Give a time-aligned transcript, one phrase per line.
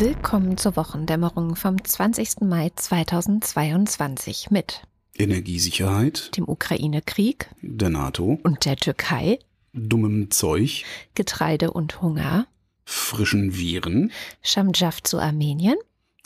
[0.00, 2.40] Willkommen zur Wochendämmerung vom 20.
[2.40, 4.80] Mai 2022 mit
[5.14, 9.40] Energiesicherheit, dem Ukraine-Krieg, der NATO und der Türkei,
[9.74, 12.46] dummem Zeug, Getreide und Hunger,
[12.86, 14.10] frischen Viren,
[14.40, 15.76] Schamjaf zu Armenien,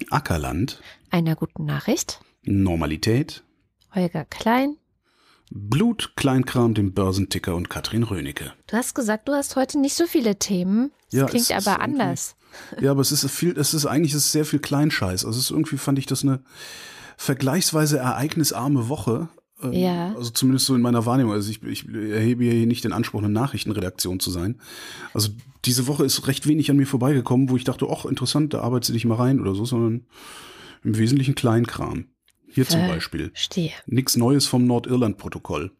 [0.08, 3.42] Ackerland, einer guten Nachricht, Normalität,
[3.92, 4.76] Holger Klein.
[5.50, 8.52] Blut, Kleinkram, dem Börsenticker und Katrin Rönecke.
[8.68, 10.92] Du hast gesagt, du hast heute nicht so viele Themen.
[11.10, 12.36] Das Ja, klingt aber anders.
[12.80, 15.24] Ja, aber es ist viel, es ist eigentlich es ist sehr viel Kleinscheiß.
[15.24, 16.40] Also es ist irgendwie fand ich das eine
[17.16, 19.28] vergleichsweise ereignisarme Woche.
[19.62, 20.14] Ähm, Ja.
[20.16, 21.32] Also zumindest so in meiner Wahrnehmung.
[21.32, 24.60] Also ich, ich erhebe hier nicht den Anspruch, eine Nachrichtenredaktion zu sein.
[25.12, 25.30] Also
[25.64, 28.90] diese Woche ist recht wenig an mir vorbeigekommen, wo ich dachte, ach, interessant, da arbeitest
[28.90, 30.06] du dich mal rein oder so, sondern
[30.82, 32.06] im Wesentlichen Kleinkram.
[32.48, 32.88] Hier zum Äh.
[32.88, 33.30] Beispiel.
[33.34, 33.70] Stehe.
[33.86, 35.72] Nichts Neues vom Nordirland-Protokoll.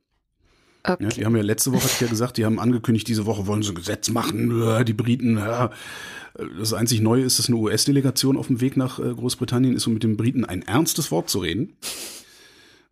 [0.86, 1.08] Ja, Okay.
[1.16, 3.62] die haben ja letzte Woche, hatte ich ja gesagt, die haben angekündigt, diese Woche wollen
[3.62, 5.38] sie ein Gesetz machen, die Briten.
[5.38, 5.70] ja.
[6.58, 9.94] Das einzig Neue ist, dass eine US-Delegation auf dem Weg nach äh, Großbritannien ist, um
[9.94, 11.76] mit den Briten ein ernstes Wort zu reden.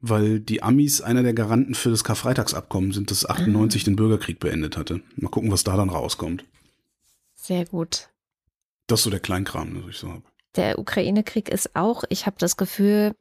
[0.01, 4.77] Weil die Amis einer der Garanten für das Karfreitagsabkommen sind, das 98 den Bürgerkrieg beendet
[4.77, 5.01] hatte.
[5.17, 6.45] Mal gucken, was da dann rauskommt.
[7.35, 8.09] Sehr gut.
[8.87, 10.23] Das ist so der Kleinkram, das ich so habe.
[10.57, 13.13] Der Ukraine-Krieg ist auch, ich habe das Gefühl,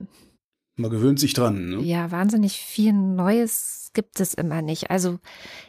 [0.75, 1.69] Man gewöhnt sich dran.
[1.69, 1.81] Ne?
[1.81, 4.89] ja, wahnsinnig viel Neues gibt es immer nicht.
[4.89, 5.19] Also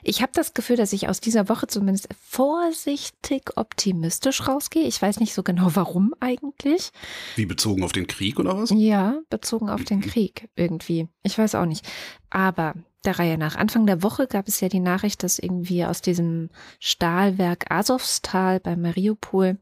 [0.02, 4.86] ich habe das Gefühl, dass ich aus dieser Woche zumindest vorsichtig optimistisch rausgehe.
[4.86, 6.90] Ich weiß nicht so genau, warum eigentlich.
[7.36, 8.70] Wie bezogen auf den Krieg oder was?
[8.70, 11.08] Ja, bezogen auf den Krieg irgendwie.
[11.24, 11.84] Ich weiß auch nicht.
[12.30, 13.56] Aber der Reihe nach.
[13.56, 18.76] Anfang der Woche gab es ja die Nachricht, dass irgendwie aus diesem Stahlwerk Asowstal bei
[18.76, 19.58] Mariupol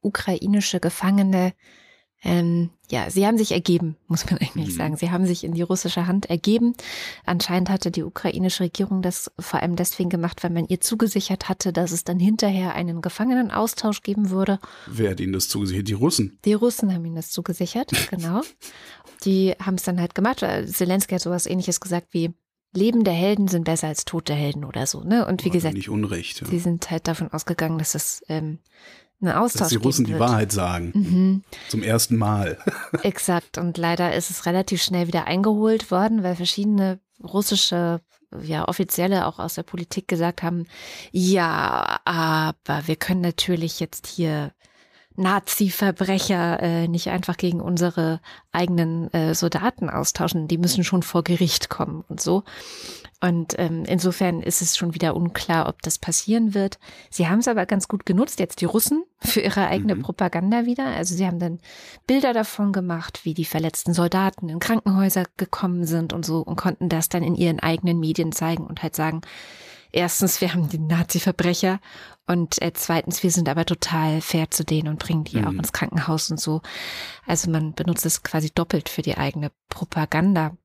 [0.00, 1.52] ukrainische Gefangene,
[2.24, 4.76] ähm, ja, sie haben sich ergeben, muss man eigentlich Mhm.
[4.76, 4.96] sagen.
[4.96, 6.74] Sie haben sich in die russische Hand ergeben.
[7.24, 11.72] Anscheinend hatte die ukrainische Regierung das vor allem deswegen gemacht, weil man ihr zugesichert hatte,
[11.72, 14.58] dass es dann hinterher einen Gefangenenaustausch geben würde.
[14.86, 15.88] Wer hat ihnen das zugesichert?
[15.88, 16.38] Die Russen.
[16.44, 18.42] Die Russen haben ihnen das zugesichert, genau.
[19.24, 20.40] Die haben es dann halt gemacht.
[20.66, 22.30] Zelensky hat sowas ähnliches gesagt wie
[22.74, 25.26] lebende Helden sind besser als tote Helden oder so, ne?
[25.26, 26.40] Und wie gesagt, Nicht Unrecht.
[26.40, 26.46] Ja.
[26.46, 28.60] sie sind halt davon ausgegangen, dass es ähm,
[29.22, 30.18] einen Austausch Dass die Russen die.
[30.18, 30.92] Wahrheit sagen.
[30.94, 32.58] Mhm, Zum ersten Mal.
[33.02, 33.58] exakt.
[33.58, 38.00] Und leider ist es relativ schnell wieder eingeholt worden, weil verschiedene russische
[38.42, 40.66] ja, Offizielle auch aus der Politik gesagt haben,
[41.10, 44.52] ja, aber wir können natürlich jetzt hier
[45.16, 50.48] Nazi-Verbrecher äh, nicht einfach gegen unsere eigenen äh, Soldaten austauschen.
[50.48, 52.44] Die müssen schon vor Gericht kommen und so.
[53.22, 56.80] Und ähm, insofern ist es schon wieder unklar, ob das passieren wird.
[57.08, 60.02] Sie haben es aber ganz gut genutzt, jetzt die Russen, für ihre eigene Mhm.
[60.02, 60.86] Propaganda wieder.
[60.86, 61.60] Also sie haben dann
[62.08, 66.88] Bilder davon gemacht, wie die verletzten Soldaten in Krankenhäuser gekommen sind und so und konnten
[66.88, 69.20] das dann in ihren eigenen Medien zeigen und halt sagen,
[69.92, 71.78] erstens, wir haben die Nazi-Verbrecher
[72.26, 75.46] und äh, zweitens, wir sind aber total fair zu denen und bringen die Mhm.
[75.46, 76.60] auch ins Krankenhaus und so.
[77.24, 80.56] Also man benutzt es quasi doppelt für die eigene Propaganda.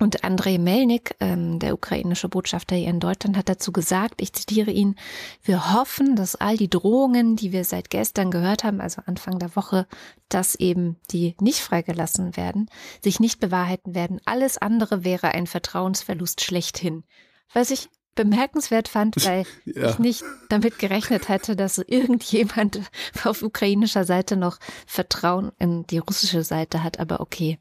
[0.00, 4.70] Und Andrei Melnik, ähm, der ukrainische Botschafter hier in Deutschland, hat dazu gesagt, ich zitiere
[4.70, 4.96] ihn,
[5.42, 9.56] wir hoffen, dass all die Drohungen, die wir seit gestern gehört haben, also Anfang der
[9.56, 9.86] Woche,
[10.28, 12.70] dass eben die nicht freigelassen werden,
[13.02, 14.20] sich nicht bewahrheiten werden.
[14.24, 17.04] Alles andere wäre ein Vertrauensverlust schlechthin.
[17.52, 19.90] Was ich bemerkenswert fand, weil Ja.
[19.90, 22.80] ich nicht damit gerechnet hätte, dass irgendjemand
[23.24, 26.98] auf ukrainischer Seite noch Vertrauen in die russische Seite hat.
[27.00, 27.58] Aber okay.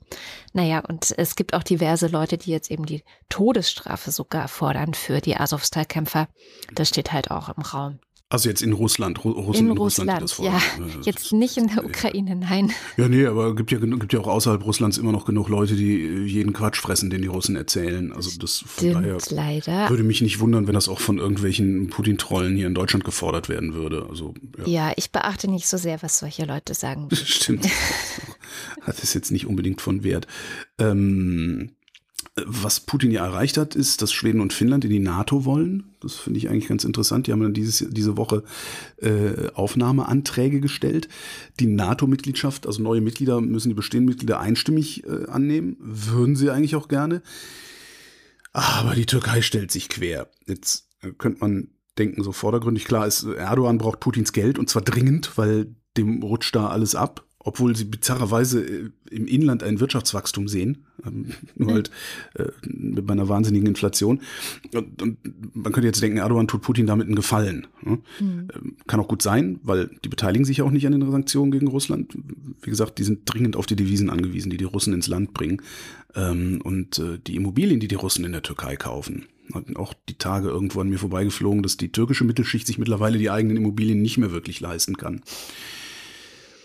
[0.54, 5.22] Naja, und es gibt auch diverse Leute, die jetzt eben die Todesstrafe sogar fordern für
[5.22, 6.28] die Azovstal-Kämpfer.
[6.74, 8.00] Das steht halt auch im Raum.
[8.30, 9.24] Also jetzt in Russland.
[9.24, 11.02] Ru Russen in in Russland, Russland, das ja.
[11.04, 12.74] Jetzt nicht in der Ukraine, nein.
[12.98, 16.02] Ja, nee, aber gibt ja, gibt ja auch außerhalb Russlands immer noch genug Leute, die
[16.02, 18.12] äh, jeden Quatsch fressen, den die Russen erzählen.
[18.12, 19.90] Also das von daher Stimmt, leider.
[19.90, 23.74] würde mich nicht wundern, wenn das auch von irgendwelchen Putin-Trollen hier in Deutschland gefordert werden
[23.74, 24.06] würde.
[24.10, 24.34] Also
[24.66, 27.08] ja, Ja, ich beachte nicht so sehr, was solche Leute sagen.
[27.14, 27.66] stimmt.
[28.86, 30.28] Das ist jetzt nicht unbedingt von Wert.
[30.80, 31.72] Ähm,
[32.46, 35.96] was Putin ja erreicht hat, ist, dass Schweden und Finnland in die NATO wollen.
[36.02, 37.28] Das finde ich eigentlich ganz interessant.
[37.28, 38.44] Die haben dann dieses, diese Woche
[38.98, 41.08] äh, Aufnahmeanträge gestellt.
[41.60, 45.78] Die NATO-Mitgliedschaft, also neue Mitglieder, müssen die bestehenden Mitglieder einstimmig äh, annehmen.
[45.80, 47.22] Würden sie eigentlich auch gerne.
[48.54, 50.30] Aber die Türkei stellt sich quer.
[50.46, 54.84] Jetzt äh, könnte man denken, so vordergründig klar ist, Erdogan braucht Putins Geld und zwar
[54.84, 60.50] dringend, weil dem rutscht da alles ab obwohl sie bizarrerweise äh, im Inland ein Wirtschaftswachstum
[60.50, 61.92] sehen, ähm, nur halt
[62.34, 64.20] äh, bei einer wahnsinnigen Inflation.
[64.74, 65.18] Und, und
[65.56, 67.68] man könnte jetzt denken, Erdogan tut Putin damit einen Gefallen.
[67.82, 68.00] Ne?
[68.20, 68.48] Mhm.
[68.54, 71.52] Ähm, Kann auch gut sein, weil die beteiligen sich ja auch nicht an den Sanktionen
[71.52, 72.18] gegen Russland.
[72.62, 75.62] Wie gesagt, die sind dringend auf die Devisen angewiesen, die die Russen ins Land bringen.
[76.16, 80.18] Ähm, und äh, die Immobilien, die die Russen in der Türkei kaufen, hatten auch die
[80.18, 84.18] Tage irgendwo an mir vorbeigeflogen, dass die türkische Mittelschicht sich mittlerweile die eigenen Immobilien nicht
[84.18, 85.22] mehr wirklich leisten kann.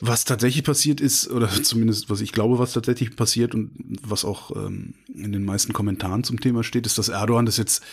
[0.05, 3.71] Was tatsächlich passiert ist, oder zumindest was ich glaube, was tatsächlich passiert und
[4.03, 7.85] was auch ähm, in den meisten Kommentaren zum Thema steht, ist, dass Erdogan das jetzt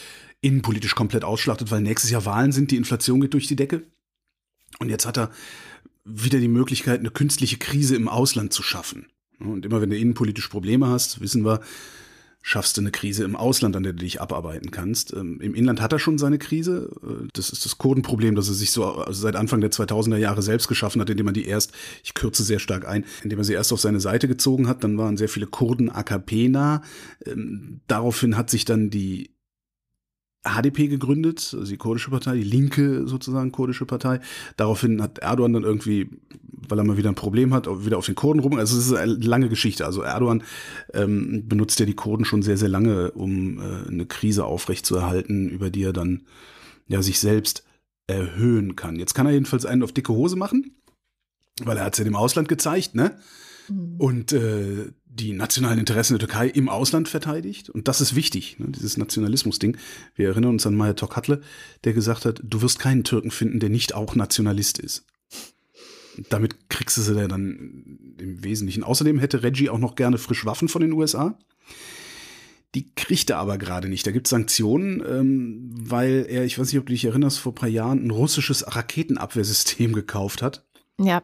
[0.42, 3.84] innenpolitisch komplett ausschlachtet, weil nächstes Jahr Wahlen sind, die Inflation geht durch die Decke.
[4.80, 5.30] Und jetzt hat er
[6.04, 9.06] wieder die Möglichkeit, eine künstliche Krise im Ausland zu schaffen.
[9.40, 11.62] Und immer wenn du innenpolitisch Probleme hast, wissen wir,
[12.42, 15.14] schaffst du eine Krise im Ausland, an der du dich abarbeiten kannst.
[15.14, 16.90] Ähm, Im Inland hat er schon seine Krise.
[17.04, 20.42] Äh, das ist das Kurdenproblem, das er sich so also seit Anfang der 2000er Jahre
[20.42, 23.54] selbst geschaffen hat, indem er die erst, ich kürze sehr stark ein, indem er sie
[23.54, 24.84] erst auf seine Seite gezogen hat.
[24.84, 26.82] Dann waren sehr viele Kurden AKP nah.
[27.26, 29.32] Ähm, daraufhin hat sich dann die
[30.44, 34.22] HDP gegründet, also die kurdische Partei, die linke sozusagen kurdische Partei.
[34.56, 36.10] Daraufhin hat Erdogan dann irgendwie,
[36.68, 38.58] weil er mal wieder ein Problem hat, wieder auf den Kurden rum.
[38.58, 39.86] Also es ist eine lange Geschichte.
[39.86, 40.44] Also Erdogan
[40.94, 45.70] ähm, benutzt ja die Kurden schon sehr, sehr lange, um äh, eine Krise aufrechtzuerhalten, über
[45.70, 46.24] die er dann
[46.88, 47.66] ja sich selbst
[48.08, 48.96] erhöhen kann.
[48.96, 50.78] Jetzt kann er jedenfalls einen auf dicke Hose machen,
[51.64, 53.20] weil er hat es ja dem Ausland gezeigt, ne?
[53.68, 53.96] Mhm.
[53.98, 57.70] Und äh, die nationalen Interessen der Türkei im Ausland verteidigt.
[57.70, 59.78] Und das ist wichtig, ne, dieses Nationalismus-Ding.
[60.16, 61.38] Wir erinnern uns an Maya Tokatli,
[61.84, 65.06] der gesagt hat, du wirst keinen Türken finden, der nicht auch Nationalist ist.
[66.30, 68.84] Damit kriegst du sie dann im Wesentlichen.
[68.84, 71.38] Außerdem hätte Reggie auch noch gerne frisch Waffen von den USA.
[72.76, 74.06] Die kriegt er aber gerade nicht.
[74.06, 77.54] Da gibt es Sanktionen, ähm, weil er, ich weiß nicht, ob du dich erinnerst, vor
[77.54, 80.66] ein paar Jahren ein russisches Raketenabwehrsystem gekauft hat.
[81.00, 81.24] Ja.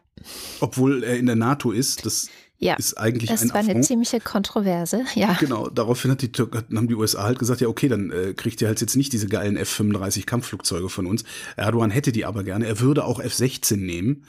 [0.60, 2.06] Obwohl er in der NATO ist.
[2.06, 3.76] Das ja, ist eigentlich das ein war Affront.
[3.76, 5.34] eine ziemliche Kontroverse, ja.
[5.34, 8.68] Genau, daraufhin hat die, haben die USA halt gesagt, ja okay, dann äh, kriegt ihr
[8.68, 11.24] halt jetzt nicht diese geilen F-35 Kampfflugzeuge von uns.
[11.56, 14.24] Erdogan hätte die aber gerne, er würde auch F-16 nehmen.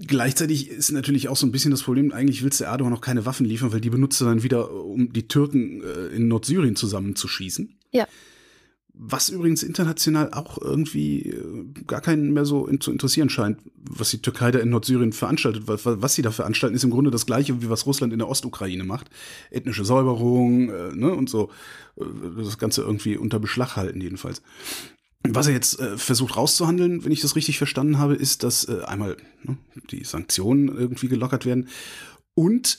[0.00, 3.26] Gleichzeitig ist natürlich auch so ein bisschen das Problem, eigentlich willst du Erdogan noch keine
[3.26, 7.76] Waffen liefern, weil die benutzt er dann wieder, um die Türken äh, in Nordsyrien zusammenzuschießen.
[7.90, 8.06] Ja.
[9.00, 14.20] Was übrigens international auch irgendwie äh, gar keinen mehr so zu interessieren scheint, was die
[14.20, 15.68] Türkei da in Nordsyrien veranstaltet.
[15.68, 18.28] Weil was sie da veranstalten, ist im Grunde das gleiche, wie was Russland in der
[18.28, 19.08] Ostukraine macht.
[19.50, 21.50] Ethnische Säuberung äh, ne, und so.
[21.96, 22.04] Äh,
[22.38, 24.42] das Ganze irgendwie unter Beschlag halten jedenfalls.
[25.22, 28.82] Was er jetzt äh, versucht rauszuhandeln, wenn ich das richtig verstanden habe, ist, dass äh,
[28.84, 29.58] einmal ne,
[29.90, 31.68] die Sanktionen irgendwie gelockert werden
[32.34, 32.78] und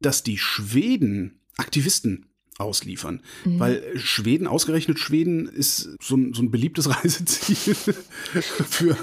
[0.00, 2.26] dass die Schweden Aktivisten
[2.58, 3.20] ausliefern.
[3.44, 3.60] Mhm.
[3.60, 8.96] Weil Schweden, ausgerechnet Schweden, ist so ein, so ein beliebtes Reiseziel für,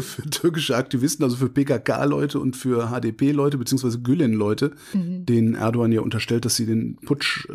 [0.00, 5.26] für, türkische Aktivisten, also für PKK-Leute und für HDP-Leute, beziehungsweise Gülen-Leute, mhm.
[5.26, 7.52] denen Erdogan ja unterstellt, dass sie den Putsch äh,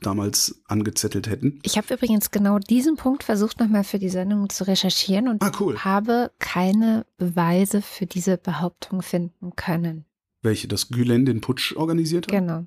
[0.00, 1.58] damals angezettelt hätten.
[1.62, 5.52] Ich habe übrigens genau diesen Punkt versucht, nochmal für die Sendung zu recherchieren und ah,
[5.60, 5.78] cool.
[5.78, 10.04] habe keine Beweise für diese Behauptung finden können.
[10.42, 12.32] Welche, dass Gülen den Putsch organisiert hat?
[12.32, 12.66] Genau.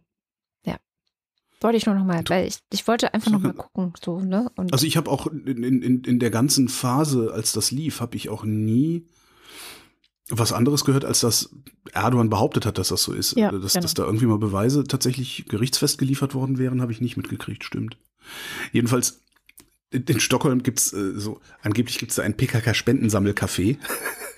[1.61, 4.51] Wollte ich nur noch mal, weil ich, ich wollte einfach noch mal gucken, so, ne?
[4.55, 8.17] Und also ich habe auch in, in, in der ganzen Phase, als das lief, habe
[8.17, 9.07] ich auch nie
[10.29, 11.49] was anderes gehört, als dass
[11.93, 13.37] Erdogan behauptet hat, dass das so ist.
[13.37, 13.83] Ja, dass, genau.
[13.83, 17.97] dass da irgendwie mal Beweise tatsächlich gerichtsfest geliefert worden wären, habe ich nicht mitgekriegt, stimmt.
[18.71, 19.21] Jedenfalls
[19.91, 23.77] in Stockholm gibt's äh, so, angeblich gibt's da ein PKK-Spendensammelcafé.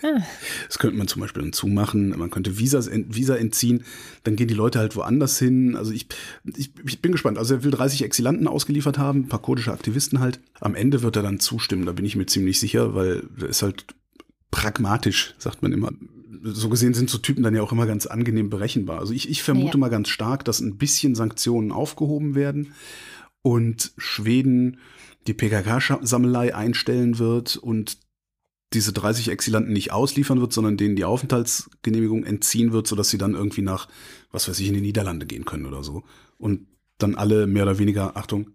[0.04, 0.22] Ah.
[0.68, 3.84] Das könnte man zum Beispiel dann zumachen, man könnte Visas, Visa entziehen,
[4.24, 5.76] dann gehen die Leute halt woanders hin.
[5.76, 6.08] Also ich,
[6.56, 7.40] ich, ich bin gespannt.
[7.40, 10.40] Also er will 30 Exilanten ausgeliefert haben, ein paar kurdische Aktivisten halt.
[10.60, 13.64] Am Ende wird er dann zustimmen, da bin ich mir ziemlich sicher, weil er ist
[13.64, 13.88] halt
[14.52, 15.92] pragmatisch, sagt man immer.
[16.44, 19.00] So gesehen sind so Typen dann ja auch immer ganz angenehm berechenbar.
[19.00, 19.80] Also ich, ich vermute ja.
[19.80, 22.74] mal ganz stark, dass ein bisschen Sanktionen aufgehoben werden
[23.42, 24.78] und Schweden
[25.28, 27.98] die PKK-Sammelei einstellen wird und
[28.74, 33.34] diese 30 Exilanten nicht ausliefern wird, sondern denen die Aufenthaltsgenehmigung entziehen wird, sodass sie dann
[33.34, 33.88] irgendwie nach,
[34.32, 36.04] was weiß ich, in die Niederlande gehen können oder so.
[36.38, 36.68] Und
[36.98, 38.52] dann alle mehr oder weniger, Achtung,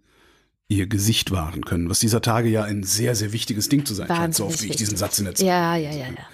[0.67, 4.07] ihr Gesicht wahren können, was dieser Tage ja ein sehr, sehr wichtiges Ding zu sein
[4.07, 5.47] scheint, so oft wie ich diesen Satz in der Zeit.
[5.47, 6.27] Ja, ja, ja, ja.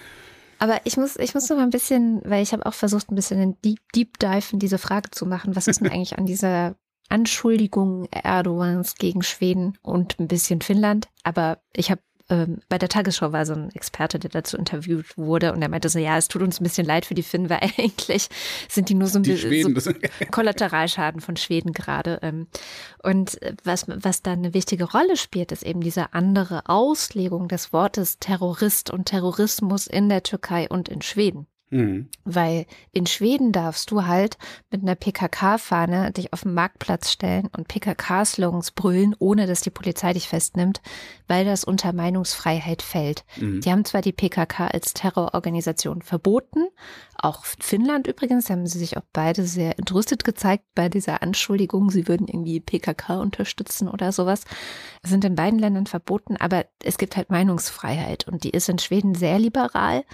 [0.58, 3.14] Aber ich muss, ich muss noch mal ein bisschen, weil ich habe auch versucht, ein
[3.14, 5.56] bisschen einen Deep, Deep Dive in diese Frage zu machen.
[5.56, 6.76] Was ist denn eigentlich an dieser
[7.10, 11.08] Anschuldigungen Erdogans gegen Schweden und ein bisschen Finnland.
[11.22, 12.00] Aber ich habe
[12.30, 15.88] ähm, bei der Tagesschau war so ein Experte, der dazu interviewt wurde und er meinte
[15.88, 18.28] so, ja, es tut uns ein bisschen leid für die Finnen, weil eigentlich
[18.68, 19.92] sind die nur so ein bisschen so
[20.30, 22.20] Kollateralschaden von Schweden gerade.
[22.22, 22.46] Ähm.
[23.02, 28.18] Und was, was da eine wichtige Rolle spielt, ist eben diese andere Auslegung des Wortes
[28.20, 31.46] Terrorist und Terrorismus in der Türkei und in Schweden.
[31.70, 32.08] Mhm.
[32.24, 34.38] Weil in Schweden darfst du halt
[34.70, 40.12] mit einer PKK-Fahne dich auf den Marktplatz stellen und PKK-Slogans brüllen, ohne dass die Polizei
[40.12, 40.80] dich festnimmt,
[41.28, 43.24] weil das unter Meinungsfreiheit fällt.
[43.36, 43.60] Mhm.
[43.60, 46.66] Die haben zwar die PKK als Terrororganisation verboten,
[47.22, 52.08] auch Finnland übrigens, haben sie sich auch beide sehr entrüstet gezeigt bei dieser Anschuldigung, sie
[52.08, 54.44] würden irgendwie PKK unterstützen oder sowas.
[55.02, 59.14] Sind in beiden Ländern verboten, aber es gibt halt Meinungsfreiheit und die ist in Schweden
[59.14, 60.04] sehr liberal,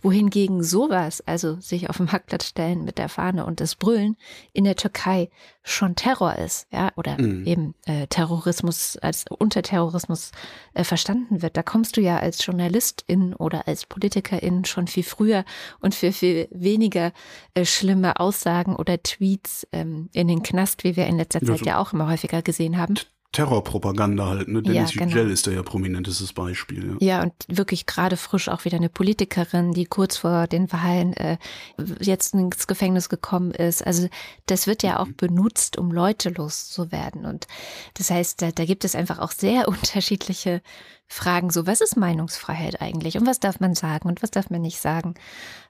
[0.00, 4.16] wohingegen sowas sowas, also sich auf dem Marktplatz stellen mit der Fahne und das Brüllen
[4.52, 5.30] in der Türkei
[5.62, 7.46] schon Terror ist, ja, oder mhm.
[7.46, 10.32] eben äh, Terrorismus als Unterterrorismus
[10.74, 11.56] äh, verstanden wird.
[11.56, 15.44] Da kommst du ja als Journalistin oder als Politikerin schon viel früher
[15.80, 17.12] und für viel weniger
[17.54, 21.66] äh, schlimme Aussagen oder Tweets ähm, in den Knast, wie wir in letzter Zeit ja,
[21.66, 22.94] ja auch immer häufiger gesehen haben.
[23.34, 24.48] Terrorpropaganda halt.
[24.48, 24.62] Ne?
[24.62, 25.16] Dennis ja, genau.
[25.16, 26.96] Yücel ist da ja prominentestes Beispiel.
[27.00, 27.18] Ja.
[27.18, 31.36] ja, und wirklich gerade frisch auch wieder eine Politikerin, die kurz vor den Wahlen äh,
[32.00, 33.84] jetzt ins Gefängnis gekommen ist.
[33.84, 34.08] Also
[34.46, 35.16] das wird ja auch mhm.
[35.16, 37.26] benutzt, um Leute loszuwerden.
[37.26, 37.46] Und
[37.94, 40.62] das heißt, da, da gibt es einfach auch sehr unterschiedliche
[41.14, 41.50] Fragen.
[41.50, 43.16] So, was ist Meinungsfreiheit eigentlich?
[43.16, 45.14] Und was darf man sagen und was darf man nicht sagen?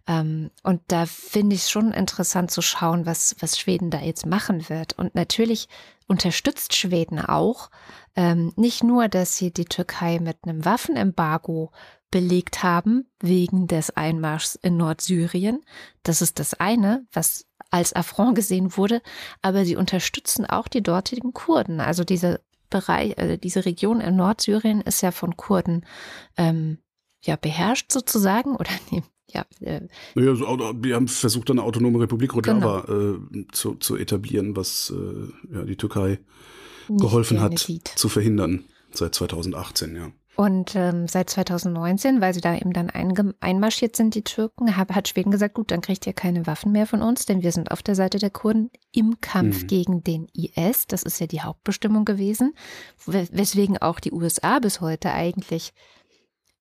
[0.07, 4.27] Ähm, und da finde ich es schon interessant zu schauen, was, was Schweden da jetzt
[4.27, 4.95] machen wird.
[4.95, 5.69] Und natürlich
[6.07, 7.71] unterstützt Schweden auch
[8.17, 11.71] ähm, nicht nur, dass sie die Türkei mit einem Waffenembargo
[12.11, 15.63] belegt haben wegen des Einmarschs in Nordsyrien.
[16.05, 19.03] Das ist das eine, was als Affront gesehen wurde,
[19.43, 21.81] aber sie unterstützen auch die dortigen Kurden.
[21.81, 22.41] Also diese
[22.71, 25.85] Bereich, also diese Region in Nordsyrien ist ja von Kurden
[26.37, 26.79] ähm,
[27.23, 29.45] ja beherrscht sozusagen oder nee, ja.
[29.61, 29.83] Äh,
[30.15, 33.15] naja, so, die haben versucht, eine autonome Republik Rojava genau.
[33.15, 36.21] äh, zu, zu etablieren, was äh, ja, die Türkei
[36.89, 37.89] geholfen hat sieht.
[37.89, 40.13] zu verhindern seit 2018, ja.
[40.37, 42.91] Und ähm, seit 2019, weil sie da eben dann
[43.41, 46.87] einmarschiert sind, die Türken, hab, hat Schweden gesagt, gut, dann kriegt ihr keine Waffen mehr
[46.87, 49.67] von uns, denn wir sind auf der Seite der Kurden im Kampf mhm.
[49.69, 50.87] gegen den IS.
[50.89, 52.55] Das ist ja die Hauptbestimmung gewesen,
[53.07, 55.73] weswegen auch die USA bis heute eigentlich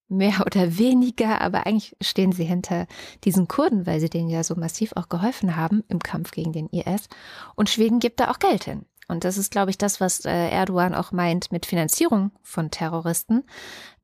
[0.07, 2.85] mehr oder weniger, aber eigentlich stehen sie hinter
[3.23, 6.67] diesen Kurden, weil sie denen ja so massiv auch geholfen haben im Kampf gegen den
[6.69, 7.07] IS.
[7.55, 8.85] Und Schweden gibt da auch Geld hin.
[9.07, 13.43] Und das ist, glaube ich, das, was äh, Erdogan auch meint mit Finanzierung von Terroristen.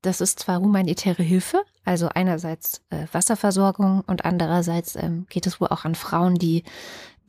[0.01, 5.70] Das ist zwar humanitäre Hilfe, also einerseits äh, Wasserversorgung und andererseits ähm, geht es wohl
[5.70, 6.63] auch an Frauen, die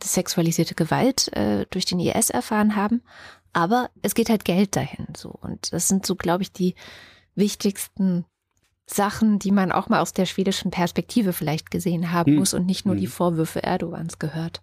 [0.02, 3.02] sexualisierte Gewalt äh, durch den IS erfahren haben.
[3.52, 5.30] Aber es geht halt Geld dahin so.
[5.30, 6.74] Und das sind so, glaube ich, die
[7.34, 8.24] wichtigsten
[8.86, 12.38] Sachen, die man auch mal aus der schwedischen Perspektive vielleicht gesehen haben hm.
[12.38, 13.00] muss und nicht nur hm.
[13.00, 14.62] die Vorwürfe Erdogans gehört.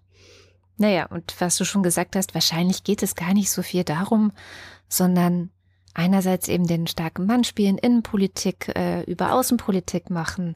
[0.77, 4.31] Naja, und was du schon gesagt hast, wahrscheinlich geht es gar nicht so viel darum,
[4.87, 5.49] sondern
[5.93, 10.55] einerseits eben den starken Mann spielen, Innenpolitik äh, über Außenpolitik machen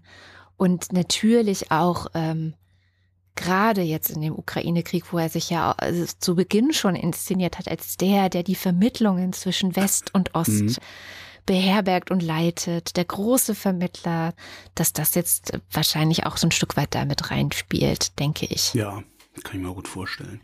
[0.57, 2.53] und natürlich auch ähm,
[3.35, 7.67] gerade jetzt in dem Ukraine-Krieg, wo er sich ja also zu Beginn schon inszeniert hat
[7.67, 10.75] als der, der die Vermittlungen zwischen West und Ost mhm
[11.45, 14.33] beherbergt und leitet, der große Vermittler,
[14.75, 18.73] dass das jetzt wahrscheinlich auch so ein Stück weit damit reinspielt, denke ich.
[18.73, 19.03] Ja,
[19.43, 20.41] kann ich mir gut vorstellen.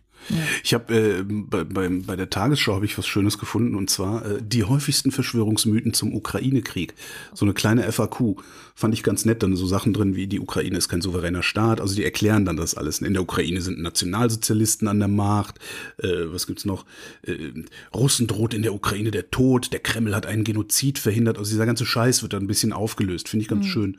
[0.64, 4.26] Ich habe äh, bei, bei, bei der Tagesschau habe ich was Schönes gefunden und zwar
[4.26, 6.96] äh, die häufigsten Verschwörungsmythen zum Ukraine-Krieg.
[7.34, 8.42] So eine kleine FAQ
[8.76, 9.44] fand ich ganz nett.
[9.44, 11.80] Dann so Sachen drin wie die Ukraine ist kein souveräner Staat.
[11.80, 13.00] Also die erklären dann das alles.
[13.00, 15.60] In der Ukraine sind Nationalsozialisten an der Macht.
[15.98, 16.86] Äh, was gibt's noch?
[17.22, 17.54] Äh,
[17.94, 19.72] Russen droht in der Ukraine der Tod.
[19.72, 21.38] Der Kreml hat einen Genozid verhindert.
[21.38, 23.30] Also dieser ganze Scheiß wird dann ein bisschen aufgelöst.
[23.30, 23.70] Finde ich ganz mhm.
[23.70, 23.98] schön.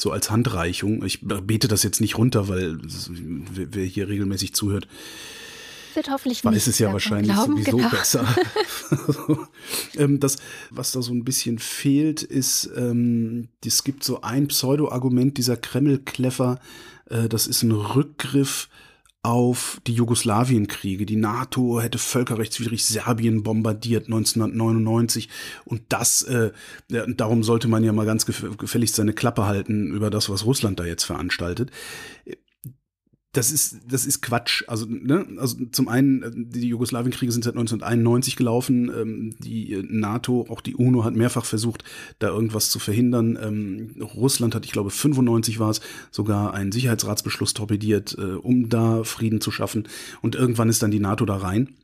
[0.00, 1.04] So als Handreichung.
[1.04, 2.78] Ich bete das jetzt nicht runter, weil
[3.52, 4.88] wer hier regelmäßig zuhört,
[5.94, 6.44] wird hoffentlich.
[6.44, 7.88] Weiß es ja wahrscheinlich glauben, sowieso genau.
[7.90, 8.26] besser.
[9.96, 10.36] ähm, das,
[10.70, 16.60] was da so ein bisschen fehlt, ist, ähm, es gibt so ein Pseudo-Argument dieser Kreml-Kleffer,
[17.06, 18.68] äh, das ist ein Rückgriff
[19.22, 21.04] auf die Jugoslawienkriege.
[21.04, 25.28] Die NATO hätte völkerrechtswidrig Serbien bombardiert 1999
[25.64, 26.52] und das, äh,
[26.88, 30.84] darum sollte man ja mal ganz gefälligst seine Klappe halten über das, was Russland da
[30.84, 31.70] jetzt veranstaltet
[33.32, 34.64] das ist, das ist Quatsch.
[34.66, 38.90] Also, ne, also zum einen, äh, die Jugoslawienkriege sind seit 1991 gelaufen.
[38.90, 41.84] Ähm, die NATO, auch die UNO hat mehrfach versucht,
[42.18, 43.38] da irgendwas zu verhindern.
[43.40, 49.04] Ähm, Russland hat, ich glaube, 95 war es, sogar einen Sicherheitsratsbeschluss torpediert, äh, um da
[49.04, 49.86] Frieden zu schaffen.
[50.22, 51.76] Und irgendwann ist dann die NATO da rein.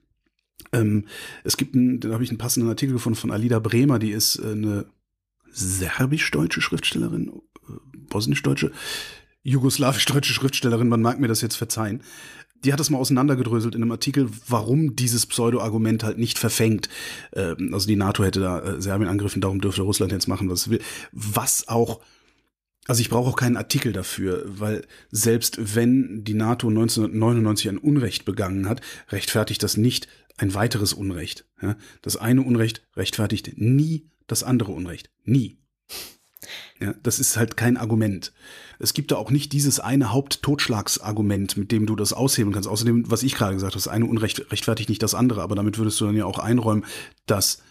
[0.72, 1.04] Ähm,
[1.44, 4.36] es gibt, einen, da habe ich einen passenden Artikel gefunden von Alida Bremer, die ist
[4.40, 4.86] äh, eine
[5.52, 7.72] serbisch-deutsche Schriftstellerin, äh,
[8.08, 8.72] bosnisch-deutsche,
[9.46, 12.02] jugoslawisch-deutsche Schriftstellerin, man mag mir das jetzt verzeihen,
[12.64, 16.88] die hat das mal auseinandergedröselt in einem Artikel, warum dieses Pseudo-Argument halt nicht verfängt.
[17.32, 20.62] Ähm, also die NATO hätte da äh, Serbien angegriffen, darum dürfte Russland jetzt machen, was
[20.62, 20.80] es will.
[21.12, 22.00] Was auch
[22.88, 28.24] also ich brauche auch keinen Artikel dafür, weil selbst wenn die NATO 1999 ein Unrecht
[28.24, 31.46] begangen hat, rechtfertigt das nicht ein weiteres Unrecht.
[32.02, 35.10] Das eine Unrecht rechtfertigt nie das andere Unrecht.
[35.24, 35.58] Nie.
[36.80, 38.32] Ja, das ist halt kein Argument.
[38.78, 42.68] Es gibt da auch nicht dieses eine Haupttotschlagsargument, mit dem du das aushebeln kannst.
[42.68, 45.78] Außerdem, was ich gerade gesagt habe, das eine Unrecht rechtfertigt nicht das andere, aber damit
[45.78, 46.84] würdest du dann ja auch einräumen,
[47.26, 47.62] dass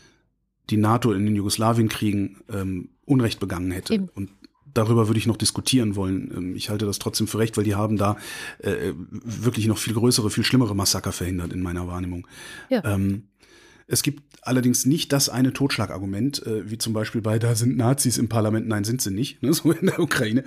[0.70, 3.94] die NATO in den Jugoslawienkriegen ähm, Unrecht begangen hätte.
[3.94, 4.10] Eben.
[4.16, 4.30] Und
[4.74, 6.32] darüber würde ich noch diskutieren wollen.
[6.36, 8.18] Ähm, ich halte das trotzdem für recht, weil die haben da
[8.60, 12.28] äh, wirklich noch viel größere, viel schlimmere Massaker verhindert in meiner Wahrnehmung.
[12.70, 12.84] Ja.
[12.84, 13.24] Ähm,
[13.88, 18.18] es gibt allerdings nicht das eine Totschlagargument, äh, wie zum Beispiel bei da sind Nazis
[18.18, 20.44] im Parlament, nein, sind sie nicht, ne, so in der Ukraine.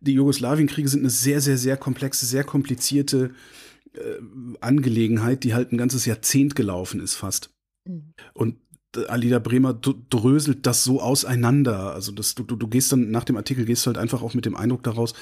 [0.00, 3.32] Die Jugoslawienkriege sind eine sehr, sehr, sehr komplexe, sehr komplizierte
[3.92, 4.00] äh,
[4.60, 7.50] Angelegenheit, die halt ein ganzes Jahrzehnt gelaufen ist fast.
[7.86, 8.12] Mhm.
[8.34, 8.56] Und
[8.96, 11.94] äh, Alida Bremer dröselt das so auseinander.
[11.94, 14.34] Also das, du, du, du gehst dann nach dem Artikel gehst du halt einfach auch
[14.34, 15.14] mit dem Eindruck daraus,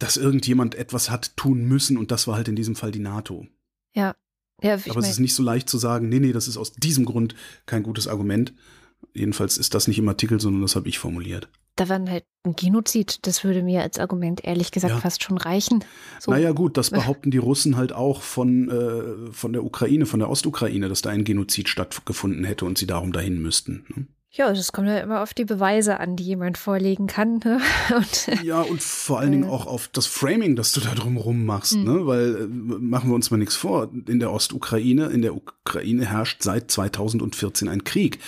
[0.00, 3.46] dass irgendjemand etwas hat tun müssen und das war halt in diesem Fall die NATO.
[3.94, 4.16] Ja.
[4.64, 7.04] Ja Aber es ist nicht so leicht zu sagen, nee, nee, das ist aus diesem
[7.04, 7.34] Grund
[7.66, 8.54] kein gutes Argument.
[9.12, 12.54] Jedenfalls ist das nicht im Artikel, sondern das habe ich formuliert da war halt ein
[12.54, 13.26] Genozid.
[13.26, 15.00] Das würde mir als Argument ehrlich gesagt ja.
[15.00, 15.84] fast schon reichen.
[16.20, 16.30] So.
[16.30, 20.30] Naja gut, das behaupten die Russen halt auch von, äh, von der Ukraine, von der
[20.30, 23.84] Ostukraine, dass da ein Genozid stattgefunden hätte und sie darum dahin müssten.
[23.88, 24.06] Ne?
[24.36, 27.38] Ja, das kommt ja immer auf die Beweise an, die jemand vorlegen kann.
[27.44, 27.60] Ne?
[27.96, 31.44] Und, ja, und vor allen Dingen äh, auch auf das Framing, das du da drumherum
[31.44, 31.84] machst, mhm.
[31.84, 32.06] ne?
[32.06, 33.92] Weil äh, machen wir uns mal nichts vor.
[34.08, 38.18] In der Ostukraine, in der Ukraine herrscht seit 2014 ein Krieg.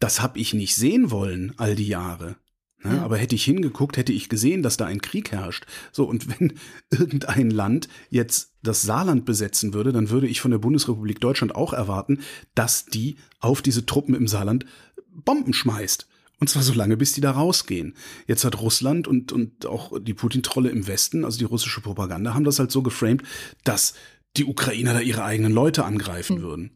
[0.00, 2.36] Das habe ich nicht sehen wollen, all die Jahre.
[2.82, 2.96] Ne?
[2.96, 3.02] Ja.
[3.02, 5.64] Aber hätte ich hingeguckt, hätte ich gesehen, dass da ein Krieg herrscht.
[5.92, 6.54] So, und wenn
[6.90, 11.72] irgendein Land jetzt das Saarland besetzen würde, dann würde ich von der Bundesrepublik Deutschland auch
[11.72, 12.20] erwarten,
[12.54, 14.66] dass die auf diese Truppen im Saarland
[15.12, 16.08] Bomben schmeißt.
[16.40, 17.94] Und zwar so lange, bis die da rausgehen.
[18.26, 22.44] Jetzt hat Russland und, und auch die Putin-Trolle im Westen, also die russische Propaganda, haben
[22.44, 23.22] das halt so geframed,
[23.62, 23.94] dass
[24.36, 26.42] die Ukrainer da ihre eigenen Leute angreifen hm.
[26.42, 26.70] würden.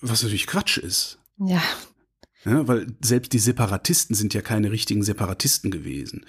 [0.00, 1.18] Was natürlich Quatsch ist.
[1.38, 1.62] Ja,
[2.44, 6.26] ja, weil selbst die Separatisten sind ja keine richtigen Separatisten gewesen.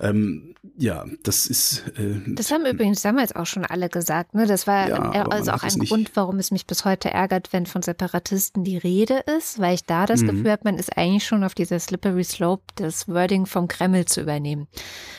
[0.00, 1.84] Ähm, ja, das ist.
[1.98, 4.34] Äh, das haben übrigens damals auch schon alle gesagt.
[4.34, 4.46] Ne?
[4.46, 7.82] Das war ja, also auch ein Grund, warum es mich bis heute ärgert, wenn von
[7.82, 10.28] Separatisten die Rede ist, weil ich da das mhm.
[10.28, 14.20] Gefühl habe, man ist eigentlich schon auf dieser Slippery Slope, das Wording vom Kreml zu
[14.20, 14.68] übernehmen.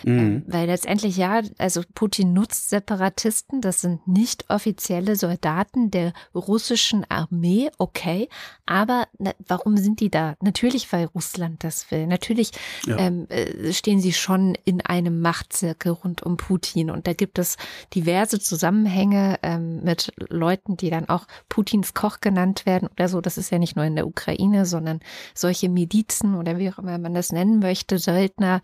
[0.06, 0.20] Mhm.
[0.20, 7.06] Ähm, weil letztendlich ja, also Putin nutzt Separatisten, das sind nicht offizielle Soldaten der russischen
[7.10, 8.30] Armee, okay,
[8.66, 10.36] aber na, warum sind die da?
[10.42, 12.08] Natürlich, weil Russland das will.
[12.08, 12.52] Natürlich
[12.86, 12.98] ja.
[12.98, 16.92] ähm, äh, stehen sie schon in einem Machtzirkel rund um Putin.
[16.92, 17.58] Und da gibt es
[17.96, 23.20] diverse Zusammenhänge ähm, mit Leuten, die dann auch Putins Koch genannt werden oder so.
[23.20, 25.00] Das ist ja nicht nur in der Ukraine, sondern
[25.34, 28.62] solche Milizen oder wie auch immer man das nennen möchte, Söldner.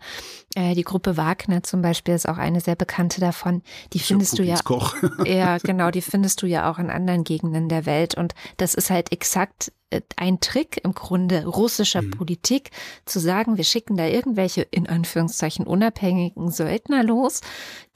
[0.54, 3.62] Äh, die Gruppe Wagner zum Beispiel ist auch eine sehr bekannte davon.
[3.92, 4.60] Die findest du ja.
[4.62, 4.94] Koch.
[5.24, 8.14] ja, genau, die findest du ja auch in anderen Gegenden der Welt.
[8.14, 9.72] Und das ist halt exakt
[10.16, 12.12] ein Trick im Grunde russischer mhm.
[12.12, 12.70] Politik,
[13.04, 17.40] zu sagen, wir schicken da irgendwelche in Anführungszeichen unabhängigen Söldner los,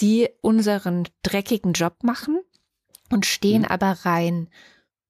[0.01, 2.41] die unseren dreckigen Job machen
[3.11, 3.69] und stehen mhm.
[3.69, 4.49] aber rein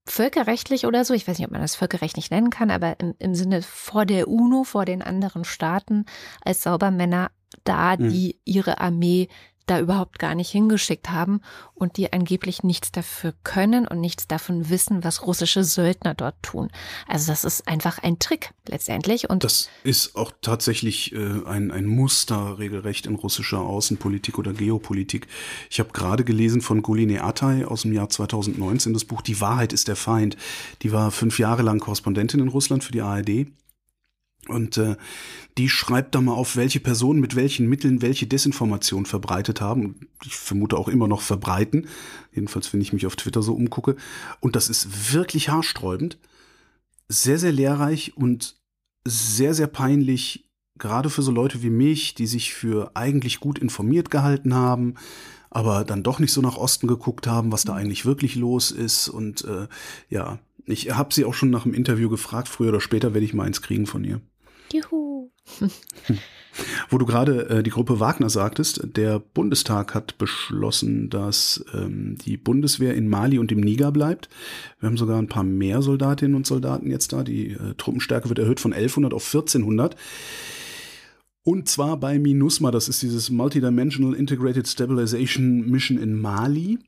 [0.07, 3.35] völkerrechtlich oder so, ich weiß nicht, ob man das völkerrechtlich nennen kann, aber im, im
[3.35, 6.05] Sinne vor der UNO, vor den anderen Staaten
[6.43, 7.31] als Saubermänner
[7.65, 8.11] da, mhm.
[8.11, 9.29] die ihre Armee
[9.67, 11.41] da überhaupt gar nicht hingeschickt haben
[11.75, 16.71] und die angeblich nichts dafür können und nichts davon wissen, was russische Söldner dort tun.
[17.09, 19.31] Also das ist einfach ein Trick letztendlich.
[19.31, 25.27] Und das ist auch tatsächlich äh, ein, ein Muster regelrecht in russischer Außenpolitik oder Geopolitik.
[25.71, 29.73] Ich habe gerade gelesen von Guline Atay aus dem Jahr 2019 das Buch Die Wahrheit
[29.73, 30.37] ist der Feind.
[30.83, 33.47] Die war fünf Jahre lang Korrespondentin in Russland für die ARD
[34.49, 34.97] und äh,
[35.59, 40.09] die schreibt da mal auf, welche Personen mit welchen Mitteln welche Desinformation verbreitet haben.
[40.25, 41.87] Ich vermute auch immer noch verbreiten.
[42.33, 43.97] Jedenfalls, wenn ich mich auf Twitter so umgucke.
[44.41, 46.19] Und das ist wirklich haarsträubend,
[47.09, 48.57] sehr, sehr lehrreich und
[49.07, 54.11] sehr, sehr peinlich, gerade für so Leute wie mich, die sich für eigentlich gut informiert
[54.11, 54.95] gehalten haben,
[55.51, 59.09] aber dann doch nicht so nach Osten geguckt haben, was da eigentlich wirklich los ist.
[59.09, 59.69] Und äh,
[60.09, 63.35] ja, ich habe sie auch schon nach dem Interview gefragt, früher oder später werde ich
[63.35, 64.21] mal eins kriegen von ihr.
[64.75, 65.31] Juhu.
[66.91, 72.37] Wo du gerade äh, die Gruppe Wagner sagtest, der Bundestag hat beschlossen, dass ähm, die
[72.37, 74.29] Bundeswehr in Mali und im Niger bleibt.
[74.81, 77.23] Wir haben sogar ein paar mehr Soldatinnen und Soldaten jetzt da.
[77.23, 79.97] Die äh, Truppenstärke wird erhöht von 1100 auf 1400.
[81.45, 86.79] Und zwar bei MINUSMA, das ist dieses Multidimensional Integrated Stabilization Mission in Mali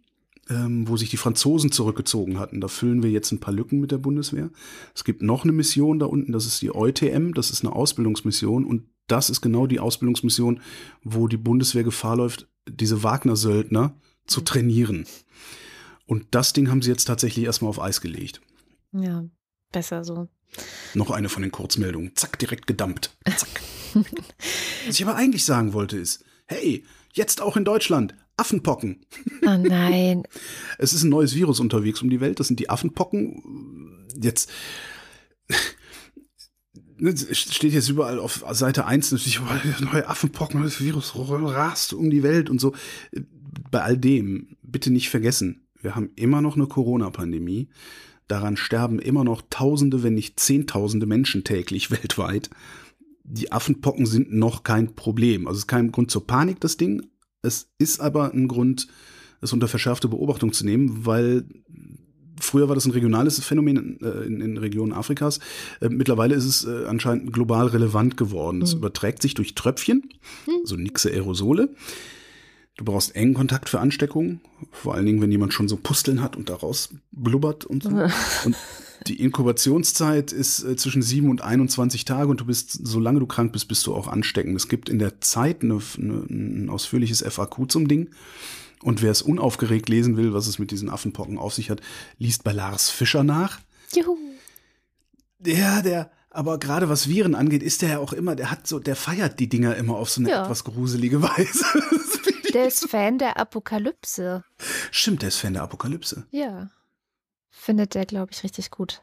[0.49, 2.61] ähm, wo sich die Franzosen zurückgezogen hatten.
[2.61, 4.51] Da füllen wir jetzt ein paar Lücken mit der Bundeswehr.
[4.95, 8.65] Es gibt noch eine Mission da unten, das ist die EUTM, das ist eine Ausbildungsmission
[8.65, 10.61] und das ist genau die Ausbildungsmission,
[11.03, 13.95] wo die Bundeswehr Gefahr läuft, diese Wagner-Söldner
[14.27, 15.07] zu trainieren.
[16.07, 18.41] Und das Ding haben sie jetzt tatsächlich erstmal auf Eis gelegt.
[18.93, 19.25] Ja,
[19.73, 20.29] besser so.
[20.95, 22.13] Noch eine von den Kurzmeldungen.
[22.15, 23.17] Zack, direkt gedampt.
[23.37, 23.61] Zack.
[24.87, 29.01] Was ich aber eigentlich sagen wollte ist, hey, jetzt auch in Deutschland, Affenpocken.
[29.43, 30.23] Oh nein.
[30.79, 32.41] es ist ein neues Virus unterwegs um die Welt.
[32.41, 34.07] Das sind die Affenpocken.
[34.21, 34.51] Jetzt.
[36.99, 42.11] ne, steht jetzt überall auf Seite 1 natürlich, oh, neue Affenpocken, das Virus rast um
[42.11, 42.75] die Welt und so.
[43.71, 47.69] Bei all dem, bitte nicht vergessen, wir haben immer noch eine Corona-Pandemie.
[48.29, 52.51] Daran sterben immer noch Tausende, wenn nicht Zehntausende Menschen täglich weltweit.
[53.25, 55.47] Die Affenpocken sind noch kein Problem.
[55.47, 57.07] Also es ist kein Grund zur Panik, das Ding.
[57.47, 58.89] Es ist aber ein Grund,
[59.41, 61.45] es unter verschärfte Beobachtung zu nehmen, weil
[62.41, 65.39] früher war das ein regionales Phänomen äh, in, in Regionen Afrikas.
[65.81, 68.63] Äh, mittlerweile ist es äh, anscheinend global relevant geworden.
[68.63, 68.81] Es mhm.
[68.81, 70.09] überträgt sich durch Tröpfchen,
[70.47, 70.65] mhm.
[70.65, 71.75] so nixe Aerosole.
[72.77, 76.37] Du brauchst engen Kontakt für Ansteckungen, vor allen Dingen, wenn jemand schon so Pusteln hat
[76.37, 77.89] und daraus blubbert und so.
[78.45, 78.57] und
[79.09, 83.53] die Inkubationszeit ist äh, zwischen 7 und 21 Tage und du bist, solange du krank
[83.53, 84.57] bist, bist du auch ansteckend.
[84.57, 88.11] Es gibt in der Zeit eine, eine, ein ausführliches FAQ zum Ding.
[88.83, 91.81] Und wer es unaufgeregt lesen will, was es mit diesen Affenpocken auf sich hat,
[92.19, 93.61] liest bei Lars Fischer nach.
[93.95, 94.17] Juhu.
[95.39, 98.79] Der, der, aber gerade was Viren angeht, ist der ja auch immer, der hat so,
[98.79, 100.45] der feiert die Dinger immer auf so eine ja.
[100.45, 101.65] etwas gruselige Weise.
[102.53, 104.45] der ist Fan der Apokalypse.
[104.91, 106.27] Stimmt, der ist Fan der Apokalypse.
[106.31, 106.69] Ja.
[107.59, 109.01] Findet der, glaube ich, richtig gut.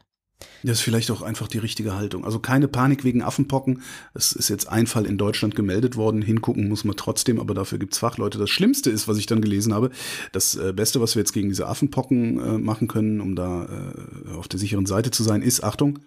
[0.62, 2.24] Das ist vielleicht auch einfach die richtige Haltung.
[2.24, 3.82] Also keine Panik wegen Affenpocken.
[4.14, 6.22] Es ist jetzt ein Fall in Deutschland gemeldet worden.
[6.22, 8.38] Hingucken muss man trotzdem, aber dafür gibt's Fachleute.
[8.38, 9.90] Das Schlimmste ist, was ich dann gelesen habe,
[10.32, 14.30] das äh, Beste, was wir jetzt gegen diese Affenpocken äh, machen können, um da äh,
[14.32, 15.98] auf der sicheren Seite zu sein, ist, Achtung,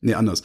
[0.00, 0.42] nee, anders.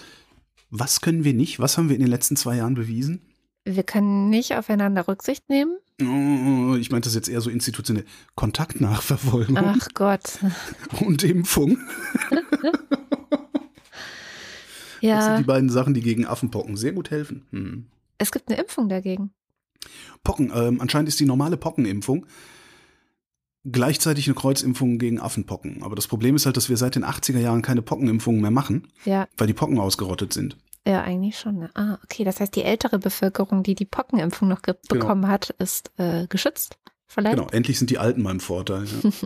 [0.70, 1.60] Was können wir nicht?
[1.60, 3.22] Was haben wir in den letzten zwei Jahren bewiesen?
[3.64, 5.78] Wir können nicht aufeinander Rücksicht nehmen.
[6.02, 8.06] Oh, ich meinte das jetzt eher so institutionell.
[8.36, 9.58] Kontaktnachverfolgung.
[9.58, 10.40] Ach Gott.
[11.00, 11.78] Und Impfung.
[15.02, 15.18] ja.
[15.18, 17.46] Das sind die beiden Sachen, die gegen Affenpocken sehr gut helfen.
[17.52, 17.86] Hm.
[18.18, 19.32] Es gibt eine Impfung dagegen.
[20.24, 22.26] Pocken, ähm, anscheinend ist die normale Pockenimpfung
[23.66, 25.84] gleichzeitig eine Kreuzimpfung gegen Affenpocken.
[25.84, 28.88] Aber das Problem ist halt, dass wir seit den 80er Jahren keine Pockenimpfungen mehr machen,
[29.06, 29.28] ja.
[29.38, 30.58] weil die Pocken ausgerottet sind.
[30.88, 31.60] Ja, eigentlich schon.
[31.60, 31.70] Ne?
[31.76, 32.24] Ah, okay.
[32.24, 34.80] Das heißt, die ältere Bevölkerung, die die Pockenimpfung noch genau.
[34.90, 36.78] bekommen hat, ist äh, geschützt.
[37.08, 37.36] Vielleicht?
[37.36, 38.86] Genau, endlich sind die Alten mal im Vorteil.
[38.86, 39.12] Ja.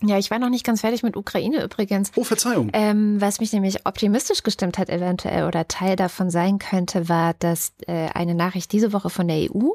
[0.00, 2.12] Ja, ich war noch nicht ganz fertig mit Ukraine übrigens.
[2.14, 2.70] Oh, Verzeihung.
[2.72, 7.72] Ähm, was mich nämlich optimistisch gestimmt hat, eventuell oder Teil davon sein könnte, war, dass
[7.88, 9.72] äh, eine Nachricht diese Woche von der EU,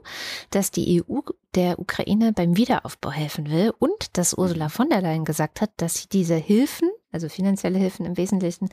[0.49, 1.19] dass die EU
[1.55, 5.95] der Ukraine beim Wiederaufbau helfen will und dass Ursula von der Leyen gesagt hat, dass
[5.95, 8.69] sie diese Hilfen, also finanzielle Hilfen im Wesentlichen,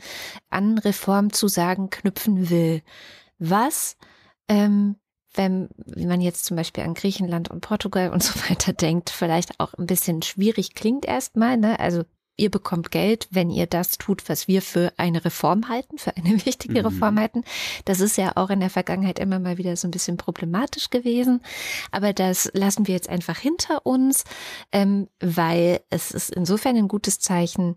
[0.48, 2.82] an Reformzusagen knüpfen will.
[3.38, 3.96] Was
[4.48, 4.96] ähm,
[5.34, 9.60] wenn, wie man jetzt zum Beispiel an Griechenland und Portugal und so weiter denkt, vielleicht
[9.60, 11.56] auch ein bisschen schwierig klingt erstmal.
[11.56, 11.78] Ne?
[11.78, 12.04] Also
[12.36, 16.34] ihr bekommt Geld, wenn ihr das tut, was wir für eine Reform halten, für eine
[16.46, 16.86] wichtige mhm.
[16.86, 17.44] Reform halten.
[17.84, 21.42] Das ist ja auch in der Vergangenheit immer mal wieder so ein bisschen problematisch gewesen.
[21.90, 24.24] Aber das lassen wir jetzt einfach hinter uns,
[24.72, 27.76] ähm, weil es ist insofern ein gutes Zeichen,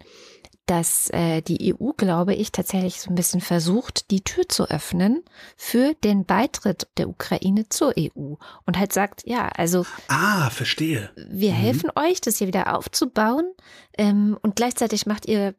[0.66, 5.24] dass äh, die EU, glaube ich, tatsächlich so ein bisschen versucht, die Tür zu öffnen
[5.58, 11.12] für den Beitritt der Ukraine zur EU und halt sagt, ja, also ah, verstehe.
[11.16, 11.56] Wir mhm.
[11.56, 13.46] helfen euch, das hier wieder aufzubauen
[13.98, 15.54] ähm, und gleichzeitig macht ihr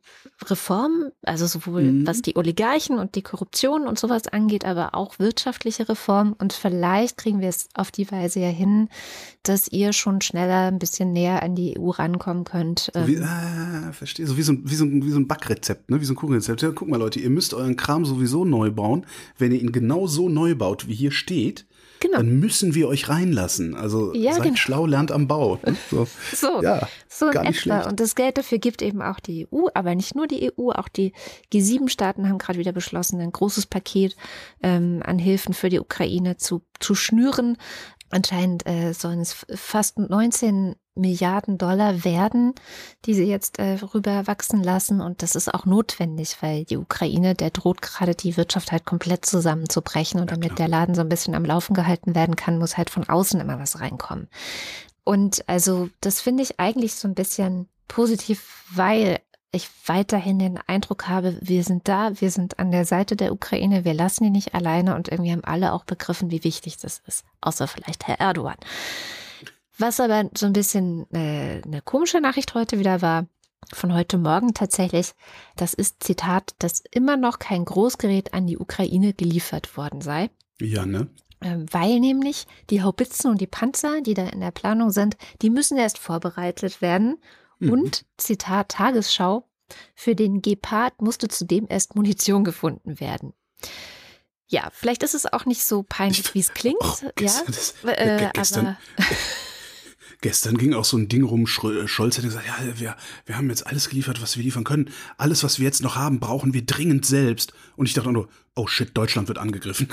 [0.47, 2.07] Reformen, also sowohl mhm.
[2.07, 7.17] was die Oligarchen und die Korruption und sowas angeht, aber auch wirtschaftliche Reformen und vielleicht
[7.17, 8.89] kriegen wir es auf die Weise ja hin,
[9.45, 12.91] dass ihr schon schneller ein bisschen näher an die EU rankommen könnt.
[12.93, 13.25] So wie, ähm.
[13.25, 16.01] ah, verstehe, so wie so, wie so ein wie so ein Backrezept, ne?
[16.01, 16.63] wie so ein Kuchenrezept.
[16.63, 19.07] Ja, guck mal, Leute, ihr müsst euren Kram sowieso neu bauen.
[19.39, 21.67] Wenn ihr ihn genau so neu baut, wie hier steht,
[22.01, 22.19] genau.
[22.19, 23.75] dann müssen wir euch reinlassen.
[23.75, 24.57] Also ja, seid genau.
[24.57, 25.59] schlau, lernt am Bau.
[25.91, 27.53] So, so, ja, so in etwa.
[27.53, 27.87] Schlecht.
[27.87, 30.89] Und das Geld dafür gibt eben auch die EU, aber nicht nur die EU, auch
[30.89, 31.13] die
[31.53, 34.17] G7-Staaten haben gerade wieder beschlossen, ein großes Paket
[34.63, 37.59] ähm, an Hilfen für die Ukraine zu, zu schnüren.
[38.09, 42.55] Anscheinend äh, sollen es fast 19 Milliarden Dollar werden,
[43.05, 45.03] die sie jetzt äh, rüber wachsen lassen.
[45.03, 49.27] Und das ist auch notwendig, weil die Ukraine, der droht gerade die Wirtschaft halt komplett
[49.27, 50.19] zusammenzubrechen.
[50.19, 53.07] Und damit der Laden so ein bisschen am Laufen gehalten werden kann, muss halt von
[53.07, 54.29] außen immer was reinkommen.
[55.05, 59.21] Und also das finde ich eigentlich so ein bisschen positiv, weil
[59.53, 63.85] ich weiterhin den Eindruck habe, wir sind da, wir sind an der Seite der Ukraine,
[63.85, 67.25] wir lassen die nicht alleine und irgendwie haben alle auch begriffen, wie wichtig das ist,
[67.41, 68.57] außer vielleicht Herr Erdogan.
[69.79, 73.27] Was aber so ein bisschen äh, eine komische Nachricht heute wieder war,
[73.73, 75.13] von heute Morgen tatsächlich,
[75.57, 80.31] das ist Zitat, dass immer noch kein Großgerät an die Ukraine geliefert worden sei.
[80.61, 81.09] Ja, ne?
[81.41, 85.51] Ähm, weil nämlich die Haubitzen und die Panzer, die da in der Planung sind, die
[85.51, 87.19] müssen erst vorbereitet werden.
[87.65, 87.73] Mhm.
[87.73, 89.49] Und, Zitat Tagesschau,
[89.95, 93.33] für den Gepard musste zudem erst Munition gefunden werden.
[94.47, 96.77] Ja, vielleicht ist es auch nicht so peinlich, wie es klingt.
[96.81, 98.79] Oh, gestern, ja, das, äh, gestern, aber
[100.25, 103.51] Gestern ging auch so ein Ding rum, äh, Scholz hätte gesagt, ja, wir, wir haben
[103.51, 104.89] jetzt alles geliefert, was wir liefern können.
[105.19, 107.53] Alles, was wir jetzt noch haben, brauchen wir dringend selbst.
[107.77, 109.87] Und ich dachte nur, oh shit, Deutschland wird angegriffen.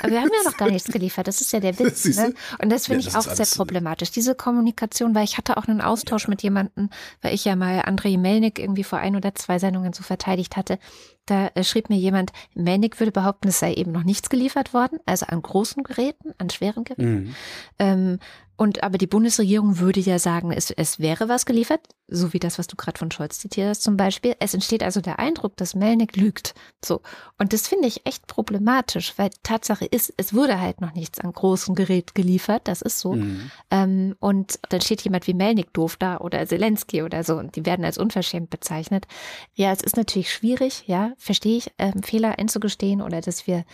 [0.00, 2.04] Aber wir haben ja noch gar nichts geliefert, das ist ja der Witz.
[2.18, 2.34] Ne?
[2.60, 4.10] Und das finde ja, ich auch sehr problematisch.
[4.10, 6.30] Diese Kommunikation, weil ich hatte auch einen Austausch ja.
[6.30, 6.90] mit jemandem,
[7.22, 10.80] weil ich ja mal André Melnik irgendwie vor ein oder zwei Sendungen so verteidigt hatte.
[11.26, 14.98] Da äh, schrieb mir jemand, Melnik würde behaupten, es sei eben noch nichts geliefert worden,
[15.06, 17.14] also an großen Geräten, an schweren Geräten.
[17.14, 17.34] Mhm.
[17.78, 18.18] Ähm,
[18.58, 22.58] und aber die Bundesregierung würde ja sagen, es, es wäre was geliefert, so wie das,
[22.58, 24.34] was du gerade von Scholz zitiert hast zum Beispiel.
[24.40, 26.54] Es entsteht also der Eindruck, dass Melnick lügt.
[26.84, 27.00] So.
[27.38, 31.32] Und das finde ich echt problematisch, weil Tatsache ist, es wurde halt noch nichts an
[31.32, 33.12] großem Gerät geliefert, das ist so.
[33.12, 33.52] Mhm.
[33.70, 37.64] Ähm, und dann steht jemand wie Melnick doof da oder Zelensky oder so und die
[37.64, 39.06] werden als unverschämt bezeichnet.
[39.54, 43.64] Ja, es ist natürlich schwierig, ja, verstehe ich, ähm, Fehler einzugestehen oder dass wir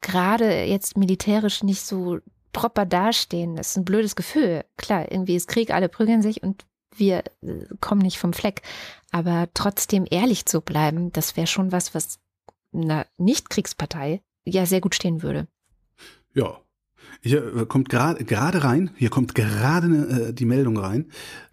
[0.00, 2.18] gerade jetzt militärisch nicht so
[2.52, 3.56] proper dastehen.
[3.56, 4.64] Das ist ein blödes Gefühl.
[4.76, 8.62] Klar, irgendwie ist Krieg, alle prügeln sich und wir äh, kommen nicht vom Fleck.
[9.10, 12.18] Aber trotzdem ehrlich zu bleiben, das wäre schon was, was
[12.72, 15.48] einer Nicht-Kriegspartei ja sehr gut stehen würde.
[16.34, 16.60] Ja.
[17.22, 21.10] Hier äh, kommt gerade rein, hier kommt gerade äh, die Meldung rein.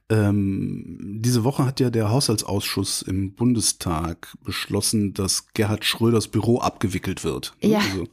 [0.10, 7.24] Ähm, diese Woche hat ja der Haushaltsausschuss im Bundestag beschlossen, dass Gerhard Schröders Büro abgewickelt
[7.24, 7.56] wird.
[7.62, 7.80] Ja.
[7.80, 8.08] Also,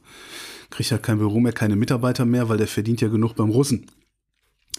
[0.71, 3.85] kriegt ja kein Büro mehr, keine Mitarbeiter mehr, weil der verdient ja genug beim Russen.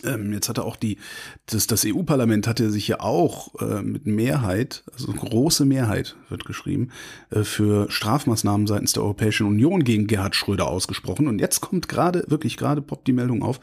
[0.05, 0.99] Ähm, jetzt hat er auch die,
[1.47, 6.91] das, das EU-Parlament hatte sich ja auch äh, mit Mehrheit, also große Mehrheit wird geschrieben,
[7.31, 11.29] äh, für Strafmaßnahmen seitens der Europäischen Union gegen Gerhard Schröder ausgesprochen.
[11.29, 13.61] Und jetzt kommt gerade, wirklich gerade poppt die Meldung auf,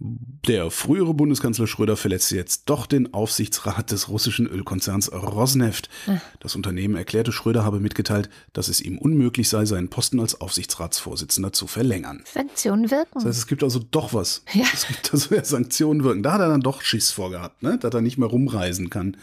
[0.00, 5.88] der frühere Bundeskanzler Schröder verletzte jetzt doch den Aufsichtsrat des russischen Ölkonzerns Rosneft.
[6.06, 6.20] Ach.
[6.38, 11.52] Das Unternehmen erklärte, Schröder habe mitgeteilt, dass es ihm unmöglich sei, seinen Posten als Aufsichtsratsvorsitzender
[11.52, 12.22] zu verlängern.
[12.32, 13.14] Sanktionen wirken.
[13.14, 14.44] Das heißt, es gibt also doch was.
[14.52, 14.66] Ja.
[14.72, 16.22] Es gibt also ja Sanktionen wirken.
[16.22, 17.78] Da hat er dann doch Schiss vorgehabt, ne?
[17.78, 19.16] dass er nicht mehr rumreisen kann.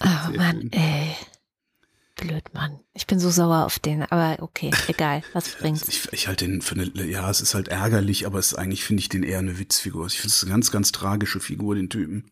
[0.00, 1.14] Oh Mann, ey.
[2.18, 2.80] Blöd, Mann.
[2.92, 5.88] Ich bin so sauer auf den, aber okay, egal, was bringt's.
[5.88, 8.84] Ich, ich halte den für eine, ja, es ist halt ärgerlich, aber es ist eigentlich
[8.84, 10.06] finde ich den eher eine Witzfigur.
[10.06, 12.30] Ich finde es eine ganz, ganz tragische Figur, den Typen.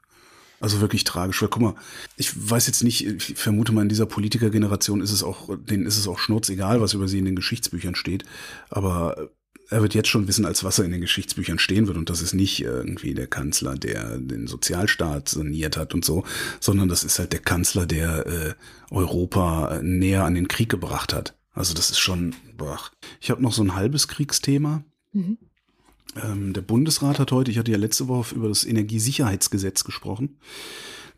[0.59, 1.75] Also wirklich tragisch, weil guck mal,
[2.17, 5.99] ich weiß jetzt nicht, ich vermute mal in dieser Politikergeneration ist es auch, denen ist
[5.99, 8.25] es auch schnurzegal, was über sie in den Geschichtsbüchern steht,
[8.71, 9.31] aber
[9.69, 11.97] er wird jetzt schon wissen, als was er in den Geschichtsbüchern stehen wird.
[11.97, 16.25] Und das ist nicht irgendwie der Kanzler, der den Sozialstaat saniert hat und so,
[16.61, 18.55] sondern das ist halt der Kanzler, der äh,
[18.91, 21.35] Europa näher an den Krieg gebracht hat.
[21.53, 22.79] Also das ist schon, boah.
[23.21, 24.85] Ich habe noch so ein halbes Kriegsthema.
[25.13, 25.39] Mhm.
[26.23, 30.39] Ähm, der Bundesrat hat heute, ich hatte ja letzte Woche über das Energiesicherheitsgesetz gesprochen.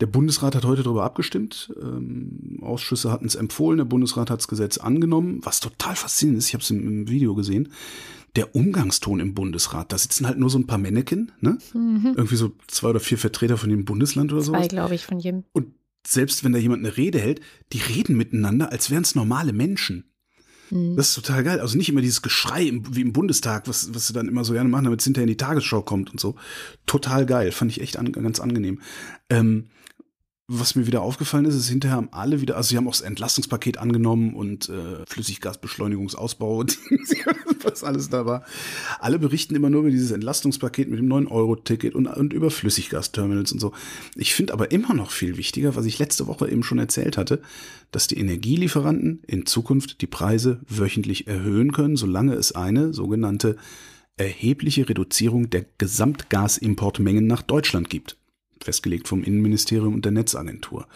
[0.01, 1.75] Der Bundesrat hat heute darüber abgestimmt.
[1.81, 6.49] Ähm, Ausschüsse hatten es empfohlen, der Bundesrat hat das Gesetz angenommen, was total faszinierend ist.
[6.49, 7.71] Ich habe es im, im, Video gesehen
[8.37, 9.93] der Umgangston im Bundesrat.
[9.93, 11.59] Da sitzen halt nur so ein paar Männchen, ne?
[11.75, 12.15] Mhm.
[12.17, 14.53] Irgendwie so zwei oder vier Vertreter von jedem Bundesland oder so.
[14.53, 15.45] Zwei, glaube ich, von jedem.
[15.53, 15.75] Und
[16.07, 17.41] selbst wenn da jemand eine Rede hält,
[17.73, 20.05] die reden miteinander, als wären es normale Menschen.
[20.71, 20.97] Mhm.
[20.97, 21.61] Das ist total geil.
[21.61, 24.53] Also nicht immer dieses Geschrei im, wie im Bundestag, was, was sie dann immer so
[24.53, 26.37] gerne machen, damit es hinterher in die Tagesschau kommt und so.
[26.87, 27.53] Total geil.
[27.53, 28.81] Fand ich echt an, ganz angenehm.
[29.31, 29.69] Ähm,
[30.51, 33.03] was mir wieder aufgefallen ist, ist hinterher haben alle wieder, also sie haben auch das
[33.03, 36.65] Entlastungspaket angenommen und äh, Flüssiggasbeschleunigungsausbau,
[37.63, 38.45] was alles da war.
[38.99, 43.61] Alle berichten immer nur über dieses Entlastungspaket mit dem 9-Euro-Ticket und, und über Flüssiggasterminals und
[43.61, 43.73] so.
[44.17, 47.43] Ich finde aber immer noch viel wichtiger, was ich letzte Woche eben schon erzählt hatte,
[47.91, 53.57] dass die Energielieferanten in Zukunft die Preise wöchentlich erhöhen können, solange es eine sogenannte
[54.17, 58.17] erhebliche Reduzierung der Gesamtgasimportmengen nach Deutschland gibt
[58.63, 60.87] festgelegt vom Innenministerium und der Netzagentur.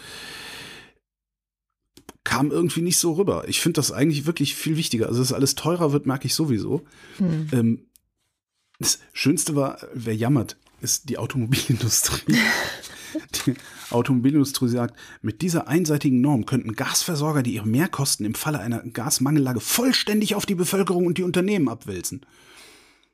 [2.23, 3.45] Kam irgendwie nicht so rüber.
[3.47, 5.07] Ich finde das eigentlich wirklich viel wichtiger.
[5.07, 6.85] Also, dass alles teurer wird, merke ich sowieso.
[7.17, 7.47] Hm.
[7.51, 7.85] Ähm,
[8.79, 12.35] das Schönste war, wer jammert, ist die Automobilindustrie.
[13.45, 13.55] die
[13.89, 19.59] Automobilindustrie sagt, mit dieser einseitigen Norm könnten Gasversorger die ihre Mehrkosten im Falle einer Gasmangellage
[19.59, 22.25] vollständig auf die Bevölkerung und die Unternehmen abwälzen.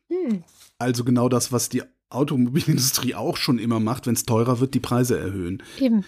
[0.08, 0.44] Hm.
[0.78, 4.80] Also genau das, was die Automobilindustrie auch schon immer macht, wenn es teurer wird, die
[4.80, 5.64] Preise erhöhen.
[5.80, 6.04] Eben.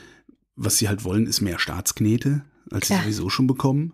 [0.55, 2.99] Was sie halt wollen, ist mehr Staatsknete, als Klar.
[2.99, 3.93] sie sowieso schon bekommen.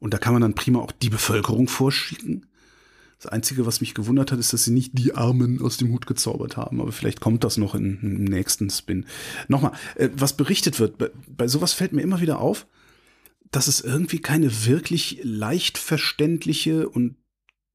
[0.00, 2.46] Und da kann man dann prima auch die Bevölkerung vorschicken.
[3.20, 6.06] Das Einzige, was mich gewundert hat, ist, dass sie nicht die Armen aus dem Hut
[6.06, 6.80] gezaubert haben.
[6.80, 9.06] Aber vielleicht kommt das noch in, im nächsten Spin.
[9.48, 12.66] Nochmal, äh, was berichtet wird, bei, bei sowas fällt mir immer wieder auf,
[13.50, 17.16] dass es irgendwie keine wirklich leicht verständliche und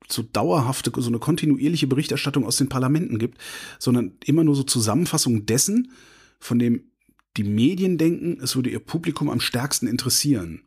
[0.10, 3.38] so dauerhafte, so eine kontinuierliche Berichterstattung aus den Parlamenten gibt,
[3.80, 5.92] sondern immer nur so Zusammenfassungen dessen,
[6.40, 6.92] von dem
[7.38, 10.62] die Medien denken, es würde ihr Publikum am stärksten interessieren.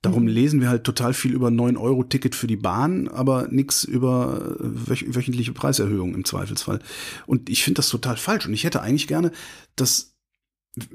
[0.00, 0.28] Darum mhm.
[0.28, 5.52] lesen wir halt total viel über 9-Euro-Ticket für die Bahn, aber nichts über wöch wöchentliche
[5.52, 6.80] Preiserhöhungen im Zweifelsfall.
[7.26, 8.46] Und ich finde das total falsch.
[8.46, 9.32] Und ich hätte eigentlich gerne,
[9.74, 10.14] dass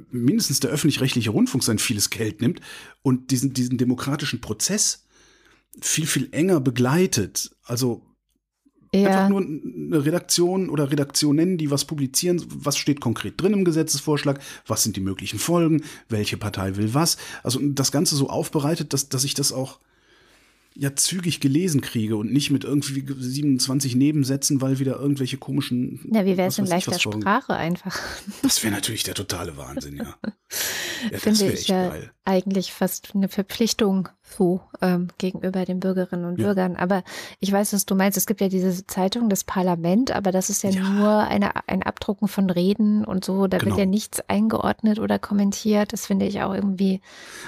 [0.10, 2.62] mindestens der öffentlich-rechtliche Rundfunk sein vieles Geld nimmt
[3.02, 5.03] und diesen, diesen demokratischen Prozess
[5.81, 7.55] viel, viel enger begleitet.
[7.63, 8.01] Also
[8.95, 9.09] ja.
[9.09, 12.43] Einfach nur eine Redaktion oder Redaktionen, die was publizieren.
[12.47, 14.39] Was steht konkret drin im Gesetzesvorschlag?
[14.67, 15.83] Was sind die möglichen Folgen?
[16.09, 17.17] Welche Partei will was?
[17.41, 19.79] Also das Ganze so aufbereitet, dass, dass ich das auch
[20.75, 25.99] ja zügig gelesen kriege und nicht mit irgendwie 27 Nebensätzen, weil wieder irgendwelche komischen.
[26.12, 27.99] Ja, wie wäre es in leichter Sprache einfach?
[28.41, 30.15] Das wäre natürlich der totale Wahnsinn, ja.
[31.12, 32.12] ja Finde ich ja geil.
[32.25, 36.46] eigentlich fast eine Verpflichtung so ähm, gegenüber den Bürgerinnen und ja.
[36.46, 36.76] Bürgern.
[36.76, 37.04] Aber
[37.39, 38.17] ich weiß, was du meinst.
[38.17, 40.82] Es gibt ja diese Zeitung, das Parlament, aber das ist ja, ja.
[40.82, 43.48] nur eine, ein Abdrucken von Reden und so.
[43.48, 43.72] Da genau.
[43.72, 45.93] wird ja nichts eingeordnet oder kommentiert.
[45.93, 47.02] Das finde ich auch irgendwie.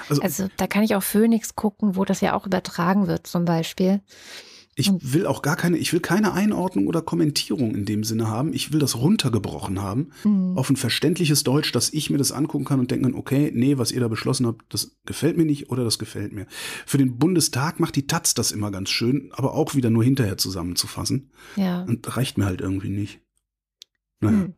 [0.08, 3.44] Also, also da kann ich auch Phoenix gucken, wo das ja auch übertragen wird, zum
[3.44, 4.00] Beispiel.
[4.78, 8.52] Ich will auch gar keine, ich will keine Einordnung oder Kommentierung in dem Sinne haben.
[8.52, 10.56] Ich will das runtergebrochen haben mhm.
[10.58, 13.78] auf ein verständliches Deutsch, dass ich mir das angucken kann und denken kann, okay, nee,
[13.78, 16.46] was ihr da beschlossen habt, das gefällt mir nicht oder das gefällt mir.
[16.84, 20.36] Für den Bundestag macht die Taz das immer ganz schön, aber auch wieder nur hinterher
[20.36, 21.30] zusammenzufassen.
[21.56, 21.84] Ja.
[21.84, 23.20] Und reicht mir halt irgendwie nicht.
[24.20, 24.36] Naja.
[24.36, 24.54] Mhm.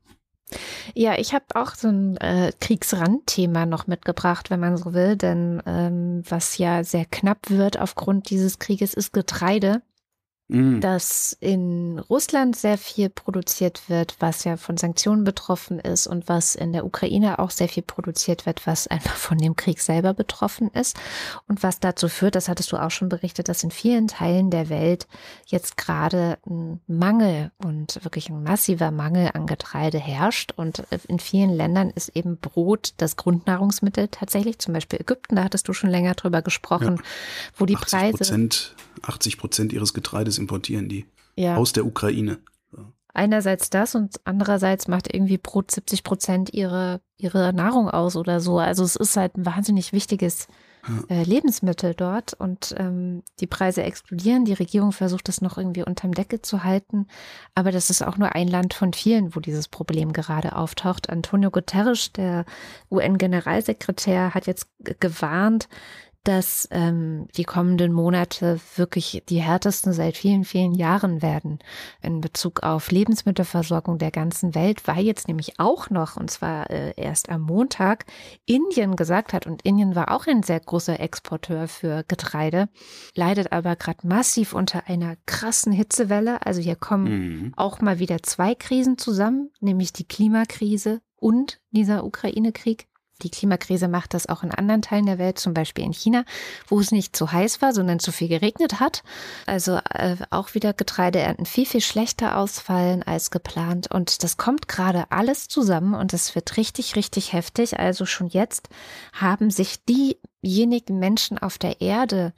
[0.94, 5.62] Ja, ich habe auch so ein äh, Kriegsrandthema noch mitgebracht, wenn man so will, denn
[5.66, 9.82] ähm, was ja sehr knapp wird aufgrund dieses Krieges ist Getreide
[10.48, 10.80] mhm.
[10.80, 16.54] dass in Russland sehr viel produziert wird, was ja von Sanktionen betroffen ist und was
[16.54, 20.70] in der Ukraine auch sehr viel produziert wird, was einfach von dem Krieg selber betroffen
[20.72, 20.96] ist
[21.46, 24.68] und was dazu führt, das hattest du auch schon berichtet, dass in vielen Teilen der
[24.68, 25.06] Welt
[25.46, 31.50] jetzt gerade ein Mangel und wirklich ein massiver Mangel an Getreide herrscht und in vielen
[31.50, 36.14] Ländern ist eben Brot das Grundnahrungsmittel tatsächlich, zum Beispiel Ägypten, da hattest du schon länger
[36.14, 37.02] drüber gesprochen, ja.
[37.56, 38.48] wo die Preise
[39.02, 41.56] 80 Prozent ihres Getreides importieren die ja.
[41.56, 42.38] aus der Ukraine.
[43.14, 48.58] Einerseits das und andererseits macht irgendwie Brot 70 Prozent ihre, ihre Nahrung aus oder so.
[48.58, 50.46] Also es ist halt ein wahnsinnig wichtiges
[51.08, 54.44] äh, Lebensmittel dort und ähm, die Preise explodieren.
[54.44, 57.06] Die Regierung versucht das noch irgendwie unterm Decke zu halten.
[57.54, 61.10] Aber das ist auch nur ein Land von vielen, wo dieses Problem gerade auftaucht.
[61.10, 62.44] Antonio Guterres, der
[62.90, 65.68] UN-Generalsekretär, hat jetzt gewarnt,
[66.28, 71.58] dass ähm, die kommenden Monate wirklich die härtesten seit vielen, vielen Jahren werden
[72.02, 76.92] in Bezug auf Lebensmittelversorgung der ganzen Welt, weil jetzt nämlich auch noch, und zwar äh,
[76.98, 78.04] erst am Montag,
[78.44, 82.68] Indien gesagt hat, und Indien war auch ein sehr großer Exporteur für Getreide,
[83.14, 86.44] leidet aber gerade massiv unter einer krassen Hitzewelle.
[86.44, 87.52] Also hier kommen mhm.
[87.56, 92.87] auch mal wieder zwei Krisen zusammen, nämlich die Klimakrise und dieser Ukraine-Krieg.
[93.22, 96.24] Die Klimakrise macht das auch in anderen Teilen der Welt, zum Beispiel in China,
[96.68, 99.02] wo es nicht zu heiß war, sondern zu viel geregnet hat.
[99.46, 103.90] Also äh, auch wieder Getreideernten viel, viel schlechter ausfallen als geplant.
[103.90, 107.78] Und das kommt gerade alles zusammen und es wird richtig, richtig heftig.
[107.78, 108.68] Also schon jetzt
[109.12, 112.32] haben sich diejenigen Menschen auf der Erde,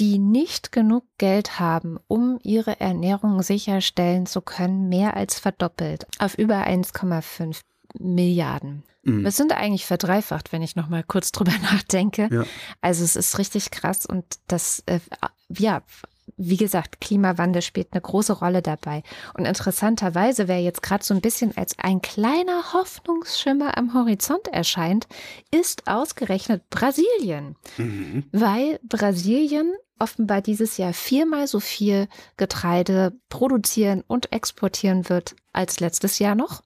[0.00, 6.36] die nicht genug Geld haben, um ihre Ernährung sicherstellen zu können, mehr als verdoppelt auf
[6.36, 7.60] über 1,5
[7.98, 8.84] Milliarden.
[9.02, 9.26] Mhm.
[9.26, 12.28] Es sind eigentlich verdreifacht, wenn ich noch mal kurz drüber nachdenke.
[12.32, 12.44] Ja.
[12.80, 15.00] Also es ist richtig krass und das, äh,
[15.48, 15.82] ja,
[16.36, 19.02] wie gesagt, Klimawandel spielt eine große Rolle dabei.
[19.34, 25.06] Und interessanterweise, wer jetzt gerade so ein bisschen als ein kleiner Hoffnungsschimmer am Horizont erscheint,
[25.50, 27.56] ist ausgerechnet Brasilien.
[27.76, 28.24] Mhm.
[28.32, 36.18] Weil Brasilien offenbar dieses Jahr viermal so viel Getreide produzieren und exportieren wird als letztes
[36.18, 36.62] Jahr noch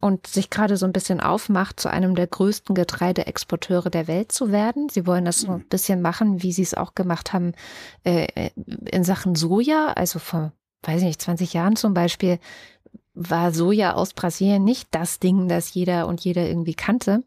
[0.00, 4.52] und sich gerade so ein bisschen aufmacht, zu einem der größten Getreideexporteure der Welt zu
[4.52, 4.88] werden.
[4.88, 5.68] Sie wollen das so ein mhm.
[5.68, 7.52] bisschen machen, wie sie es auch gemacht haben
[8.04, 8.50] äh,
[8.86, 9.92] in Sachen Soja.
[9.94, 10.52] Also vor,
[10.82, 12.38] weiß ich nicht, 20 Jahren zum Beispiel
[13.14, 17.24] war Soja aus Brasilien nicht das Ding, das jeder und jeder irgendwie kannte.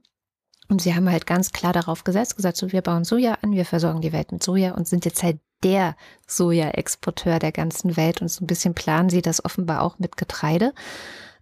[0.74, 3.64] Und sie haben halt ganz klar darauf gesetzt, gesagt, so wir bauen Soja an, wir
[3.64, 5.96] versorgen die Welt mit Soja und sind jetzt halt der
[6.26, 10.74] Soja-Exporteur der ganzen Welt und so ein bisschen planen sie das offenbar auch mit Getreide.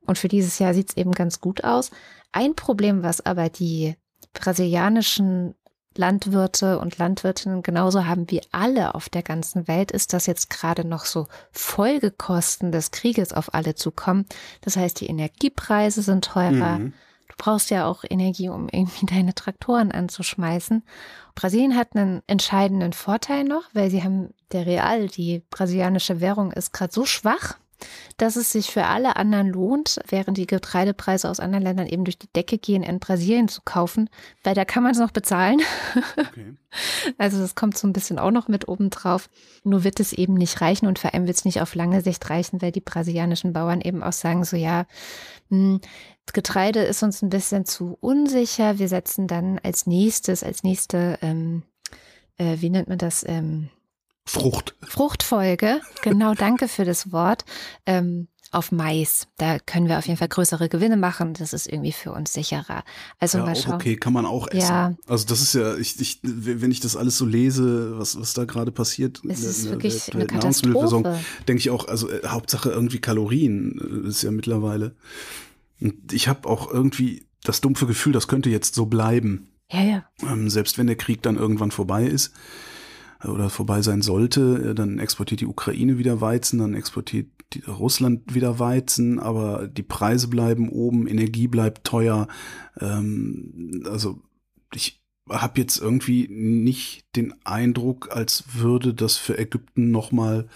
[0.06, 1.92] Und für dieses Jahr sieht es eben ganz gut aus.
[2.34, 3.96] Ein Problem, was aber die
[4.34, 5.56] brasilianischen
[5.96, 10.84] Landwirte und Landwirtinnen genauso haben wie alle auf der ganzen Welt, ist, dass jetzt gerade
[10.84, 14.26] noch so Folgekosten des Krieges auf alle zukommen.
[14.60, 16.80] Das heißt, die Energiepreise sind teurer.
[16.80, 16.94] Mhm.
[17.42, 20.84] Brauchst ja auch Energie, um irgendwie deine Traktoren anzuschmeißen.
[21.34, 26.72] Brasilien hat einen entscheidenden Vorteil noch, weil sie haben der Real, die brasilianische Währung ist
[26.72, 27.58] gerade so schwach,
[28.18, 32.20] dass es sich für alle anderen lohnt, während die Getreidepreise aus anderen Ländern eben durch
[32.20, 34.08] die Decke gehen, in Brasilien zu kaufen,
[34.44, 35.62] weil da kann man es noch bezahlen.
[36.16, 36.54] Okay.
[37.18, 39.30] Also das kommt so ein bisschen auch noch mit oben drauf.
[39.66, 42.30] Nur wird es eben nicht reichen und vor allem wird es nicht auf lange Sicht
[42.30, 44.86] reichen, weil die brasilianischen Bauern eben auch sagen, so ja,
[46.28, 48.80] hm, Getreide ist uns ein bisschen zu unsicher.
[48.80, 51.64] Wir setzen dann als nächstes, als nächste, ähm,
[52.38, 53.26] äh, wie nennt man das?
[53.28, 53.70] Ähm,
[54.26, 54.76] Frucht.
[54.82, 57.44] Fruchtfolge, genau, danke für das Wort.
[57.86, 59.28] Ähm, auf Mais.
[59.38, 61.34] Da können wir auf jeden Fall größere Gewinne machen.
[61.34, 62.84] Das ist irgendwie für uns sicherer.
[63.18, 63.76] Also ja, mal schauen.
[63.76, 64.60] okay, kann man auch essen.
[64.60, 64.96] Ja.
[65.08, 68.44] Also das ist ja, ich, ich, wenn ich das alles so lese, was, was da
[68.44, 71.20] gerade passiert, es ist der, wirklich der, der eine Katastrophe.
[71.48, 74.96] denke ich auch, also äh, Hauptsache irgendwie Kalorien äh, ist ja mittlerweile.
[75.82, 79.48] Und ich habe auch irgendwie das dumpfe Gefühl, das könnte jetzt so bleiben.
[79.72, 80.06] Ja, ja.
[80.22, 82.34] Ähm, selbst wenn der Krieg dann irgendwann vorbei ist
[83.24, 87.28] oder vorbei sein sollte, äh, dann exportiert die Ukraine wieder Weizen, dann exportiert
[87.68, 92.28] Russland wieder Weizen, aber die Preise bleiben oben, Energie bleibt teuer.
[92.80, 94.22] Ähm, also
[94.74, 100.48] ich habe jetzt irgendwie nicht den Eindruck, als würde das für Ägypten nochmal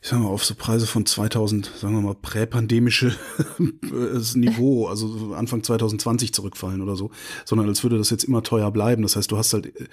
[0.00, 3.16] ich sag mal, auf so Preise von 2000, sagen wir mal, präpandemische
[4.34, 7.10] Niveau, also Anfang 2020 zurückfallen oder so,
[7.44, 9.02] sondern als würde das jetzt immer teuer bleiben.
[9.02, 9.86] Das heißt, du hast halt äh,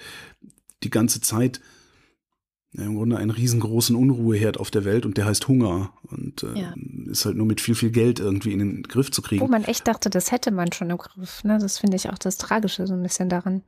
[0.82, 1.60] die ganze Zeit
[2.84, 6.74] im Grunde einen riesengroßen Unruheherd auf der Welt und der heißt Hunger und äh, ja.
[7.10, 9.40] ist halt nur mit viel, viel Geld irgendwie in den Griff zu kriegen.
[9.40, 11.42] Wo man echt dachte, das hätte man schon im Griff.
[11.44, 11.58] Ne?
[11.58, 13.62] Das finde ich auch das Tragische so ein bisschen daran.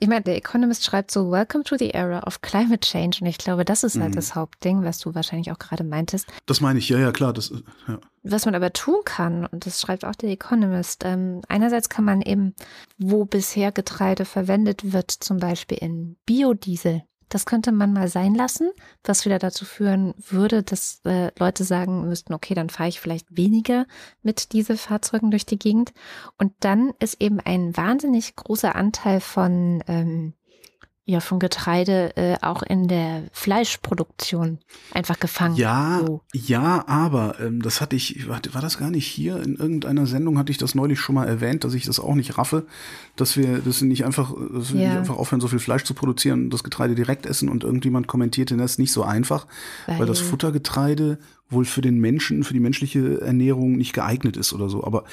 [0.00, 3.38] Ich meine, der Economist schreibt so, Welcome to the era of climate change und ich
[3.38, 4.16] glaube, das ist halt mhm.
[4.16, 6.26] das Hauptding, was du wahrscheinlich auch gerade meintest.
[6.46, 7.32] Das meine ich, ja, ja, klar.
[7.32, 7.52] Das,
[7.88, 7.98] ja.
[8.22, 12.22] Was man aber tun kann, und das schreibt auch der Economist, ähm, einerseits kann man
[12.22, 12.54] eben,
[12.98, 18.70] wo bisher Getreide verwendet wird, zum Beispiel in Biodiesel, das könnte man mal sein lassen,
[19.04, 23.36] was wieder dazu führen würde, dass äh, Leute sagen müssten, okay, dann fahre ich vielleicht
[23.36, 23.86] weniger
[24.22, 25.92] mit diese Fahrzeugen durch die Gegend.
[26.38, 30.34] Und dann ist eben ein wahnsinnig großer Anteil von ähm,
[31.08, 34.58] ja von Getreide äh, auch in der Fleischproduktion
[34.92, 35.54] einfach gefangen.
[35.54, 36.20] Ja, so.
[36.32, 39.40] ja, aber ähm, das hatte ich, war, war das gar nicht hier?
[39.40, 42.36] In irgendeiner Sendung hatte ich das neulich schon mal erwähnt, dass ich das auch nicht
[42.38, 42.66] raffe,
[43.14, 44.88] dass wir das nicht einfach, dass wir ja.
[44.88, 48.08] nicht einfach aufhören, so viel Fleisch zu produzieren und das Getreide direkt essen und irgendjemand
[48.08, 49.46] kommentierte, das ist nicht so einfach,
[49.86, 54.52] weil, weil das Futtergetreide wohl für den Menschen, für die menschliche Ernährung nicht geeignet ist
[54.52, 54.82] oder so.
[54.82, 55.04] Aber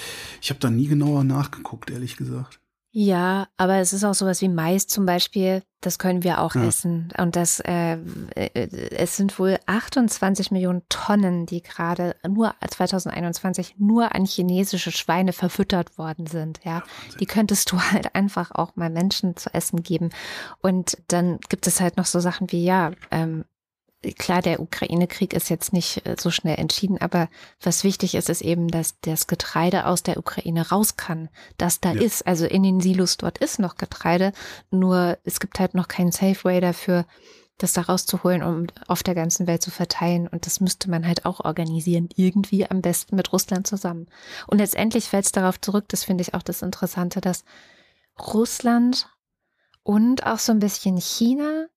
[0.41, 2.59] ich habe da nie genauer nachgeguckt, ehrlich gesagt.
[2.95, 6.63] Ja, aber es ist auch sowas wie Mais zum Beispiel, das können wir auch ja.
[6.67, 7.11] essen.
[7.17, 7.93] Und das, äh,
[8.35, 15.33] äh es sind wohl 28 Millionen Tonnen, die gerade nur 2021 nur an chinesische Schweine
[15.33, 16.59] verfüttert worden sind.
[16.63, 16.83] Ja, ja
[17.19, 20.11] die könntest du halt einfach auch mal Menschen zu essen geben.
[20.61, 23.43] Und dann gibt es halt noch so Sachen wie, ja, ähm,
[24.11, 27.29] klar, der Ukraine-Krieg ist jetzt nicht äh, so schnell entschieden, aber
[27.61, 31.93] was wichtig ist, ist eben, dass das Getreide aus der Ukraine raus kann, dass da
[31.93, 32.01] ja.
[32.01, 34.33] ist, also in den Silos dort ist noch Getreide,
[34.71, 37.05] nur es gibt halt noch keinen Safe Way dafür,
[37.57, 40.27] das da rauszuholen, um auf der ganzen Welt zu verteilen.
[40.27, 44.07] Und das müsste man halt auch organisieren, irgendwie am besten mit Russland zusammen.
[44.47, 47.45] Und letztendlich fällt es darauf zurück, das finde ich auch das Interessante, dass
[48.19, 49.07] Russland
[49.83, 51.67] und auch so ein bisschen China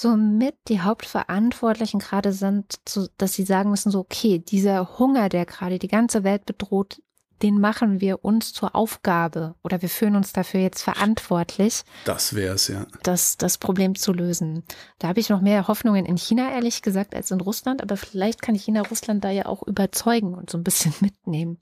[0.00, 2.80] somit die Hauptverantwortlichen gerade sind,
[3.18, 7.00] dass sie sagen müssen, so, okay, dieser Hunger, der gerade die ganze Welt bedroht,
[7.42, 11.82] den machen wir uns zur Aufgabe oder wir fühlen uns dafür jetzt verantwortlich.
[12.06, 12.86] Das wäre es, ja.
[13.02, 14.64] Das, das Problem zu lösen.
[14.98, 18.40] Da habe ich noch mehr Hoffnungen in China, ehrlich gesagt, als in Russland, aber vielleicht
[18.40, 21.58] kann China Russland da ja auch überzeugen und so ein bisschen mitnehmen.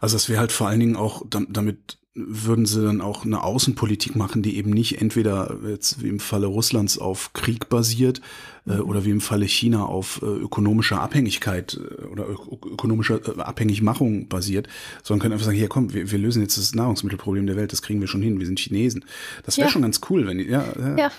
[0.00, 4.16] Also es wäre halt vor allen Dingen auch damit würden sie dann auch eine Außenpolitik
[4.16, 8.20] machen, die eben nicht entweder jetzt wie im Falle Russlands auf Krieg basiert
[8.66, 8.80] äh, mhm.
[8.82, 14.68] oder wie im Falle China auf äh, ökonomischer Abhängigkeit äh, oder ökonomischer äh, Abhängigmachung basiert,
[15.02, 17.82] sondern können einfach sagen, hier komm, wir, wir, lösen jetzt das Nahrungsmittelproblem der Welt, das
[17.82, 19.04] kriegen wir schon hin, wir sind Chinesen.
[19.44, 19.72] Das wäre ja.
[19.72, 21.12] schon ganz cool, wenn ja, ja, ja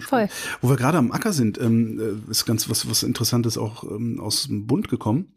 [0.00, 0.28] voll.
[0.60, 4.20] Wo wir gerade am Acker sind, ähm, äh, ist ganz was was Interessantes auch ähm,
[4.20, 5.32] aus dem Bund gekommen.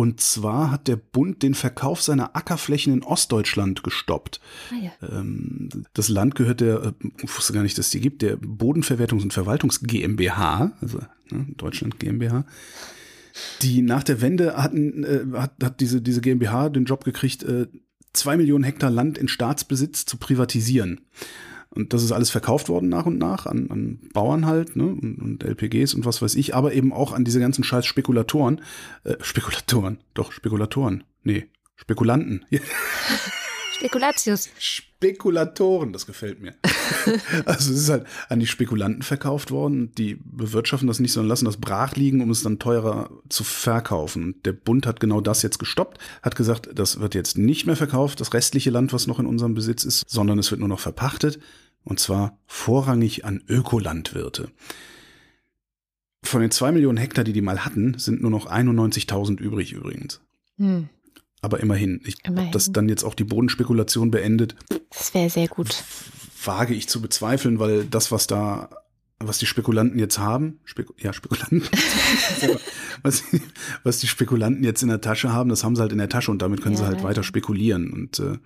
[0.00, 4.40] Und zwar hat der Bund den Verkauf seiner Ackerflächen in Ostdeutschland gestoppt.
[4.70, 5.08] Ah, ja.
[5.10, 6.92] Ähm, das Land gehört der, äh,
[7.22, 11.48] ich wusste gar nicht, dass es die gibt, der Bodenverwertungs- und Verwaltungs GmbH, also ne,
[11.58, 12.46] Deutschland GmbH.
[13.60, 17.66] Die nach der Wende hatten, äh, hat, hat diese, diese GmbH den Job gekriegt, äh,
[18.14, 21.02] zwei Millionen Hektar Land in Staatsbesitz zu privatisieren.
[21.72, 24.86] Und das ist alles verkauft worden nach und nach an, an Bauern halt, ne?
[24.86, 28.60] Und, und, LPGs und was weiß ich, aber eben auch an diese ganzen scheiß Spekulatoren.
[29.04, 31.04] Äh, Spekulatoren, doch, Spekulatoren.
[31.22, 31.46] Nee,
[31.76, 32.44] Spekulanten.
[33.78, 34.50] Spekulatius.
[35.02, 36.54] Spekulatoren, das gefällt mir.
[37.46, 39.94] also es ist halt an die Spekulanten verkauft worden.
[39.94, 44.24] Die bewirtschaften das nicht, sondern lassen das brach liegen, um es dann teurer zu verkaufen.
[44.24, 47.76] Und der Bund hat genau das jetzt gestoppt, hat gesagt, das wird jetzt nicht mehr
[47.76, 50.80] verkauft, das restliche Land, was noch in unserem Besitz ist, sondern es wird nur noch
[50.80, 51.40] verpachtet.
[51.82, 54.50] Und zwar vorrangig an Ökolandwirte.
[56.22, 60.20] Von den zwei Millionen Hektar, die die mal hatten, sind nur noch 91.000 übrig übrigens.
[60.58, 60.90] Hm.
[61.42, 62.00] Aber immerhin.
[62.04, 62.48] Ich, immerhin.
[62.48, 64.56] Ob das dann jetzt auch die Bodenspekulation beendet.
[64.90, 65.82] Das wäre sehr gut.
[66.44, 68.70] Wage ich zu bezweifeln, weil das, was da,
[69.18, 71.62] was die Spekulanten jetzt haben, Speku ja, Spekulanten,
[73.02, 73.22] was,
[73.82, 76.30] was, die Spekulanten jetzt in der Tasche haben, das haben sie halt in der Tasche
[76.30, 77.92] und damit können ja, sie halt weiter spekulieren.
[77.92, 78.38] Und äh,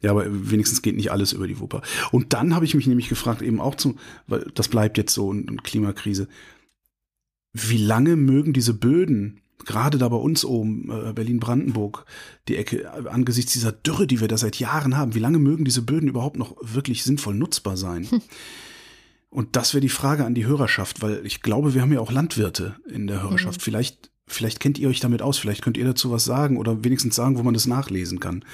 [0.00, 1.82] ja, aber wenigstens geht nicht alles über die Wupper.
[2.10, 3.96] Und dann habe ich mich nämlich gefragt, eben auch zu,
[4.26, 6.28] weil das bleibt jetzt so eine Klimakrise.
[7.52, 12.04] Wie lange mögen diese Böden gerade da bei uns oben, äh, Berlin-Brandenburg,
[12.48, 15.82] die Ecke, angesichts dieser Dürre, die wir da seit Jahren haben, wie lange mögen diese
[15.82, 18.10] Böden überhaupt noch wirklich sinnvoll nutzbar sein?
[18.10, 18.22] Hm.
[19.32, 22.12] Und das wäre die Frage an die Hörerschaft, weil ich glaube, wir haben ja auch
[22.12, 23.60] Landwirte in der Hörerschaft.
[23.60, 23.64] Mhm.
[23.64, 27.16] Vielleicht, vielleicht kennt ihr euch damit aus, vielleicht könnt ihr dazu was sagen oder wenigstens
[27.16, 28.44] sagen, wo man das nachlesen kann.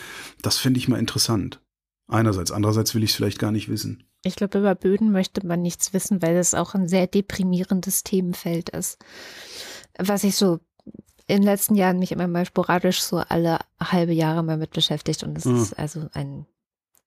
[0.41, 1.61] Das fände ich mal interessant.
[2.07, 4.05] Einerseits, andererseits will ich es vielleicht gar nicht wissen.
[4.23, 8.69] Ich glaube, über Böden möchte man nichts wissen, weil es auch ein sehr deprimierendes Themenfeld
[8.69, 8.99] ist.
[9.99, 10.61] Was ich so
[11.29, 15.23] in den letzten Jahren mich immer mal sporadisch so alle halbe Jahre mal mit beschäftigt
[15.23, 15.57] und es ja.
[15.61, 16.47] ist also ein,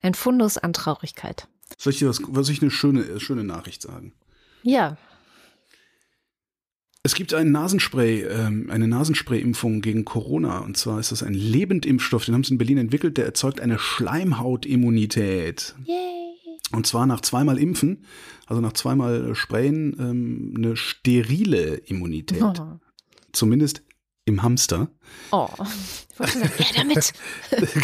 [0.01, 1.47] ein Fundus an Traurigkeit.
[1.77, 4.13] Soll ich dir was, was ich eine schöne, schöne Nachricht sagen?
[4.61, 4.97] Ja.
[7.03, 10.59] Es gibt einen Nasenspray, ähm, eine Nasenspray-Impfung gegen Corona.
[10.59, 13.79] Und zwar ist das ein Lebendimpfstoff, den haben sie in Berlin entwickelt, der erzeugt eine
[13.79, 15.73] Schleimhautimmunität.
[15.85, 16.35] Yay.
[16.73, 18.05] Und zwar nach zweimal Impfen,
[18.45, 22.43] also nach zweimal Sprayen, ähm, eine sterile Immunität.
[22.43, 22.79] Oh.
[23.31, 23.81] Zumindest
[24.25, 24.89] im Hamster.
[25.31, 25.49] Oh,
[26.15, 27.13] sagen, ja, damit.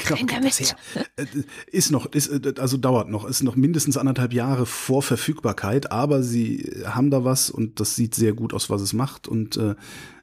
[0.10, 0.76] Rein damit.
[1.68, 6.24] Ist noch, ist, äh, also dauert noch, ist noch mindestens anderthalb Jahre vor Verfügbarkeit, aber
[6.24, 9.76] sie haben da was und das sieht sehr gut aus, was es macht und äh,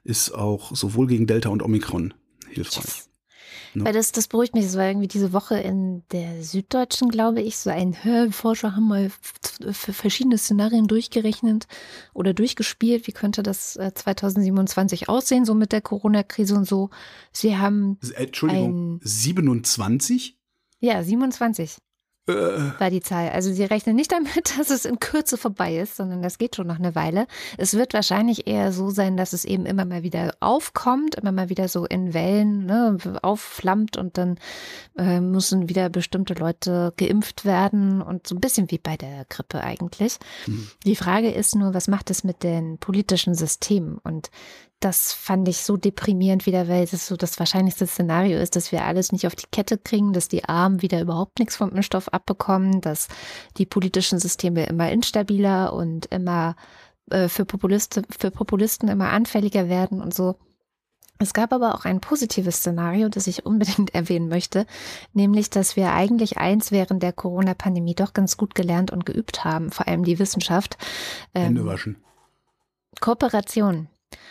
[0.05, 2.15] ist auch sowohl gegen Delta und Omikron
[2.49, 2.85] hilfreich.
[2.85, 3.14] Yes.
[3.75, 3.85] No.
[3.85, 4.64] Weil das, das beruhigt mich.
[4.64, 7.95] Es war irgendwie diese Woche in der Süddeutschen, glaube ich, so ein
[8.31, 9.11] Forscher haben mal
[9.72, 11.66] verschiedene Szenarien durchgerechnet
[12.12, 13.07] oder durchgespielt.
[13.07, 16.91] Wie könnte das 2027 äh, aussehen, so mit der Corona-Krise und so.
[17.33, 17.99] Sie haben.
[18.14, 20.39] Entschuldigung, 27?
[20.81, 21.84] Ja, 27 äh.
[22.27, 23.31] War die Zahl.
[23.31, 26.66] Also sie rechnen nicht damit, dass es in Kürze vorbei ist, sondern das geht schon
[26.66, 27.27] noch eine Weile.
[27.59, 31.51] Es wird wahrscheinlich eher so sein, dass es eben immer mal wieder aufkommt, immer mal
[31.51, 34.39] wieder so in Wellen ne, aufflammt und dann
[34.97, 39.62] äh, müssen wieder bestimmte Leute geimpft werden und so ein bisschen wie bei der Grippe
[39.62, 40.18] eigentlich.
[40.47, 40.68] Mhm.
[40.85, 43.99] Die Frage ist nur, was macht es mit den politischen Systemen?
[43.99, 44.31] Und
[44.85, 48.85] das fand ich so deprimierend wieder, weil es so das wahrscheinlichste Szenario ist, dass wir
[48.85, 52.82] alles nicht auf die Kette kriegen, dass die Armen wieder überhaupt nichts vom Impfstoff abbekommen,
[52.82, 53.09] dass
[53.57, 56.55] die politischen Systeme immer instabiler und immer
[57.11, 60.37] äh, für, Populisten, für Populisten immer anfälliger werden und so.
[61.18, 64.66] Es gab aber auch ein positives Szenario, das ich unbedingt erwähnen möchte,
[65.14, 69.70] nämlich, dass wir eigentlich eins während der Corona-Pandemie doch ganz gut gelernt und geübt haben,
[69.70, 70.76] vor allem die Wissenschaft.
[71.32, 71.97] Hände ähm, waschen.
[73.01, 73.89] Kooperation.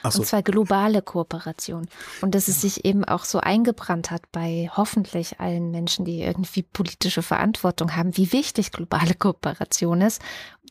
[0.10, 0.20] So.
[0.20, 1.88] Und zwar globale Kooperation.
[2.22, 6.64] Und dass es sich eben auch so eingebrannt hat bei hoffentlich allen Menschen, die irgendwie
[6.64, 10.22] politische Verantwortung haben, wie wichtig globale Kooperation ist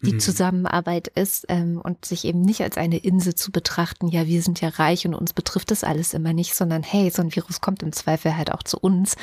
[0.02, 0.20] die mhm.
[0.20, 4.60] Zusammenarbeit ist ähm, und sich eben nicht als eine Insel zu betrachten, ja, wir sind
[4.60, 7.82] ja reich und uns betrifft das alles immer nicht, sondern hey, so ein Virus kommt
[7.82, 9.16] im Zweifel halt auch zu uns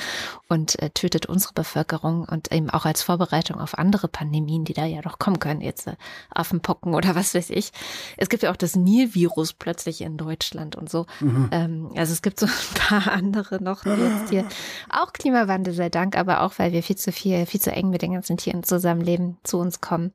[0.48, 4.86] und äh, tötet unsere Bevölkerung und eben auch als Vorbereitung auf andere Pandemien, die da
[4.86, 5.96] ja doch kommen können, jetzt äh,
[6.34, 7.72] Affenpocken oder was weiß ich.
[8.16, 11.06] Es gibt ja auch das Nilvirus plötzlich in Deutschland und so.
[11.20, 11.50] Mhm.
[11.52, 14.46] Ähm, also es gibt so ein paar andere noch, die jetzt hier
[14.90, 18.02] auch Klimawandel sei Dank, aber auch, weil wir viel zu viel, viel zu eng mit
[18.02, 20.14] den ganzen Tieren zusammenleben, zu uns kommen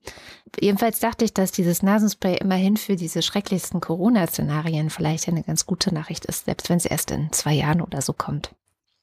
[0.61, 5.92] jedenfalls dachte ich, dass dieses Nasenspray immerhin für diese schrecklichsten Corona-Szenarien vielleicht eine ganz gute
[5.92, 8.55] Nachricht ist, selbst wenn es erst in zwei Jahren oder so kommt.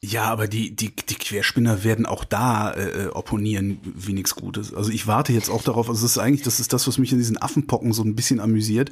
[0.03, 4.73] Ja, aber die, die, die Querspinner werden auch da äh, opponieren wie nichts Gutes.
[4.73, 7.11] Also ich warte jetzt auch darauf, also das ist eigentlich, das ist das, was mich
[7.11, 8.89] in diesen Affenpocken so ein bisschen amüsiert.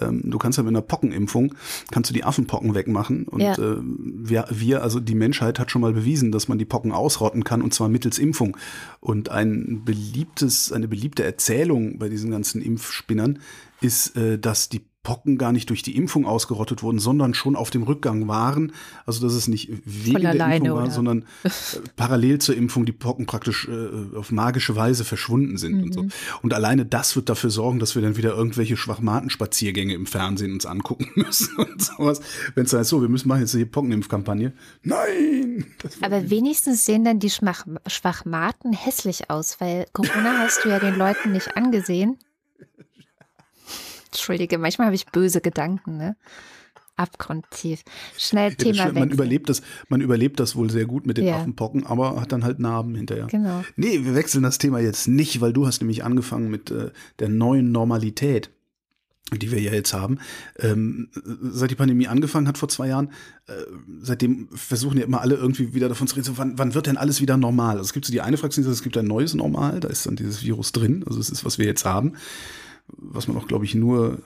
[0.00, 1.56] Ähm, du kannst ja mit einer Pockenimpfung,
[1.90, 3.24] kannst du die Affenpocken wegmachen.
[3.24, 3.54] Und ja.
[3.54, 7.42] äh, wir, wir, also die Menschheit hat schon mal bewiesen, dass man die Pocken ausrotten
[7.42, 8.56] kann und zwar mittels Impfung.
[9.00, 13.40] Und ein beliebtes, eine beliebte Erzählung bei diesen ganzen Impfspinnern
[13.82, 17.70] ist, äh, dass die Pocken gar nicht durch die Impfung ausgerottet wurden, sondern schon auf
[17.70, 18.72] dem Rückgang waren.
[19.04, 20.90] Also dass es nicht wegen der Impfung war, oder?
[20.92, 21.50] sondern äh,
[21.96, 26.06] parallel zur Impfung die Pocken praktisch äh, auf magische Weise verschwunden sind und so.
[26.42, 30.66] Und alleine das wird dafür sorgen, dass wir dann wieder irgendwelche Schwachmatenspaziergänge im Fernsehen uns
[30.66, 32.20] angucken müssen und sowas.
[32.54, 34.52] Wenn es heißt, so, wir müssen machen jetzt die Pockenimpfkampagne.
[34.82, 35.66] Nein!
[36.00, 40.96] Aber wenigstens sehen dann die Schmach Schwachmaten hässlich aus, weil Corona hast du ja den
[40.96, 42.18] Leuten nicht angesehen.
[44.12, 46.16] Entschuldige, manchmal habe ich böse Gedanken, ne?
[46.96, 47.82] Abgrundtief.
[48.18, 51.24] Schnell Ja, Thema stimmt, man überlebt das, man überlebt das wohl sehr gut mit den
[51.24, 51.36] Ja.
[51.36, 53.26] Affenpocken, aber hat dann halt Narben hinterher.
[53.28, 53.64] Genau.
[53.76, 57.30] Nee, wir wechseln das Thema jetzt nicht, weil du hast nämlich angefangen mit äh, der
[57.30, 58.50] neuen Normalität,
[59.32, 60.18] die wir ja jetzt haben.
[60.58, 61.08] Ähm,
[61.40, 63.08] seit die Pandemie angefangen hat vor zwei Jahren,
[63.46, 63.52] äh,
[64.02, 66.98] seitdem versuchen ja immer alle irgendwie wieder davon zu reden, so, wann, wann wird denn
[66.98, 67.78] alles wieder normal?
[67.78, 69.88] Also es gibt so die eine Fraktion, die sagt, es gibt ein neues Normal, da
[69.88, 72.12] ist dann dieses Virus drin, also es ist, was wir jetzt haben,
[72.96, 74.22] was man auch, glaube ich, nur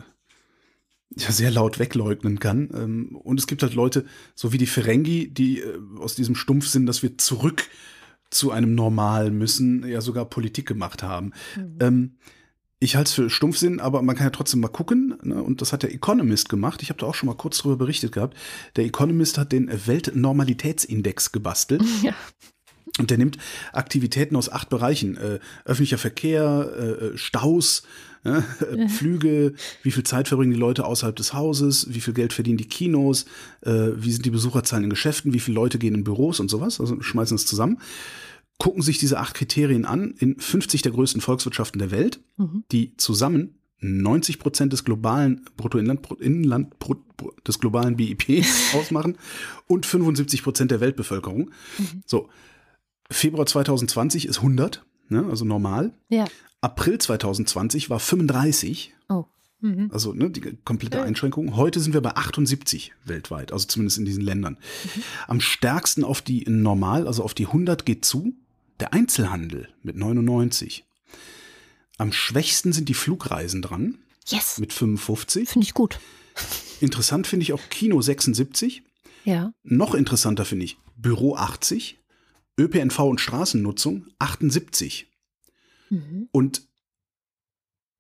[1.15, 2.71] ja, sehr laut wegleugnen kann.
[2.75, 4.05] Ähm, Und es gibt halt Leute,
[4.35, 7.69] so wie die Ferengi, die äh, aus diesem Stumpfsinn, dass wir zurück
[8.31, 11.33] zu einem Normal müssen, ja sogar Politik gemacht haben.
[11.81, 12.17] Ähm,
[12.79, 15.17] ich halte es für Stumpfsinn, aber man kann ja trotzdem mal gucken.
[15.23, 15.43] Ne?
[15.43, 16.83] Und das hat der Economist gemacht.
[16.83, 18.37] Ich habe da auch schon mal kurz drüber berichtet gehabt.
[18.77, 21.83] Der Economist hat den Weltnormalitätsindex gebastelt.
[22.03, 22.15] Ja.
[22.99, 23.37] Und der nimmt
[23.73, 25.17] Aktivitäten aus acht Bereichen.
[25.19, 27.83] Äh, öffentlicher Verkehr, äh, äh, Staus,
[28.27, 32.59] äh, Flüge, wie viel Zeit verbringen die Leute außerhalb des Hauses, wie viel Geld verdienen
[32.59, 33.25] die Kinos,
[33.63, 36.81] äh, wie sind die Besucherzahlen in Geschäften, wie viele Leute gehen in Büros und sowas.
[36.81, 37.79] Also schmeißen es zusammen.
[38.59, 42.65] Gucken sich diese acht Kriterien an in 50 der größten Volkswirtschaften der Welt, Mhm.
[42.73, 48.43] die zusammen 90 Prozent des globalen Bruttoinland, Inland, Brut- Brut- des globalen BIP
[48.75, 49.19] ausmachen
[49.67, 51.51] und 75 Prozent der Weltbevölkerung.
[52.07, 52.31] So,
[53.11, 55.93] Februar 2020 ist 100, ne, also normal.
[56.09, 56.25] Ja.
[56.61, 59.25] April 2020 war 35, Oh.
[59.61, 59.91] Mhm.
[59.93, 61.03] also ne, die komplette.
[61.03, 61.57] Einschränkung.
[61.57, 64.59] Heute sind wir bei 78 weltweit, also zumindest in diesen Ländern.
[65.29, 68.35] Am stärksten auf die normal, also auf die 100 geht zu,
[68.81, 70.85] der Einzelhandel mit 99.
[71.99, 74.59] Am schwächsten sind die Flugreisen dran Yes.
[74.59, 75.49] mit 55.
[75.49, 75.99] Finde ich gut.
[76.81, 78.83] Interessant finde ich auch Kino 76.
[79.25, 79.53] Ja.
[79.63, 81.99] Noch interessanter finde ich Büro 80,
[82.59, 85.07] ÖPNV und Straßennutzung 78.
[85.91, 86.29] Mhm.
[86.33, 86.63] Und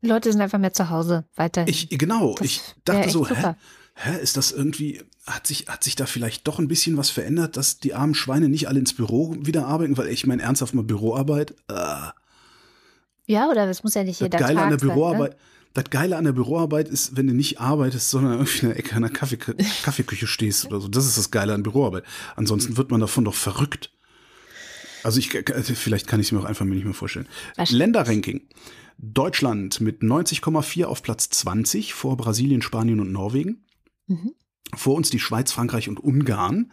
[0.02, 1.68] Die Leute sind einfach mehr zu Hause weiterhin.
[1.68, 3.54] ich, genau, Das ich dachte so, hä,
[3.94, 7.56] hä, ist das irgendwie, hat sich, hat sich da vielleicht doch ein bisschen was verändert,
[7.56, 9.96] dass die armen Schweine nicht alle ins Büro wieder arbeiten?
[9.96, 12.10] Weil ich meine, ernsthaft mal Büroarbeit, äh,
[13.26, 15.36] Ja, oder das muss ja nicht das jeder Geile Tag an der sein, Büroarbeit, Ne?
[15.74, 18.96] das Geile an der Büroarbeit ist, wenn du nicht arbeitest, sondern irgendwie in der Ecke
[18.96, 19.36] einer Kaffee,
[19.82, 20.88] Kaffeeküche stehst oder so.
[20.88, 22.04] Das ist das Geile an Büroarbeit.
[22.34, 23.90] Ansonsten wird man davon doch verrückt.
[25.06, 27.28] Also ich, vielleicht kann ich es mir auch einfach nicht mehr vorstellen.
[27.68, 28.40] Länderranking.
[28.98, 33.64] Deutschland mit 90,4 auf Platz 20 vor Brasilien, Spanien und Norwegen.
[34.08, 34.32] Mhm.
[34.74, 36.72] Vor uns die Schweiz, Frankreich und Ungarn.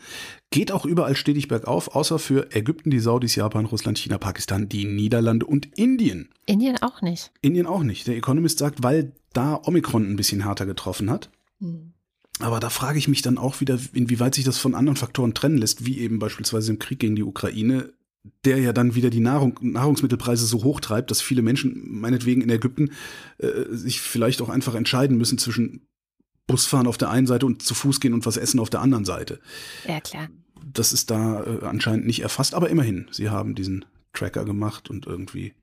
[0.50, 4.86] Geht auch überall stetig bergauf, außer für Ägypten, die Saudis, Japan, Russland, China, Pakistan, die
[4.86, 6.30] Niederlande und Indien.
[6.48, 7.32] Indien auch nicht.
[7.42, 8.08] Indien auch nicht.
[8.08, 11.30] Der Economist sagt, weil da Omikron ein bisschen härter getroffen hat.
[11.60, 11.94] Mhm.
[12.40, 15.60] Aber da frage ich mich dann auch wieder, inwieweit sich das von anderen Faktoren trennen
[15.60, 17.94] lässt, wie eben beispielsweise im Krieg gegen die Ukraine,
[18.46, 22.50] der ja dann wieder die Nahrung, Nahrungsmittelpreise so hoch treibt, dass viele Menschen, meinetwegen in
[22.50, 22.92] Ägypten,
[23.38, 25.88] äh, sich vielleicht auch einfach entscheiden müssen zwischen
[26.48, 29.06] Busfahren auf der einen Seite und zu Fuß gehen und was essen auf der anderen
[29.06, 29.40] Seite.
[29.88, 30.28] Ja, klar.
[30.74, 35.06] Das ist da äh, anscheinend nicht erfasst, aber immerhin, sie haben diesen Tracker gemacht und
[35.06, 35.54] irgendwie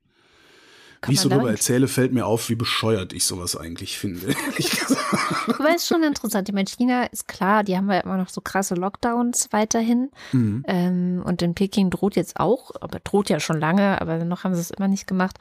[1.01, 4.27] Kann wie ich so damit- erzähle, fällt mir auf, wie bescheuert ich sowas eigentlich finde.
[5.47, 6.47] Aber es ist schon interessant.
[6.47, 10.11] Ich meine, China ist klar, die haben ja immer noch so krasse Lockdowns weiterhin.
[10.31, 10.63] Mhm.
[10.67, 14.53] Ähm, und in Peking droht jetzt auch, aber droht ja schon lange, aber noch haben
[14.55, 15.37] sie es immer nicht gemacht.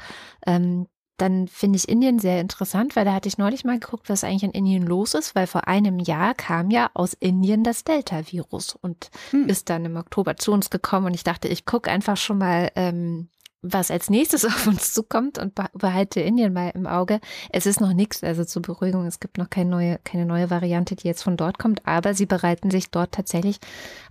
[0.46, 0.86] Ähm,
[1.18, 4.44] dann finde ich Indien sehr interessant, weil da hatte ich neulich mal geguckt, was eigentlich
[4.44, 9.11] in Indien los ist, weil vor einem Jahr kam ja aus Indien das Delta-Virus und
[9.30, 9.46] Hm.
[9.46, 12.70] ist dann im Oktober zu uns gekommen und ich dachte, ich gucke einfach schon mal,
[12.74, 13.28] ähm,
[13.62, 17.20] was als nächstes auf uns zukommt und beh- behalte Indien mal im Auge.
[17.50, 20.96] Es ist noch nichts, also zur Beruhigung, es gibt noch keine neue, keine neue Variante,
[20.96, 23.58] die jetzt von dort kommt, aber sie bereiten sich dort tatsächlich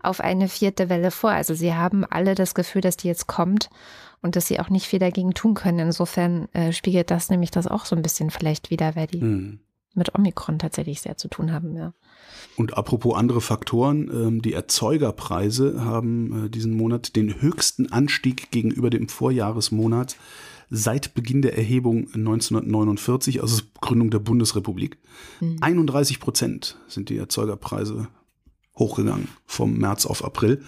[0.02, 1.32] auf eine vierte Welle vor.
[1.32, 3.70] Also sie haben alle das Gefühl, dass die jetzt kommt
[4.22, 5.80] und dass sie auch nicht viel dagegen tun können.
[5.80, 9.60] Insofern äh, spiegelt das nämlich das auch so ein bisschen vielleicht wieder, weil die Mhm.
[10.00, 11.94] Mit Omikron tatsächlich sehr zu tun haben, ja.
[12.56, 18.90] Und apropos andere Faktoren, ähm, die Erzeugerpreise haben äh, diesen Monat den höchsten Anstieg gegenüber
[18.90, 20.18] dem Vorjahresmonat
[20.70, 24.98] seit Beginn der Erhebung 1949, also Gründung der Bundesrepublik.
[25.62, 28.08] 31 Prozent sind die Erzeugerpreise
[28.78, 30.64] hochgegangen vom März auf April.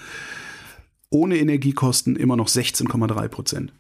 [1.09, 3.73] Ohne Energiekosten immer noch 16,3 Prozent.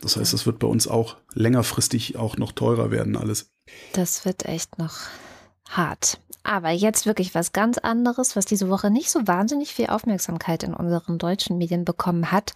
[0.00, 3.50] Das heißt, es wird bei uns auch längerfristig auch noch teurer werden alles.
[3.92, 4.94] Das wird echt noch
[5.68, 6.20] hart.
[6.46, 10.74] Aber jetzt wirklich was ganz anderes, was diese Woche nicht so wahnsinnig viel Aufmerksamkeit in
[10.74, 12.52] unseren deutschen Medien bekommen hat.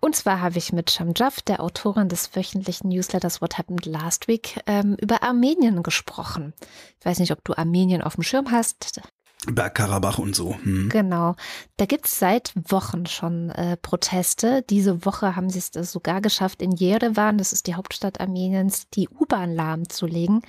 [0.00, 4.60] Und zwar habe ich mit Shamjaf, der Autorin des wöchentlichen Newsletters What Happened Last Week,
[4.66, 6.54] ähm, über Armenien gesprochen.
[6.98, 9.00] Ich weiß nicht, ob du Armenien auf dem Schirm hast.
[9.46, 10.56] Bergkarabach und so.
[10.62, 10.90] Hm.
[10.90, 11.34] Genau.
[11.78, 14.62] Da gibt's seit Wochen schon äh, Proteste.
[14.68, 19.08] Diese Woche haben sie es sogar geschafft, in Jerewan, das ist die Hauptstadt Armeniens, die
[19.08, 20.42] U-Bahn lahmzulegen.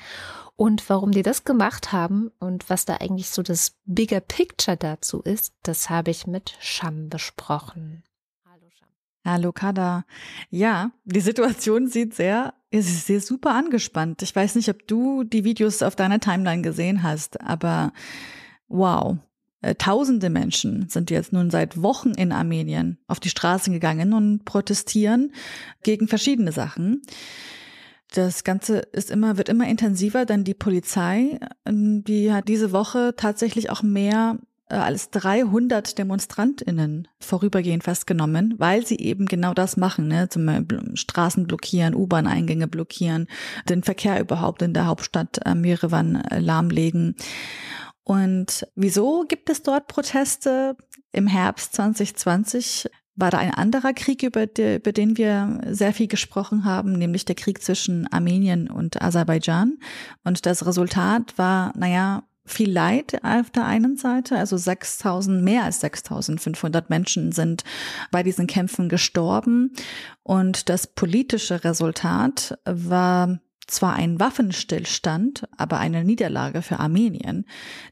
[0.57, 5.21] Und warum die das gemacht haben und was da eigentlich so das Bigger Picture dazu
[5.21, 8.03] ist, das habe ich mit Sham besprochen.
[8.45, 8.89] Hallo Sham.
[9.25, 10.05] Hallo Kada.
[10.49, 14.21] Ja, die Situation sieht sehr, ist sehr super angespannt.
[14.21, 17.93] Ich weiß nicht, ob du die Videos auf deiner Timeline gesehen hast, aber
[18.71, 19.17] wow.
[19.61, 24.43] Äh, tausende Menschen sind jetzt nun seit Wochen in Armenien auf die Straßen gegangen und
[24.43, 25.33] protestieren
[25.83, 27.03] gegen verschiedene Sachen.
[28.13, 33.13] Das Ganze ist immer, wird immer intensiver, denn die Polizei, ähm, die hat diese Woche
[33.15, 40.07] tatsächlich auch mehr äh, als 300 DemonstrantInnen vorübergehend festgenommen, weil sie eben genau das machen,
[40.07, 40.27] ne?
[40.29, 43.27] zum Beispiel Straßen blockieren, U-Bahn-Eingänge blockieren,
[43.69, 47.15] den Verkehr überhaupt in der Hauptstadt äh, lahmlegen.
[48.03, 50.75] Und wieso gibt es dort Proteste?
[51.11, 56.07] Im Herbst 2020 war da ein anderer Krieg, über, die, über den wir sehr viel
[56.07, 59.77] gesprochen haben, nämlich der Krieg zwischen Armenien und Aserbaidschan.
[60.23, 65.79] Und das Resultat war, naja, viel Leid auf der einen Seite, also 6000, mehr als
[65.81, 67.63] 6500 Menschen sind
[68.09, 69.73] bei diesen Kämpfen gestorben.
[70.23, 77.45] Und das politische Resultat war zwar ein Waffenstillstand, aber eine Niederlage für Armenien.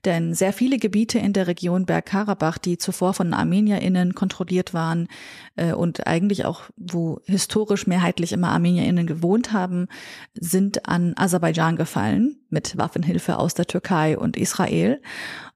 [0.05, 5.07] Denn sehr viele Gebiete in der Region Bergkarabach, die zuvor von ArmenierInnen kontrolliert waren
[5.55, 9.88] äh, und eigentlich auch, wo historisch mehrheitlich immer ArmenierInnen gewohnt haben,
[10.34, 15.01] sind an Aserbaidschan gefallen mit Waffenhilfe aus der Türkei und Israel.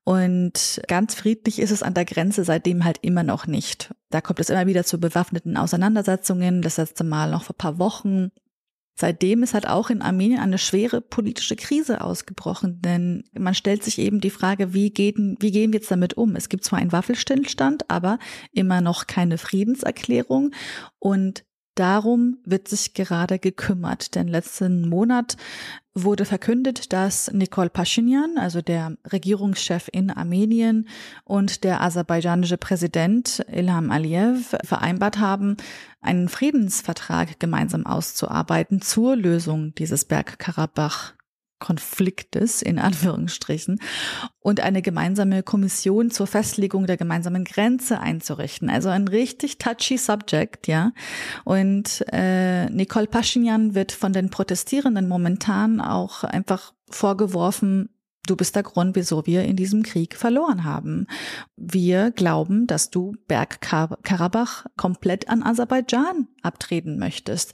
[0.06, 3.94] Und ganz friedlich ist es an der Grenze seitdem halt immer noch nicht.
[4.10, 6.62] Da kommt es immer wieder zu bewaffneten Auseinandersetzungen.
[6.62, 8.32] Das letzte Mal noch vor paar Wochen
[8.96, 13.98] Seitdem ist halt auch in Armenien eine schwere politische Krise ausgebrochen, denn man stellt sich
[13.98, 16.36] eben die Frage, wie, geht, wie gehen wir jetzt damit um?
[16.36, 18.20] Es gibt zwar einen Waffelstillstand, aber
[18.52, 20.52] immer noch keine Friedenserklärung
[21.00, 21.44] und
[21.76, 25.38] Darum wird sich gerade gekümmert, denn letzten Monat
[25.96, 30.88] wurde verkündet, dass Nikol Pashinyan, also der Regierungschef in Armenien
[31.24, 35.58] und der aserbaidschanische Präsident Ilham Aliyev vereinbart haben,
[36.02, 41.14] einen Friedensvertrag gemeinsam auszuarbeiten zur Lösung dieses Bergkarabach
[41.60, 43.80] Konfliktes in Anführungsstrichen
[44.40, 48.70] und eine gemeinsame Kommission zur Festlegung der gemeinsamen Grenze einzurichten.
[48.70, 50.92] Also ein richtig touchy Subject, ja.
[51.46, 57.90] Und äh, Nicole Pashinyan wird von den Protestierenden momentan auch einfach vorgeworfen,
[58.26, 61.08] Du bist der Grund, wieso wir in diesem Krieg verloren haben.
[61.58, 67.52] Wir glauben, dass du Bergkarabach komplett an Aserbaidschan abtreten möchtest.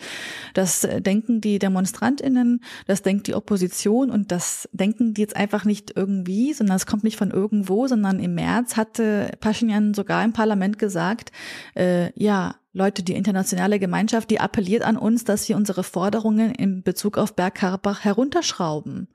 [0.53, 5.93] Das denken die Demonstrantinnen, das denkt die Opposition und das denken die jetzt einfach nicht
[5.95, 10.77] irgendwie, sondern es kommt nicht von irgendwo, sondern im März hatte Pashinyan sogar im Parlament
[10.77, 11.31] gesagt,
[11.75, 16.83] äh, ja, Leute, die internationale Gemeinschaft, die appelliert an uns, dass wir unsere Forderungen in
[16.83, 19.07] Bezug auf Bergkarabach herunterschrauben.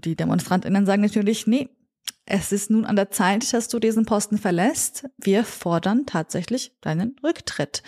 [0.00, 1.68] Die DemonstrantInnen sagen natürlich, nee,
[2.26, 5.06] es ist nun an der Zeit, dass du diesen Posten verlässt.
[5.16, 7.82] Wir fordern tatsächlich deinen Rücktritt.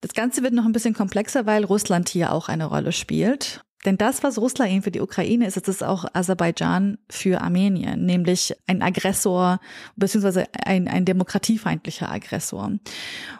[0.00, 3.62] Das Ganze wird noch ein bisschen komplexer, weil Russland hier auch eine Rolle spielt.
[3.84, 8.54] Denn das, was Russland für die Ukraine ist, ist es auch Aserbaidschan für Armenien, nämlich
[8.66, 9.60] ein Aggressor
[9.96, 12.72] beziehungsweise ein, ein demokratiefeindlicher Aggressor.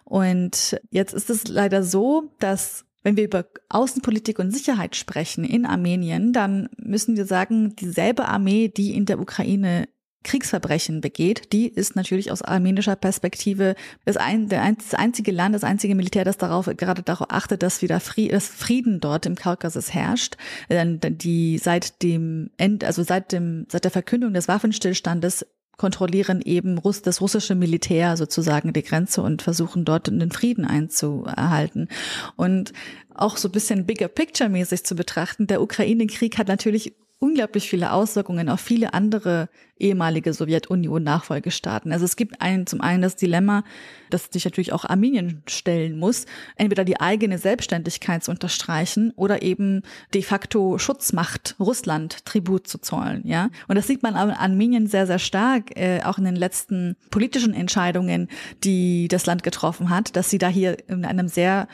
[0.04, 5.66] Und jetzt ist es leider so, dass wenn wir über Außenpolitik und Sicherheit sprechen in
[5.66, 9.88] Armenien, dann müssen wir sagen, dieselbe Armee, die in der Ukraine
[10.24, 15.94] Kriegsverbrechen begeht, die ist natürlich aus armenischer Perspektive das, ein, das einzige Land, das einzige
[15.94, 20.36] Militär, das darauf gerade darauf achtet, dass wieder Frieden, dass Frieden dort im Kaukasus herrscht.
[20.70, 25.46] Die seit dem End, also seit dem seit der Verkündung des Waffenstillstandes
[25.78, 31.88] kontrollieren eben Russ das russische Militär sozusagen die Grenze und versuchen dort den Frieden einzuerhalten.
[32.36, 32.72] Und
[33.14, 37.92] auch so ein bisschen bigger picture mäßig zu betrachten, der Ukraine-Krieg hat natürlich unglaublich viele
[37.92, 41.92] Auswirkungen auf viele andere ehemalige Sowjetunion-Nachfolgestaaten.
[41.92, 43.64] Also es gibt einen, zum einen das Dilemma,
[44.10, 49.82] dass sich natürlich auch Armenien stellen muss, entweder die eigene Selbstständigkeit zu unterstreichen oder eben
[50.14, 53.50] de facto Schutzmacht Russland Tribut zu zollen, ja.
[53.66, 57.54] Und das sieht man an Armenien sehr, sehr stark, äh, auch in den letzten politischen
[57.54, 58.28] Entscheidungen,
[58.64, 61.68] die das Land getroffen hat, dass sie da hier in einem sehr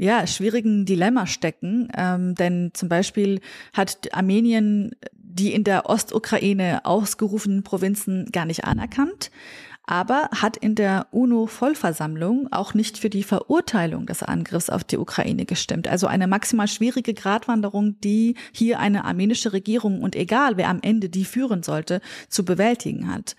[0.00, 1.88] ja, schwierigen Dilemma stecken.
[1.96, 3.40] Ähm, denn zum Beispiel
[3.72, 4.92] hat Armenien
[5.32, 9.30] die in der Ostukraine ausgerufenen Provinzen gar nicht anerkannt
[9.90, 15.46] aber hat in der UNO-Vollversammlung auch nicht für die Verurteilung des Angriffs auf die Ukraine
[15.46, 15.88] gestimmt.
[15.88, 21.08] Also eine maximal schwierige Gratwanderung, die hier eine armenische Regierung und egal wer am Ende
[21.08, 23.34] die führen sollte, zu bewältigen hat.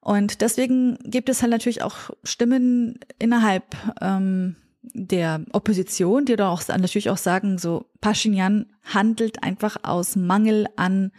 [0.00, 4.56] Und deswegen gibt es halt natürlich auch Stimmen innerhalb ähm,
[4.94, 11.12] der Opposition, die da auch natürlich auch sagen, so Pashinyan handelt einfach aus Mangel an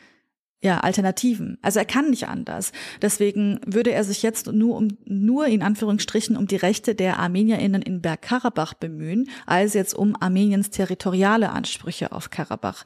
[0.59, 1.59] ja, Alternativen.
[1.61, 2.71] Also er kann nicht anders.
[3.01, 7.83] Deswegen würde er sich jetzt nur um, nur in Anführungsstrichen um die Rechte der ArmenierInnen
[7.83, 12.85] in Bergkarabach bemühen, als jetzt um Armeniens territoriale Ansprüche auf Karabach.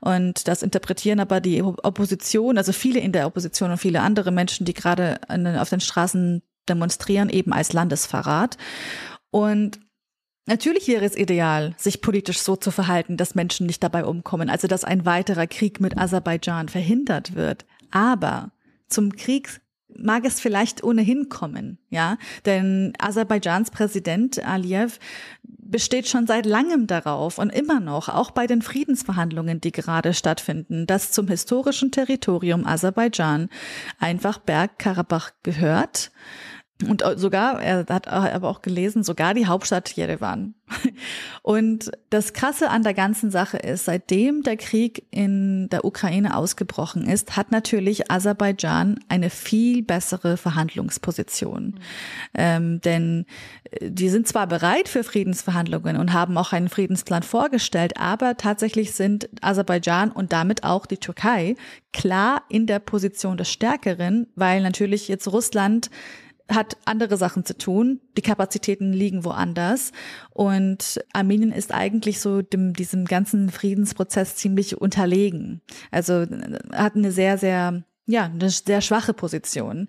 [0.00, 4.66] Und das interpretieren aber die Opposition, also viele in der Opposition und viele andere Menschen,
[4.66, 8.56] die gerade auf den Straßen demonstrieren, eben als Landesverrat.
[9.30, 9.78] Und
[10.46, 14.66] Natürlich wäre es ideal, sich politisch so zu verhalten, dass Menschen nicht dabei umkommen, also
[14.66, 17.64] dass ein weiterer Krieg mit Aserbaidschan verhindert wird.
[17.92, 18.50] Aber
[18.88, 19.60] zum Krieg
[19.94, 24.98] mag es vielleicht ohnehin kommen, ja, denn Aserbaidschans Präsident Aliyev
[25.42, 30.86] besteht schon seit langem darauf und immer noch, auch bei den Friedensverhandlungen, die gerade stattfinden,
[30.86, 33.48] dass zum historischen Territorium Aserbaidschan
[33.98, 36.10] einfach Bergkarabach gehört
[36.88, 40.54] und sogar, er hat aber auch gelesen, sogar die Hauptstadt Jerewan.
[41.42, 47.06] Und das Krasse an der ganzen Sache ist, seitdem der Krieg in der Ukraine ausgebrochen
[47.06, 51.64] ist, hat natürlich Aserbaidschan eine viel bessere Verhandlungsposition.
[51.64, 51.74] Mhm.
[52.34, 53.26] Ähm, denn
[53.70, 58.92] äh, die sind zwar bereit für Friedensverhandlungen und haben auch einen Friedensplan vorgestellt, aber tatsächlich
[58.92, 61.56] sind Aserbaidschan und damit auch die Türkei
[61.92, 65.90] klar in der Position des Stärkeren, weil natürlich jetzt Russland
[66.48, 68.00] hat andere Sachen zu tun.
[68.16, 69.92] Die Kapazitäten liegen woanders.
[70.30, 75.62] Und Armenien ist eigentlich so dem, diesem ganzen Friedensprozess ziemlich unterlegen.
[75.90, 76.26] Also
[76.72, 79.88] hat eine sehr, sehr, ja, eine sehr schwache Position.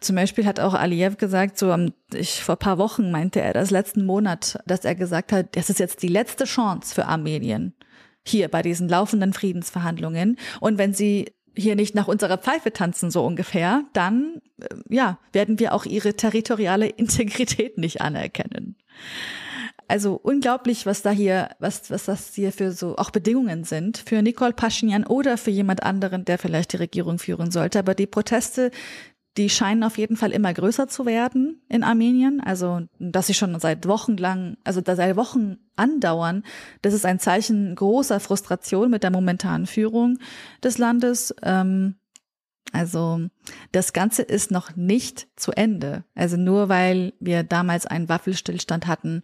[0.00, 1.74] Zum Beispiel hat auch Aliyev gesagt, so
[2.14, 5.80] ich, vor paar Wochen meinte er das letzten Monat, dass er gesagt hat, das ist
[5.80, 7.74] jetzt die letzte Chance für Armenien
[8.24, 10.36] hier bei diesen laufenden Friedensverhandlungen.
[10.60, 15.58] Und wenn sie hier nicht nach unserer Pfeife tanzen, so ungefähr, dann, äh, ja, werden
[15.58, 18.76] wir auch ihre territoriale Integrität nicht anerkennen.
[19.90, 24.20] Also unglaublich, was da hier, was, was das hier für so auch Bedingungen sind für
[24.20, 27.78] Nicole Pashinyan oder für jemand anderen, der vielleicht die Regierung führen sollte.
[27.78, 28.70] Aber die Proteste,
[29.38, 32.40] die scheinen auf jeden Fall immer größer zu werden in Armenien.
[32.40, 36.42] Also, dass sie schon seit Wochen lang, also da seit Wochen andauern,
[36.82, 40.18] das ist ein Zeichen großer Frustration mit der momentanen Führung
[40.62, 41.32] des Landes.
[41.42, 41.94] Ähm,
[42.72, 43.20] also
[43.72, 46.04] das Ganze ist noch nicht zu Ende.
[46.16, 49.22] Also nur weil wir damals einen Waffenstillstand hatten,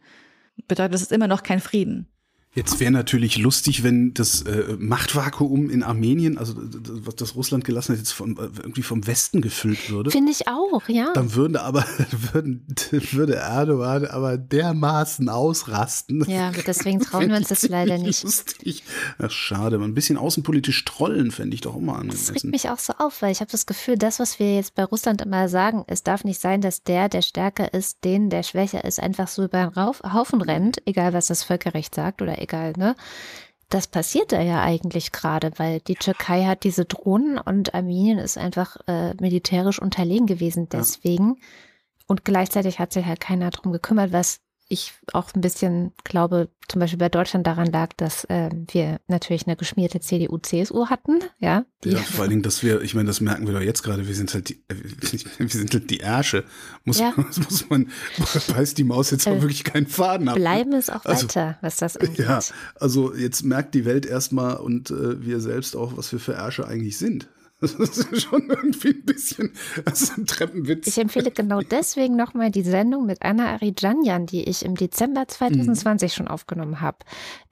[0.68, 2.08] bedeutet es immer noch kein Frieden.
[2.54, 7.92] Jetzt wäre natürlich lustig, wenn das äh, Machtvakuum in Armenien, also was das Russland gelassen
[7.92, 10.12] hat, jetzt von, äh, irgendwie vom Westen gefüllt würde.
[10.12, 11.12] Finde ich auch, ja.
[11.14, 11.84] Dann würden aber
[12.32, 12.64] würden,
[13.10, 16.24] würde Erdogan aber dermaßen ausrasten.
[16.28, 18.22] Ja, deswegen trauen wir uns das leider nicht.
[18.22, 18.84] Lustig.
[19.18, 22.34] Ach, schade, ein bisschen außenpolitisch trollen fände ich doch immer angemessen.
[22.34, 24.76] Das regt mich auch so auf, weil ich habe das Gefühl, das, was wir jetzt
[24.76, 28.44] bei Russland immer sagen, es darf nicht sein, dass der, der stärker ist, den, der
[28.44, 32.74] schwächer ist, einfach so über den Haufen rennt, egal was das Völkerrecht sagt oder egal,
[32.76, 32.94] ne?
[33.70, 38.38] Das passiert da ja eigentlich gerade, weil die Türkei hat diese Drohnen und Armenien ist
[38.38, 41.28] einfach äh, militärisch unterlegen gewesen deswegen.
[41.30, 41.42] Ja.
[42.06, 46.80] Und gleichzeitig hat sich halt keiner darum gekümmert, was ich auch ein bisschen glaube, zum
[46.80, 51.66] Beispiel bei Deutschland daran lag, dass äh, wir natürlich eine geschmierte CDU-CSU hatten, ja.
[51.84, 54.14] ja, vor allen Dingen, dass wir, ich meine, das merken wir doch jetzt gerade, wir
[54.14, 54.74] sind halt die, äh,
[55.38, 56.44] wir sind halt die Ärsche.
[56.84, 57.12] Muss, ja.
[57.16, 57.90] muss man,
[58.48, 60.36] beißt die Maus jetzt auch äh, wirklich keinen Faden ab.
[60.36, 62.18] Bleiben es auch also, weiter, was das angeht.
[62.18, 62.40] Ja,
[62.76, 66.66] also jetzt merkt die Welt erstmal und äh, wir selbst auch, was wir für Ärsche
[66.66, 67.28] eigentlich sind.
[67.64, 69.52] Das ist schon irgendwie ein bisschen
[69.84, 70.86] das ein Treppenwitz.
[70.86, 76.12] Ich empfehle genau deswegen nochmal die Sendung mit Anna Arijanjan, die ich im Dezember 2020
[76.12, 76.14] mhm.
[76.14, 76.98] schon aufgenommen habe,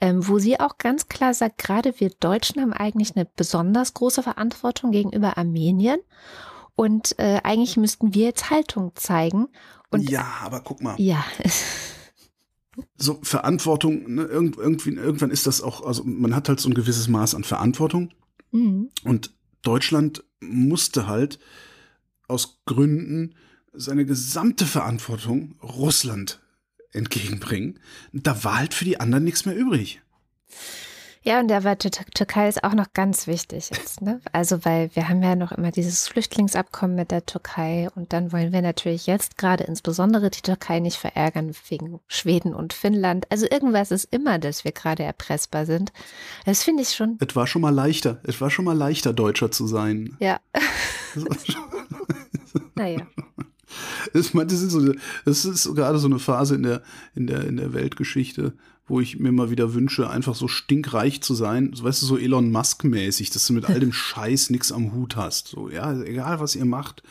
[0.00, 4.22] ähm, wo sie auch ganz klar sagt, gerade wir Deutschen haben eigentlich eine besonders große
[4.22, 5.98] Verantwortung gegenüber Armenien.
[6.74, 9.48] Und äh, eigentlich müssten wir jetzt Haltung zeigen.
[9.90, 10.94] Und, ja, aber guck mal.
[10.98, 11.24] Ja.
[12.96, 17.08] so Verantwortung, ne, irgendwie, irgendwann ist das auch, also man hat halt so ein gewisses
[17.08, 18.10] Maß an Verantwortung.
[18.52, 18.90] Mhm.
[19.04, 21.38] Und Deutschland musste halt
[22.28, 23.34] aus Gründen
[23.72, 26.40] seine gesamte Verantwortung Russland
[26.92, 27.80] entgegenbringen.
[28.12, 30.02] Da war halt für die anderen nichts mehr übrig.
[31.24, 34.20] Ja, und der war Türkei ist auch noch ganz wichtig jetzt, ne?
[34.32, 38.52] Also, weil wir haben ja noch immer dieses Flüchtlingsabkommen mit der Türkei und dann wollen
[38.52, 43.26] wir natürlich jetzt gerade insbesondere die Türkei nicht verärgern wegen Schweden und Finnland.
[43.30, 45.92] Also irgendwas ist immer, dass wir gerade erpressbar sind.
[46.44, 47.18] Das finde ich schon.
[47.20, 48.20] Es war schon mal leichter.
[48.24, 50.16] Es war schon mal leichter, Deutscher zu sein.
[50.18, 50.40] Ja.
[52.74, 53.06] naja.
[54.12, 54.92] Das, das, ist so,
[55.24, 56.82] das ist gerade so eine Phase in der,
[57.14, 58.54] in der, in der Weltgeschichte,
[58.86, 62.18] wo ich mir mal wieder wünsche, einfach so stinkreich zu sein, so, weißt du, so
[62.18, 65.48] Elon Musk-mäßig, dass du mit all dem Scheiß nichts am Hut hast.
[65.48, 67.02] So, ja, egal was ihr macht,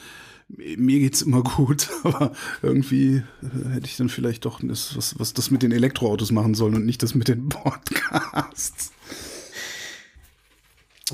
[0.58, 5.34] mir geht's immer gut, aber irgendwie äh, hätte ich dann vielleicht doch das, was, was
[5.34, 8.92] das mit den Elektroautos machen sollen und nicht das mit den Podcasts.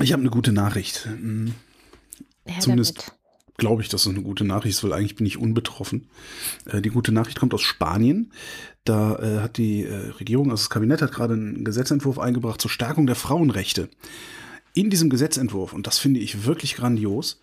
[0.00, 1.06] Ich habe eine gute Nachricht.
[1.06, 1.54] Hm.
[2.44, 3.17] Her Zumindest damit.
[3.58, 6.08] Glaube ich, dass es eine gute Nachricht ist, weil eigentlich bin ich unbetroffen.
[6.66, 8.32] Äh, die gute Nachricht kommt aus Spanien.
[8.84, 12.70] Da äh, hat die äh, Regierung, also das Kabinett hat gerade einen Gesetzentwurf eingebracht zur
[12.70, 13.90] Stärkung der Frauenrechte.
[14.72, 17.40] In diesem Gesetzentwurf, und das finde ich wirklich grandios,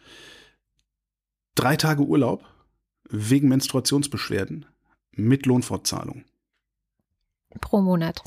[1.53, 2.45] drei Tage Urlaub
[3.09, 4.65] wegen Menstruationsbeschwerden
[5.11, 6.23] mit Lohnfortzahlung.
[7.61, 8.23] Pro Monat.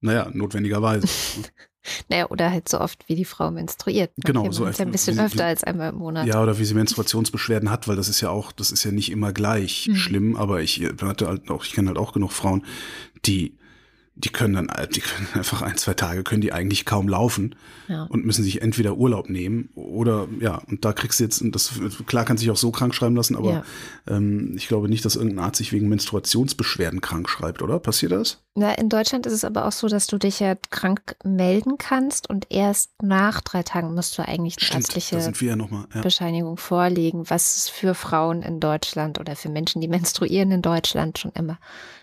[0.00, 1.08] Naja, notwendigerweise.
[2.08, 4.10] Naja, oder halt so oft, wie die Frau menstruiert.
[4.24, 6.26] Genau, Okay, so ja ein bisschen wie- öfter als einmal im Monat.
[6.26, 9.10] Ja, oder wie sie Menstruationsbeschwerden hat, weil das ist ja auch, das ist ja nicht
[9.10, 9.94] immer gleich Mhm.
[9.96, 12.64] schlimm, aber ich hatte halt auch, ich kenne halt auch genug Frauen,
[13.24, 13.56] die,
[14.16, 17.54] die können dann, die können einfach ein, zwei Tage, können die eigentlich kaum laufen
[17.86, 18.02] Ja.
[18.04, 21.72] und müssen sich entweder Urlaub nehmen oder, ja, und da kriegst du jetzt, das,
[22.06, 23.64] klar kann sich auch so krank schreiben lassen, aber Ja.
[24.08, 27.78] ähm, ich glaube nicht, dass irgendein Arzt sich wegen Menstruationsbeschwerden krank schreibt, oder?
[27.78, 28.42] Passiert das?
[28.58, 32.28] Na, in Deutschland ist es aber auch so, dass du dich ja krank melden kannst
[32.28, 35.84] und erst nach drei Tagen musst du eigentlich eine Stimmt, ärztliche ja nochmal.
[35.94, 36.00] Ja.
[36.00, 41.18] Bescheinigung vorlegen, was es für Frauen in Deutschland oder für Menschen, die menstruieren in Deutschland
[41.18, 41.60] schon immer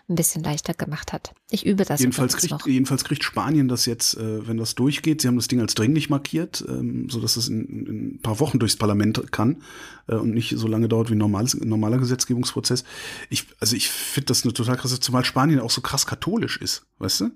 [0.08, 1.34] ein bisschen leichter gemacht hat.
[1.50, 2.68] Ich übe das Jedenfalls kriegt, noch.
[2.68, 6.12] jedenfalls kriegt Spanien das jetzt, äh, wenn das durchgeht, sie haben das Ding als dringlich
[6.12, 9.64] markiert, ähm, sodass es in, in ein paar Wochen durchs Parlament kann
[10.08, 12.84] äh, und nicht so lange dauert wie ein normales, ein normaler Gesetzgebungsprozess.
[13.32, 16.86] Ich, also ich finde das eine total krasse, zumal Spanien auch so krass katholisch ist,
[17.00, 17.32] weißt du?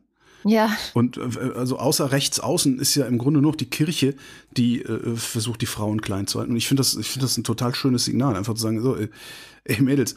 [0.45, 4.15] Ja, Und äh, also außer rechts außen ist ja im Grunde nur noch die Kirche,
[4.55, 6.51] die äh, versucht, die Frauen klein zu halten.
[6.51, 8.95] Und ich finde das, ich finde das ein total schönes Signal, einfach zu sagen, so,
[8.95, 9.09] ey,
[9.65, 10.15] ey Mädels,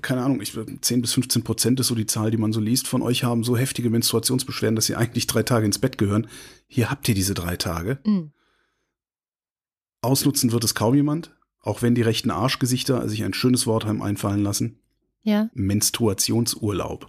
[0.00, 2.86] keine Ahnung, ich 10 bis 15 Prozent ist so die Zahl, die man so liest,
[2.86, 6.28] von euch haben so heftige Menstruationsbeschwerden, dass sie eigentlich drei Tage ins Bett gehören.
[6.68, 7.98] Hier habt ihr diese drei Tage.
[8.04, 8.30] mm,
[10.02, 14.02] Ausnutzen wird es kaum jemand, auch wenn die rechten Arschgesichter sich ein schönes Wort haben
[14.02, 14.78] einfallen lassen.
[15.22, 15.48] ja.
[15.54, 17.08] Menstruationsurlaub.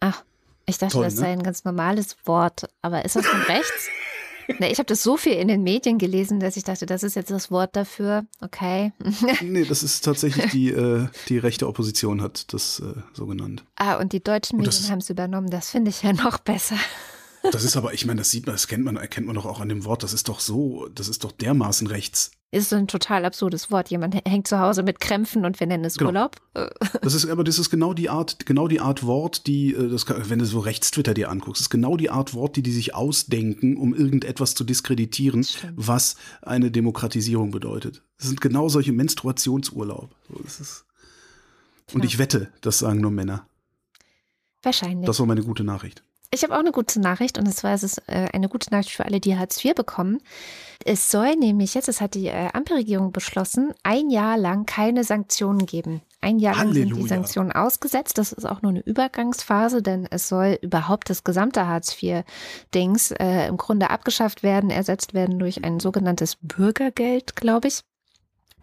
[0.00, 0.22] Ach,
[0.68, 1.20] ich dachte, Toll, das ne?
[1.20, 2.68] sei ein ganz normales Wort.
[2.82, 3.88] Aber ist das von rechts?
[4.58, 7.16] Na, ich habe das so viel in den Medien gelesen, dass ich dachte, das ist
[7.16, 8.24] jetzt das Wort dafür.
[8.40, 8.92] Okay.
[9.42, 13.64] Nee, das ist tatsächlich die, äh, die rechte Opposition hat das äh, so genannt.
[13.76, 15.50] ah, und die deutschen Medien haben es übernommen.
[15.50, 16.76] Das finde ich ja noch besser.
[17.52, 19.60] Das ist aber, ich meine, das sieht man, das kennt man, erkennt man doch auch
[19.60, 20.02] an dem Wort.
[20.02, 22.32] Das ist doch so, das ist doch dermaßen rechts.
[22.50, 23.90] Ist ein total absurdes Wort.
[23.90, 26.08] Jemand hängt zu Hause mit Krämpfen und wir nennen es Genau.
[26.10, 26.36] Urlaub.
[27.02, 30.06] Das ist, aber das ist genau die Art, genau die Art Wort, die, äh, das,
[30.08, 33.76] wenn du so Rechtstwitter dir anguckst, ist genau die Art Wort, die die sich ausdenken,
[33.76, 35.46] um irgendetwas zu diskreditieren,
[35.76, 38.02] was eine Demokratisierung bedeutet.
[38.16, 40.10] Das sind genau solche Menstruationsurlaub.
[40.46, 40.84] Ist,
[41.92, 42.06] und Ja.
[42.06, 43.46] ich wette, das sagen nur Männer.
[44.62, 45.06] Wahrscheinlich.
[45.06, 46.02] Das war meine gute Nachricht.
[46.30, 49.04] Ich habe auch eine gute Nachricht und zwar ist es äh, eine gute Nachricht für
[49.04, 50.20] alle, die Hartz IV bekommen.
[50.84, 55.64] Es soll nämlich jetzt, das hat die äh, Ampelregierung beschlossen, ein Jahr lang keine Sanktionen
[55.64, 56.02] geben.
[56.20, 57.08] Ein Jahr lang sind die Halleluja.
[57.08, 58.18] Sanktionen ausgesetzt.
[58.18, 63.46] Das ist auch nur eine Übergangsphase, denn es soll überhaupt das gesamte Hartz IV-Dings äh,
[63.46, 67.80] im Grunde abgeschafft werden, ersetzt werden durch ein sogenanntes Bürgergeld, glaube ich.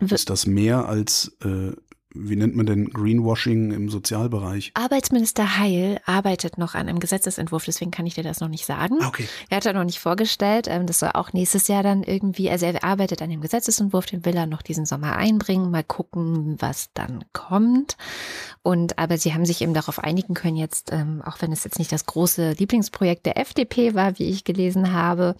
[0.01, 1.71] Ist das mehr als, äh,
[2.15, 4.71] wie nennt man denn Greenwashing im Sozialbereich?
[4.73, 8.97] Arbeitsminister Heil arbeitet noch an einem Gesetzesentwurf, deswegen kann ich dir das noch nicht sagen.
[9.01, 9.27] Ah, okay.
[9.49, 10.67] Er hat er noch nicht vorgestellt.
[10.69, 14.25] ähm, Das soll auch nächstes Jahr dann irgendwie, also er arbeitet an dem Gesetzesentwurf, den
[14.25, 15.71] will er noch diesen Sommer einbringen.
[15.71, 17.97] Mal gucken, was dann kommt.
[18.63, 21.77] Und aber sie haben sich eben darauf einigen können jetzt, ähm, auch wenn es jetzt
[21.77, 25.35] nicht das große Lieblingsprojekt der FDP war, wie ich gelesen habe,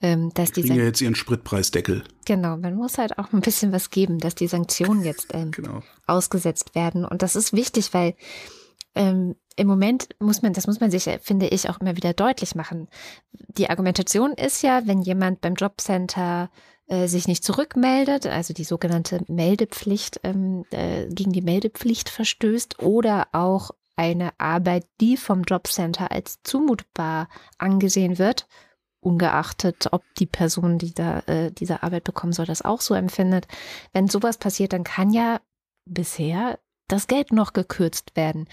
[0.00, 2.04] ähm, dass Die die ja jetzt ihren Spritpreisdeckel.
[2.24, 5.82] Genau, man muss halt auch ein bisschen was geben, dass die Sanktionen jetzt ähm, Genau.
[6.06, 7.04] ausgesetzt werden.
[7.04, 8.14] Und das ist wichtig, weil
[8.94, 12.12] ähm, im Moment muss man, das muss man sich, äh, finde ich, auch immer wieder
[12.12, 12.88] deutlich machen.
[13.32, 16.50] Die Argumentation ist ja, wenn jemand beim Jobcenter
[16.86, 23.28] äh, sich nicht zurückmeldet, also die sogenannte Meldepflicht, ähm, äh, gegen die Meldepflicht verstößt oder
[23.32, 28.46] auch eine Arbeit, die vom Jobcenter als zumutbar angesehen wird,
[29.02, 33.46] ungeachtet, ob die Person, die da äh, diese Arbeit bekommen soll, das auch so empfindet.
[33.92, 35.40] Wenn sowas passiert, dann kann ja
[35.84, 38.48] bisher das Geld noch gekürzt werden.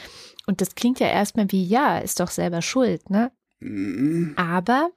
[0.47, 3.31] Und das klingt ja erstmal wie, ja, ist doch selber schuld, ne?
[3.61, 4.33] Mhm.
[4.37, 4.89] Aber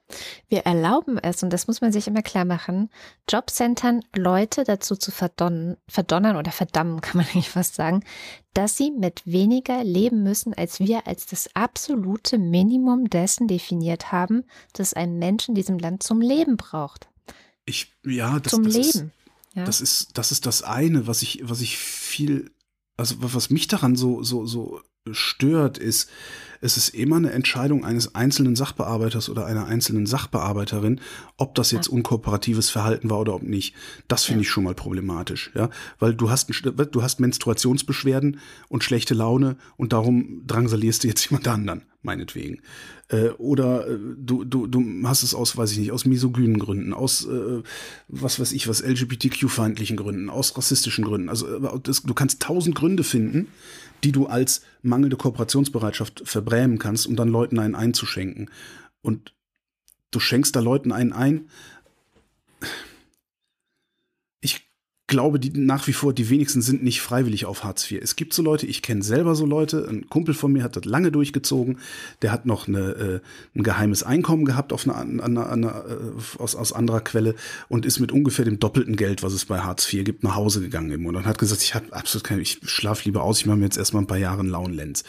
[0.47, 2.89] wir erlauben es, und das muss man sich immer klar machen,
[3.29, 8.03] Jobcentern Leute dazu zu verdonnern, verdonnern oder verdammen, kann man eigentlich fast sagen,
[8.53, 14.45] dass sie mit weniger leben müssen, als wir als das absolute Minimum dessen definiert haben,
[14.73, 17.09] dass ein Mensch in diesem Land zum Leben braucht.
[17.65, 18.87] Ich, ja, das, zum das Leben.
[18.87, 19.05] Ist,
[19.55, 19.65] ja.
[19.65, 22.51] das ist, das ist das eine, was ich, was ich viel,
[22.95, 24.81] also was mich daran so, so, so
[25.11, 26.09] stört, ist,
[26.61, 31.01] es ist immer eine Entscheidung eines einzelnen Sachbearbeiters oder einer einzelnen Sachbearbeiterin,
[31.35, 33.75] ob das jetzt unkooperatives Verhalten war oder ob nicht.
[34.07, 38.39] Das finde ich schon mal problematisch, ja, weil du hast, ein, du hast Menstruationsbeschwerden
[38.69, 42.61] und schlechte Laune und darum drangsalierst du jetzt jemand anderen, meinetwegen.
[43.09, 46.93] Äh, oder äh, du, du, du hast es aus, weiß ich nicht, aus misogynen Gründen,
[46.93, 47.61] aus, äh,
[48.07, 51.27] was weiß ich, was LGBTQ-feindlichen Gründen, aus rassistischen Gründen.
[51.27, 53.49] Also äh, das, du kannst tausend Gründe finden,
[54.03, 58.49] die du als mangelnde Kooperationsbereitschaft verbrämen kannst, um dann Leuten einen einzuschenken.
[59.01, 59.33] Und
[60.11, 61.49] du schenkst da Leuten einen ein.
[64.41, 64.69] Ich
[65.07, 68.01] glaube, die nach wie vor die wenigsten sind nicht freiwillig auf Hartz IV.
[68.01, 70.85] Es gibt so Leute, ich kenne selber so Leute, ein Kumpel von mir hat das
[70.85, 71.79] lange durchgezogen,
[72.21, 73.19] der hat noch eine, äh,
[73.55, 75.69] ein geheimes Einkommen gehabt auf eine, an, an, äh,
[76.39, 77.35] aus, aus anderer Quelle
[77.67, 80.61] und ist mit ungefähr dem doppelten Geld, was es bei Hartz IV gibt, nach Hause
[80.61, 83.45] gegangen im Monat und hat gesagt, ich habe absolut keine, ich schlafe lieber aus, ich
[83.45, 85.03] mache mir jetzt erstmal ein paar Jahre einen lauen Lenz.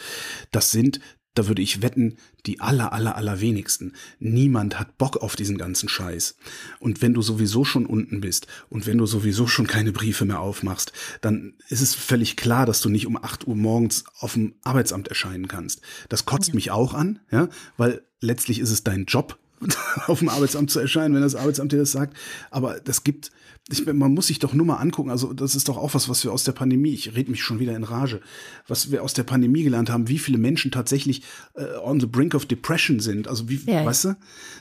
[0.51, 0.99] Das sind
[1.35, 3.93] da würde ich wetten, die aller, aller, aller wenigsten.
[4.19, 6.37] Niemand hat Bock auf diesen ganzen Scheiß.
[6.79, 10.39] Und wenn du sowieso schon unten bist und wenn du sowieso schon keine Briefe mehr
[10.39, 14.55] aufmachst, dann ist es völlig klar, dass du nicht um 8 Uhr morgens auf dem
[14.63, 15.81] Arbeitsamt erscheinen kannst.
[16.09, 19.37] Das kotzt mich auch an, ja, weil letztlich ist es dein Job,
[20.07, 22.15] auf dem Arbeitsamt zu erscheinen, wenn das Arbeitsamt dir das sagt.
[22.51, 23.31] Aber das gibt,
[23.69, 26.23] ich, man muss sich doch nur mal angucken, also das ist doch auch was, was
[26.23, 28.21] wir aus der Pandemie, ich rede mich schon wieder in Rage,
[28.67, 31.23] was wir aus der Pandemie gelernt haben, wie viele Menschen tatsächlich
[31.55, 33.27] äh, on the brink of depression sind.
[33.27, 33.85] Also wie, Ja, ja.
[33.85, 34.15] weißt du,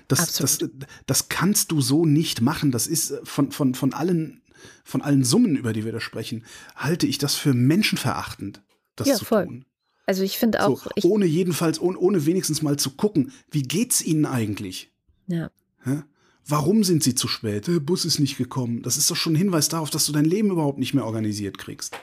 [0.08, 0.58] das, das,
[1.06, 2.70] das kannst du so nicht machen.
[2.70, 4.40] Das ist äh, von, von, von allen,
[4.84, 6.44] von allen Summen, über die wir da sprechen,
[6.74, 8.62] halte ich das für menschenverachtend,
[8.96, 9.46] das Ja, zu voll.
[9.46, 9.64] tun.
[10.06, 13.62] Also ich finde auch, So, ich, ohne jedenfalls, ohne, ohne wenigstens mal zu gucken, wie
[13.62, 14.90] geht's ihnen eigentlich?
[15.26, 15.50] ja.
[15.82, 16.02] Hä?
[16.46, 17.66] Warum sind sie zu spät?
[17.68, 18.82] Der Bus ist nicht gekommen.
[18.82, 21.56] Das ist doch schon ein Hinweis darauf, dass du dein Leben überhaupt nicht mehr organisiert
[21.58, 21.96] kriegst.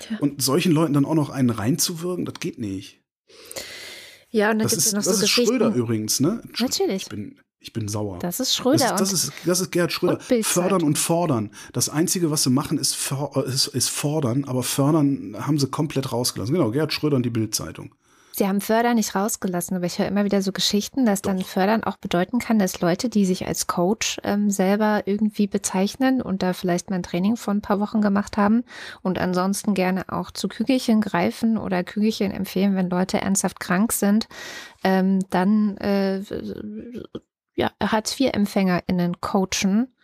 [0.00, 0.18] Tja.
[0.20, 3.00] Und solchen Leuten dann auch noch einen reinzuwirken, das geht nicht.
[4.30, 6.42] ja, und dann Das gibt es ist, noch das so ist Schröder übrigens, ne?
[6.58, 7.02] Natürlich.
[7.02, 8.18] Ich bin, ich bin sauer.
[8.20, 8.84] Das ist Das Schröder.
[8.94, 10.20] ist, das, ist, das ist Gerhard Schröder.
[10.30, 10.46] und.
[10.46, 11.50] Fördern und fordern.
[11.72, 16.12] Das Einzige, was sie machen, ist, äh, ist, ist fordern, aber fördern haben sie komplett
[16.12, 16.54] rausgelassen.
[16.54, 17.94] Genau, Gerhard Schröder und die Bildzeitung.
[18.40, 21.84] Sie haben Fördern nicht rausgelassen, aber ich höre immer wieder so Geschichten, dass dann Fördern
[21.84, 26.54] auch bedeuten kann, dass Leute, die sich als Coach ähm, selber irgendwie bezeichnen und da
[26.54, 28.64] vielleicht mal ein Training von ein paar Wochen gemacht haben
[29.02, 34.26] und ansonsten gerne auch zu Kügelchen greifen oder Kügelchen empfehlen, wenn Leute ernsthaft krank sind,
[34.84, 36.22] ähm, dann äh,
[37.56, 39.94] ja, Hartz-IV-EmpfängerInnen coachen,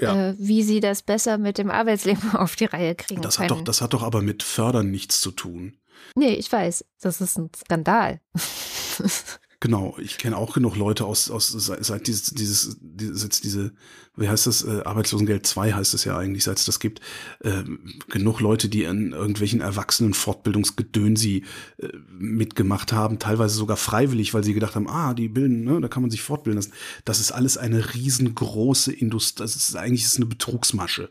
[0.00, 0.28] Ja.
[0.28, 3.58] äh, wie sie das besser mit dem Arbeitsleben auf die Reihe kriegen Das hat, können.
[3.58, 5.78] doch, das hat doch aber mit Fördern nichts zu tun.
[6.16, 8.20] Nee, ich weiß, das ist ein Skandal.
[9.62, 13.72] Genau, ich kenne auch genug Leute aus, aus seit, dieses, dieses, dieses, diese,
[14.16, 17.00] wie heißt das, äh, Arbeitslosengeld 2 heißt es ja eigentlich, seit es das gibt,
[17.44, 17.78] ähm,
[18.08, 21.44] genug Leute, die an irgendwelchen erwachsenen Fortbildungsgedönsi
[21.76, 25.86] äh, mitgemacht haben, teilweise sogar freiwillig, weil sie gedacht haben, ah, die bilden, ne, da
[25.86, 26.72] kann man sich fortbilden lassen.
[27.04, 31.08] Das ist alles eine riesengroße Industrie, das ist eigentlich ist eine Betrugsmasche.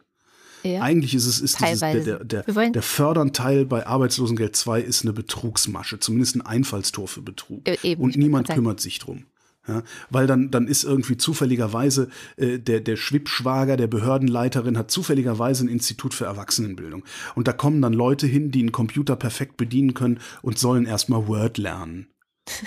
[0.64, 0.82] Ja.
[0.82, 2.26] Eigentlich ist es ist dieses, der, Teilweise.
[2.26, 7.68] der, der, der Fördernteil bei Arbeitslosengeld 2 ist eine Betrugsmasche, zumindest ein Einfallstor für Betrug.
[7.68, 9.26] Äh, eben, Und niemand kümmert sich drum.
[9.68, 15.66] Ja, weil dann, dann ist irgendwie zufälligerweise äh, der, der Schwippschwager der Behördenleiterin hat zufälligerweise
[15.66, 17.06] ein Institut für Erwachsenenbildung.
[17.36, 21.28] Und da kommen dann Leute hin, die einen Computer perfekt bedienen können und sollen erstmal
[21.28, 22.08] Word lernen.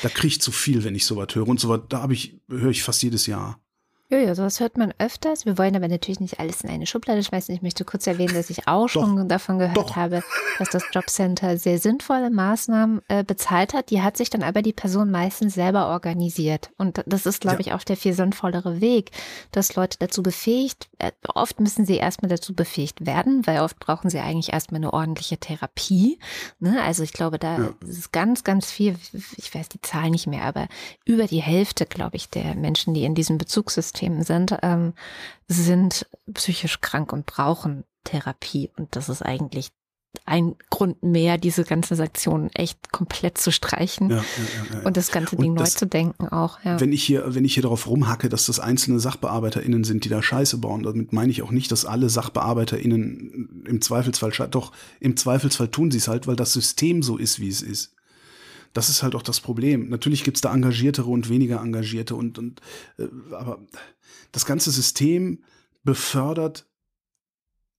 [0.00, 1.48] Da krieg ich zu viel, wenn ich sowas höre.
[1.48, 3.60] Und sowas, da habe ich, höre ich fast jedes Jahr.
[4.10, 5.44] Ja, ja, sowas hört man öfters.
[5.44, 7.54] Wir wollen aber natürlich nicht alles in eine Schublade schmeißen.
[7.54, 9.96] Ich möchte kurz erwähnen, dass ich auch schon davon gehört Doch.
[9.96, 10.22] habe,
[10.58, 13.90] dass das Jobcenter sehr sinnvolle Maßnahmen äh, bezahlt hat.
[13.90, 16.70] Die hat sich dann aber die Person meistens selber organisiert.
[16.78, 17.60] Und das ist, glaube Ja.
[17.60, 19.10] ich, auch der viel sinnvollere Weg,
[19.52, 24.08] dass Leute dazu befähigt, äh, oft müssen sie erstmal dazu befähigt werden, weil oft brauchen
[24.08, 26.18] sie eigentlich erstmal eine ordentliche Therapie.
[26.60, 26.80] Ne?
[26.82, 27.74] Also ich glaube, da Ja.
[27.86, 28.96] ist ganz, ganz viel,
[29.36, 30.66] ich weiß die Zahl nicht mehr, aber
[31.04, 34.94] über die Hälfte, glaube ich, der Menschen, die in diesem Bezugssystem sind, ähm,
[35.48, 38.70] sind psychisch krank und brauchen Therapie.
[38.76, 39.68] Und das ist eigentlich
[40.24, 44.22] ein Grund mehr, diese ganzen Sanktionen echt komplett zu streichen Ja, ja,
[44.78, 46.58] ja, und das ganze Ding neu das- zu denken auch.
[46.64, 50.22] Wenn ich hier, wenn ich hier darauf rumhacke, dass das einzelne SachbearbeiterInnen sind, die da
[50.22, 55.68] Scheiße bauen, damit meine ich auch nicht, dass alle SachbearbeiterInnen im Zweifelsfall, doch im Zweifelsfall
[55.68, 57.94] tun sie es halt, weil das System so ist, wie es ist.
[58.78, 59.88] Das ist halt auch das Problem.
[59.88, 62.60] Natürlich gibt's da engagiertere und weniger engagierte und, und
[62.96, 63.58] äh, aber
[64.30, 65.42] das ganze System
[65.82, 66.64] befördert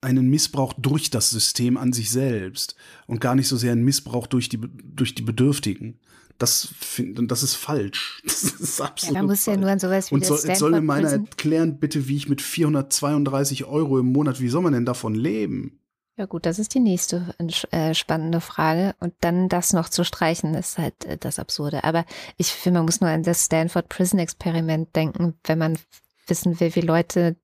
[0.02, 2.76] einen Missbrauch durch das System an sich selbst
[3.08, 6.02] und gar nicht so sehr einen Missbrauch durch die, durch die Bedürftigen.
[6.38, 8.22] Das, find, das ist falsch.
[8.26, 9.56] Das ist absolut ja, muss falsch.
[9.56, 12.28] ja nur an sowas wie Und das jetzt soll mir meiner erklären, bitte, wie ich
[12.28, 15.79] mit 432 Euro im Monat, wie soll man denn davon leben?
[16.20, 17.34] Ja gut, das ist die nächste
[17.72, 18.94] äh, spannende Frage.
[19.00, 21.86] Und dann das noch zu streichen, ist halt äh, das Absurde.
[21.86, 22.04] Aber
[22.36, 25.80] ich finde, man muss nur an das Stanford Prison Experiment denken, wenn man
[26.28, 27.38] wissen will, wie Leute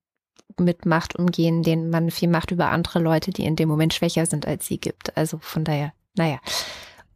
[0.58, 4.26] mit Macht umgehen, denen man viel Macht über andere Leute, die in dem Moment schwächer
[4.26, 5.16] sind als sie gibt.
[5.16, 6.38] Also von daher, naja.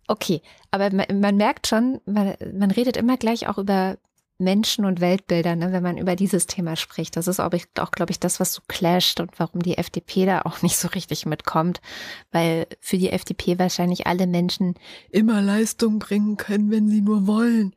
[0.09, 3.99] Okay, aber man, man merkt schon, man, man redet immer gleich auch über
[4.41, 7.17] Menschen und Weltbilder, ne, wenn man über dieses Thema spricht.
[7.17, 10.43] Das ist auch, auch glaube ich, das, was so clasht und warum die FDP da
[10.43, 11.81] auch nicht so richtig mitkommt.
[12.33, 14.75] Weil für die FDP wahrscheinlich alle Menschen
[15.11, 17.75] immer Leistung bringen können, wenn sie nur wollen.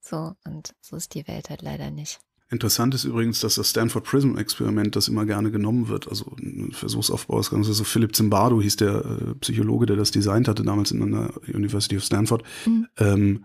[0.00, 2.20] So, und so ist die Welt halt leider nicht.
[2.52, 6.70] Interessant ist übrigens, dass das Stanford Prism Experiment, das immer gerne genommen wird, also ein
[6.72, 10.90] Versuchsaufbau ist ganz, also Philip Zimbardo hieß der äh, Psychologe, der das designt hatte, damals
[10.90, 12.42] in der University of Stanford.
[12.66, 12.88] Mhm.
[12.98, 13.44] Ähm,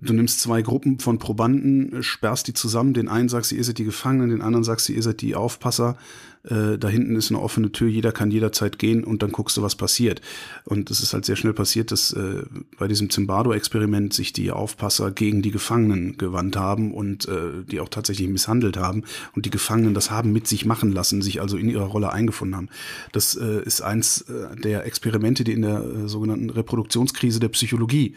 [0.00, 3.64] du nimmst zwei Gruppen von Probanden, äh, sperrst die zusammen, den einen sagst du, ihr
[3.64, 5.96] seid die Gefangenen, den anderen sagst du, ihr seid die Aufpasser,
[6.44, 9.62] äh, da hinten ist eine offene Tür, jeder kann jederzeit gehen und dann guckst du,
[9.62, 10.20] was passiert.
[10.64, 12.42] Und es ist halt sehr schnell passiert, dass äh,
[12.78, 17.88] bei diesem Zimbardo-Experiment sich die Aufpasser gegen die Gefangenen gewandt haben und äh, die auch
[17.88, 19.04] tatsächlich misshandelt haben
[19.34, 22.56] und die Gefangenen das haben mit sich machen lassen, sich also in ihrer Rolle eingefunden
[22.56, 22.68] haben.
[23.12, 28.16] Das äh, ist eins äh, der Experimente, die in der äh, sogenannten Reproduktionskrise der Psychologie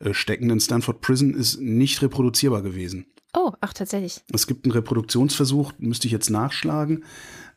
[0.00, 3.06] äh, stecken, denn Stanford Prison ist nicht reproduzierbar gewesen.
[3.32, 4.22] Oh, ach, tatsächlich.
[4.32, 7.04] Es gibt einen Reproduktionsversuch, müsste ich jetzt nachschlagen.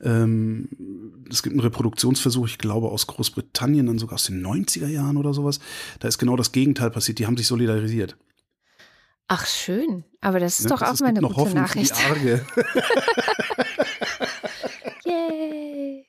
[0.03, 0.67] Ähm,
[1.30, 5.34] es gibt einen Reproduktionsversuch, ich glaube aus Großbritannien, dann sogar aus den 90er Jahren oder
[5.34, 5.59] sowas.
[5.99, 7.19] Da ist genau das Gegenteil passiert.
[7.19, 8.17] Die haben sich solidarisiert.
[9.30, 10.03] Ach, schön.
[10.21, 10.69] Aber das ist Ne?
[10.71, 11.95] doch Also auch es mal gibt eine noch gute Hoffnung für Nachricht.
[11.97, 12.45] die Arge.
[15.05, 16.05] Yay.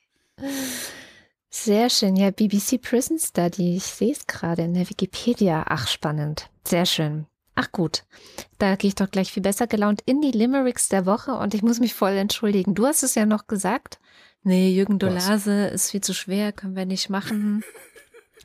[1.50, 2.16] Sehr schön.
[2.16, 3.76] Ja, BBC Prison Study.
[3.76, 5.64] Ich sehe es gerade in der Wikipedia.
[5.68, 6.50] Ach, spannend.
[6.66, 7.26] Sehr schön.
[7.54, 8.04] Ach gut,
[8.58, 11.62] da gehe ich doch gleich viel besser gelaunt in die Limericks der Woche und ich
[11.62, 12.74] muss mich voll entschuldigen.
[12.74, 13.98] Du hast es ja noch gesagt.
[14.42, 14.98] Nee, Jürgen?
[14.98, 17.64] Dolase ist viel zu schwer, können wir nicht machen.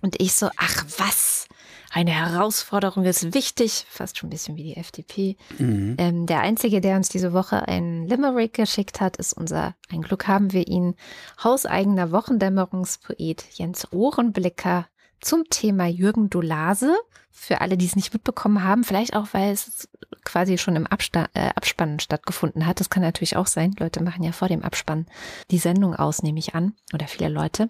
[0.02, 1.49] Und ich so, ach was,
[1.91, 3.86] eine Herausforderung ist wichtig.
[3.90, 5.38] Fast schon ein bisschen wie die FDP.
[5.57, 5.95] Mhm.
[5.98, 10.27] Ähm, der Einzige, der uns diese Woche einen Limerick geschickt hat, ist unser, ein Glück
[10.27, 10.95] haben wir ihn,
[11.44, 14.88] hauseigener Wochendämmerungspoet Jens Ohrenblicker
[15.22, 16.96] zum Thema Jürgen Dolase.
[17.32, 19.88] Für alle, die es nicht mitbekommen haben, vielleicht auch, weil es
[20.26, 22.80] quasi schon im Absta äh, Abspann stattgefunden hat.
[22.80, 23.76] Das kann natürlich auch sein.
[23.80, 25.06] Leute machen ja vor dem Abspann
[25.50, 26.74] die Sendung aus, nehme ich an.
[26.94, 27.70] Oder viele Leute.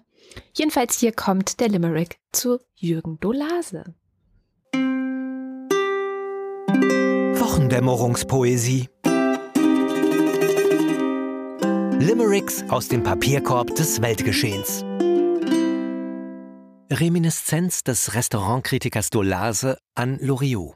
[0.52, 3.94] Jedenfalls hier kommt der Limerick zu Jürgen Dolase.
[7.38, 8.88] Wochendämmerungspoesie.
[11.98, 14.84] Limericks aus dem Papierkorb des Weltgeschehens.
[16.92, 20.74] Reminiszenz des Restaurantkritikers Dolase an Loriot.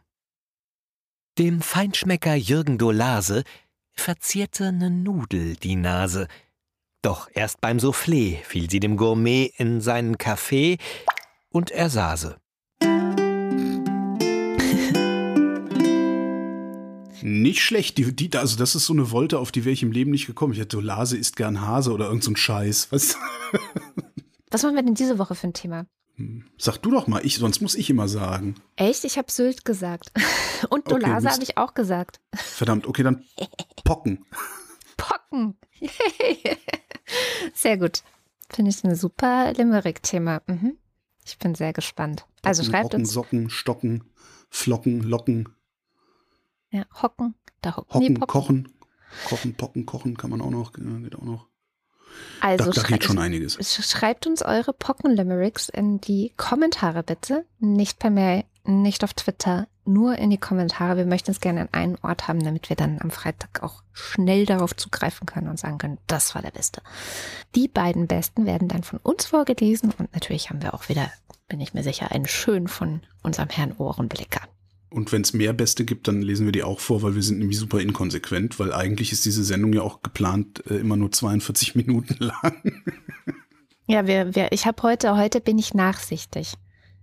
[1.38, 3.42] Dem Feinschmecker Jürgen Dolase
[3.90, 6.28] verzierte ne Nudel die Nase.
[7.02, 10.78] Doch erst beim Soufflé fiel sie dem Gourmet in seinen Kaffee
[11.48, 12.36] und er sase.
[17.22, 17.98] Nicht schlecht.
[17.98, 20.26] Die, die, also das ist so eine Wolte, auf die wäre ich im Leben nicht
[20.26, 20.52] gekommen.
[20.52, 22.92] Ich hätte so Lase isst gern Hase oder irgend so ein Scheiß.
[22.92, 23.16] Was?
[24.52, 25.86] Was machen wir denn diese Woche für ein Thema?
[26.58, 28.54] Sag du doch mal, ich, sonst muss ich immer sagen.
[28.76, 29.04] Echt?
[29.04, 30.12] Ich habe Sylt gesagt.
[30.70, 31.34] Und Okay, Dolase Mist.
[31.34, 32.20] habe ich auch gesagt.
[32.34, 33.24] Verdammt, okay, dann
[33.84, 34.24] Pocken.
[34.96, 35.56] Pocken.
[37.54, 38.02] sehr gut.
[38.48, 40.42] Finde ich ein super Limerick-Thema.
[40.46, 40.78] Mhm.
[41.26, 42.26] Ich bin sehr gespannt.
[42.42, 43.12] Also Pocken, schreibt Rocken, uns.
[43.12, 44.04] Socken, Stocken,
[44.50, 45.48] Flocken, Locken,
[46.70, 47.34] Ja, hocken.
[47.60, 47.98] Da hocken.
[47.98, 48.26] Nee, Hocken, pocken.
[48.28, 48.68] Kochen.
[49.28, 51.48] Kochen, Pocken, Kochen kann man auch noch, äh, geht auch noch.
[52.40, 53.58] Also da da geht schon einiges.
[53.58, 57.44] sch- schreibt uns eure Pocken-Limericks in die Kommentare bitte.
[57.58, 60.96] Nicht per Mail, nicht auf Twitter, nur in die Kommentare.
[60.96, 64.46] Wir möchten es gerne an einen Ort haben, damit wir dann am Freitag auch schnell
[64.46, 66.82] darauf zugreifen können und sagen können, das war der Beste.
[67.54, 71.10] Die beiden Besten werden dann von uns vorgelesen und natürlich haben wir auch wieder,
[71.48, 74.40] bin ich mir sicher, einen schön von unserem Herrn Ohrenblicker.
[74.94, 77.40] Und wenn es mehr Beste gibt, dann lesen wir die auch vor, weil wir sind
[77.40, 81.74] nämlich super inkonsequent, weil eigentlich ist diese Sendung ja auch geplant äh, immer nur 42
[81.74, 82.84] Minuten lang.
[83.86, 86.54] Ja, wir, wir, ich habe heute, heute bin ich nachsichtig,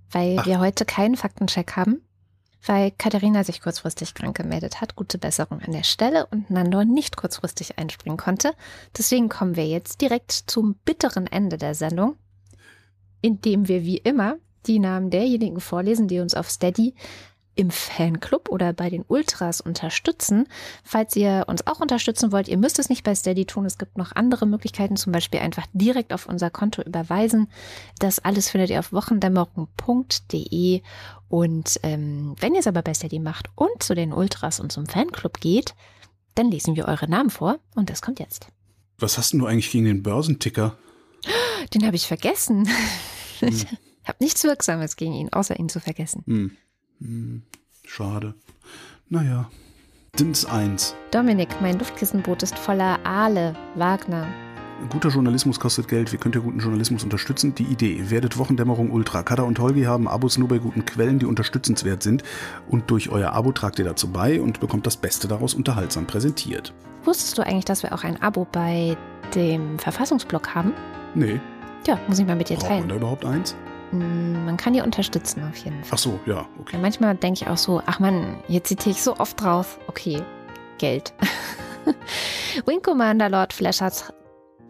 [0.09, 0.45] weil Ach.
[0.45, 2.01] wir heute keinen Faktencheck haben,
[2.65, 4.95] weil Katharina sich kurzfristig krank gemeldet hat.
[4.95, 8.53] Gute Besserung an der Stelle und Nando nicht kurzfristig einspringen konnte.
[8.97, 12.15] Deswegen kommen wir jetzt direkt zum bitteren Ende der Sendung,
[13.21, 16.93] indem wir wie immer die Namen derjenigen vorlesen, die uns auf Steady
[17.55, 20.47] im Fanclub oder bei den Ultras unterstützen.
[20.83, 23.65] Falls ihr uns auch unterstützen wollt, ihr müsst es nicht bei Steady tun.
[23.65, 27.49] Es gibt noch andere Möglichkeiten, zum Beispiel einfach direkt auf unser Konto überweisen.
[27.99, 30.81] Das alles findet ihr auf wochendämmerung.de.
[31.27, 34.85] Und ähm, wenn ihr es aber bei Steady macht und zu den Ultras und zum
[34.85, 35.75] Fanclub geht,
[36.35, 38.47] dann lesen wir eure Namen vor und das kommt jetzt.
[38.97, 40.77] Was hast denn du eigentlich gegen den Börsenticker?
[41.73, 42.69] Den habe ich vergessen.
[43.43, 43.65] Ich
[44.07, 46.23] habe nichts Wirksames gegen ihn, außer ihn zu vergessen.
[46.27, 46.57] Hm.
[47.01, 47.41] Hm.
[47.85, 48.35] Schade.
[49.09, 49.49] Naja.
[50.19, 50.95] Dins 1.
[51.11, 53.55] Dominik, mein Luftkissenboot ist voller Aale.
[53.75, 54.27] Wagner.
[54.89, 56.11] Guter Journalismus kostet Geld.
[56.11, 57.53] Wie könnt ihr guten Journalismus unterstützen?
[57.55, 58.09] Die Idee.
[58.09, 59.21] Werdet Wochendämmerung Ultra.
[59.23, 62.23] Kada und Holgi haben Abos nur bei guten Quellen, die unterstützenswert sind.
[62.67, 66.73] Und durch euer Abo tragt ihr dazu bei und bekommt das Beste daraus unterhaltsam präsentiert.
[67.03, 68.97] Wusstest du eigentlich, dass wir auch ein Abo bei
[69.35, 70.73] dem Verfassungsblog haben?
[71.13, 71.39] Nee.
[71.87, 72.89] Ja, muss ich mal mit dir Braucht man teilen.
[72.89, 73.55] da überhaupt eins?
[73.91, 75.91] Mm, Man kann die unterstützen auf jeden Fall.
[75.93, 76.73] Ach so, ja, okay.
[76.75, 79.79] Ja, manchmal denke ich auch so, ach man, jetzt zitiere ich so oft drauf.
[79.87, 80.21] Okay,
[80.77, 81.13] Geld.
[82.65, 84.11] Wing Commander Lord Flashers.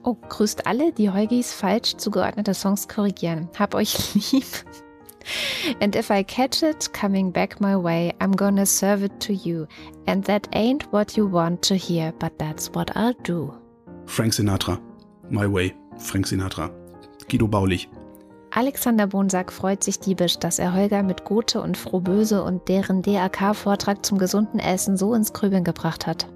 [0.04, 3.50] Oh, grüßt alle, die Heugis falsch zugeordnete Songs korrigieren.
[3.60, 4.46] Hab euch lieb.
[5.80, 9.68] And if I catch it coming back my way, I'm gonna serve it to you.
[10.08, 13.54] And that ain't what you want to hear, but that's what I'll do.
[14.08, 14.80] Frank Sinatra.
[15.30, 15.76] My Way.
[16.00, 16.72] Frank Sinatra.
[17.30, 17.88] Guido Baulich.
[18.54, 24.06] Alexander Bonsack freut sich diebisch, dass er Holger mit Gothe und Frohböse und deren DAK-Vortrag
[24.06, 26.28] zum gesunden Essen so ins Grübeln gebracht hat.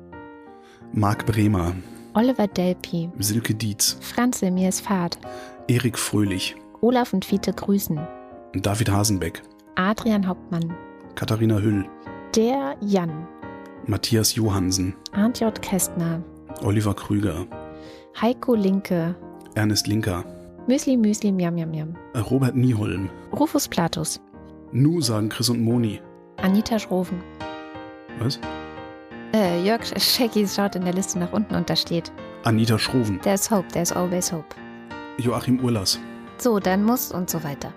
[0.94, 1.74] Marc Bremer.
[2.14, 3.98] Oliver Delpi, Silke Dietz.
[4.00, 5.18] Franzl, mir ist Fahrt,
[5.68, 6.56] Erik Fröhlich.
[6.80, 8.00] Olaf und Fiete grüßen,
[8.54, 9.44] David Hasenbeck.
[9.76, 10.74] Adrian Hauptmann,
[11.16, 11.86] Katharina Hüll.
[12.34, 13.28] der Jan,
[13.88, 14.96] Matthias Johansen.
[15.12, 15.62] Arndt J.
[15.62, 16.22] Kästner,
[16.64, 17.46] Oliver Krüger.
[18.22, 19.16] Heiko Linke,
[19.56, 20.24] Ernest Linker.
[20.68, 21.96] Müsli Müsli Miam Miam Miam,
[22.32, 23.10] Robert Nieholm.
[23.32, 24.20] Rufus Platus,
[24.72, 26.02] Nu sagen Chris und Moni.
[26.38, 27.22] Anita Schroven.
[28.20, 28.40] Was?
[29.34, 32.12] Äh, Jörg Schecki schaut in der Liste nach unten und da steht,
[32.44, 33.20] Anita Schroven.
[33.22, 34.56] there's hope, there's always hope.
[35.18, 36.00] Joachim Urlas.
[36.38, 37.72] So, dann muss und so weiter.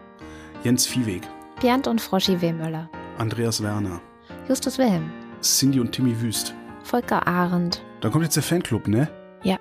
[0.64, 1.22] Jens Viehweg.
[1.60, 2.52] Bernd und Froschi W.
[2.52, 2.88] Möller,
[3.18, 4.00] Andreas Werner.
[4.48, 5.10] Justus Wilhelm,
[5.42, 6.54] Cindy und Timmy Wüst.
[6.84, 7.82] Volker Arendt.
[8.00, 9.08] Dann kommt jetzt der Fanclub, ne?
[9.42, 9.56] Ja.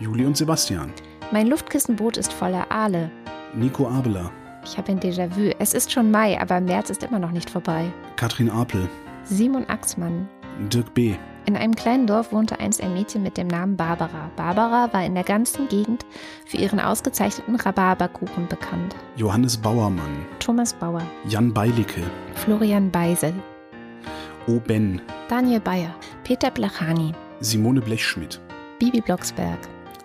[0.00, 0.92] Juli und Sebastian.
[1.32, 3.10] Mein Luftkissenboot ist voller Aale.
[3.54, 4.30] Nico Abela.
[4.64, 5.50] Ich habe ein Déjà-vu.
[5.58, 7.92] Es ist schon Mai, aber März ist immer noch nicht vorbei.
[8.16, 8.88] Katrin Apel.
[9.24, 10.28] Simon Axmann.
[10.72, 11.14] Dirk B.
[11.46, 14.30] In einem kleinen Dorf wohnte einst ein Mädchen mit dem Namen Barbara.
[14.36, 16.06] Barbara war in der ganzen Gegend
[16.46, 18.96] für ihren ausgezeichneten Rhabarberkuchen bekannt.
[19.16, 20.24] Johannes Bauermann.
[20.38, 22.02] Thomas Bauer, Jan Beilicke.
[22.34, 23.34] Florian Beisel,
[24.46, 24.58] O.
[24.58, 25.02] Ben.
[25.28, 28.40] Daniel Bayer, Peter Blachani, Simone Blechschmidt.
[28.78, 29.58] Bibi Blocksberg.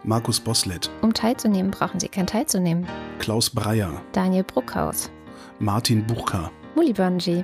[0.03, 0.89] Markus Boslett.
[1.01, 2.87] Um teilzunehmen, brauchen Sie kein teilzunehmen.
[3.19, 4.01] Klaus Breyer.
[4.13, 5.09] Daniel Bruckhaus,
[5.59, 6.51] Martin Buchka.
[6.75, 7.43] Muli Bönji,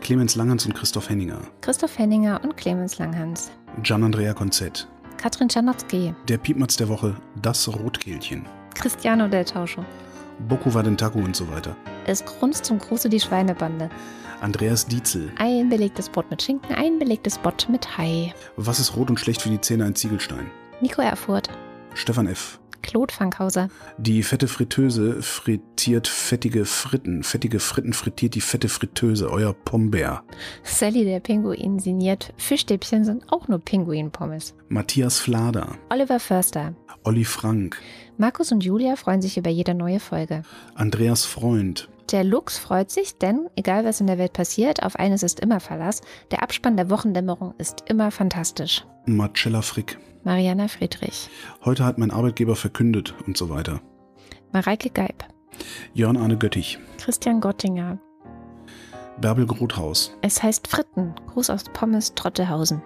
[0.00, 1.38] Clemens Langhans und Christoph Henninger.
[1.60, 3.50] Christoph Henninger und Clemens Langhans.
[3.82, 4.88] Gian-Andrea Konzett.
[5.18, 7.14] Katrin Czarnocki, Der Piepmatz der Woche.
[7.40, 8.44] Das Rotkehlchen.
[8.74, 9.84] Cristiano del Tauscho.
[10.48, 11.76] Boku Wadentaku und so weiter.
[12.06, 13.88] Es grunzt zum Gruße die Schweinebande.
[14.40, 15.30] Andreas Dietzel.
[15.38, 18.34] Ein belegtes Brot mit Schinken, ein belegtes Brot mit Hai.
[18.56, 20.50] Was ist rot und schlecht für die Zähne ein Ziegelstein?
[20.80, 21.48] Nico Erfurt,
[21.94, 22.58] Stefan F.
[22.82, 27.22] Claude Fankhauser, Die fette Fritteuse frittiert fettige Fritten.
[27.22, 29.30] Fettige Fritten frittiert die fette Fritteuse.
[29.30, 30.24] Euer Pombeer.
[30.64, 34.54] Sally der Pinguin sinniert, Fischstäbchen sind auch nur Pinguinpommes.
[34.68, 35.76] Matthias Flader.
[35.90, 36.74] Oliver Förster,
[37.04, 37.80] Olli Frank.
[38.16, 40.42] Markus und Julia freuen sich über jede neue Folge.
[40.74, 41.88] Andreas Freund.
[42.10, 45.60] Der Lux freut sich, denn egal was in der Welt passiert, auf eines ist immer
[45.60, 46.00] Verlass.
[46.30, 48.84] Der Abspann der Wochendämmerung ist immer fantastisch.
[49.06, 49.98] Marcella Frick.
[50.24, 51.28] Mariana Friedrich,
[51.64, 53.80] Heute hat mein Arbeitgeber verkündet und so weiter.
[54.52, 55.24] Mareike Geib,
[55.94, 56.78] Jörn Arne Göttich.
[56.98, 57.98] Christian Gottinger.
[59.20, 60.16] Bärbel Grothaus.
[60.22, 62.82] Es heißt Fritten, Gruß aus Pommes Trottehausen.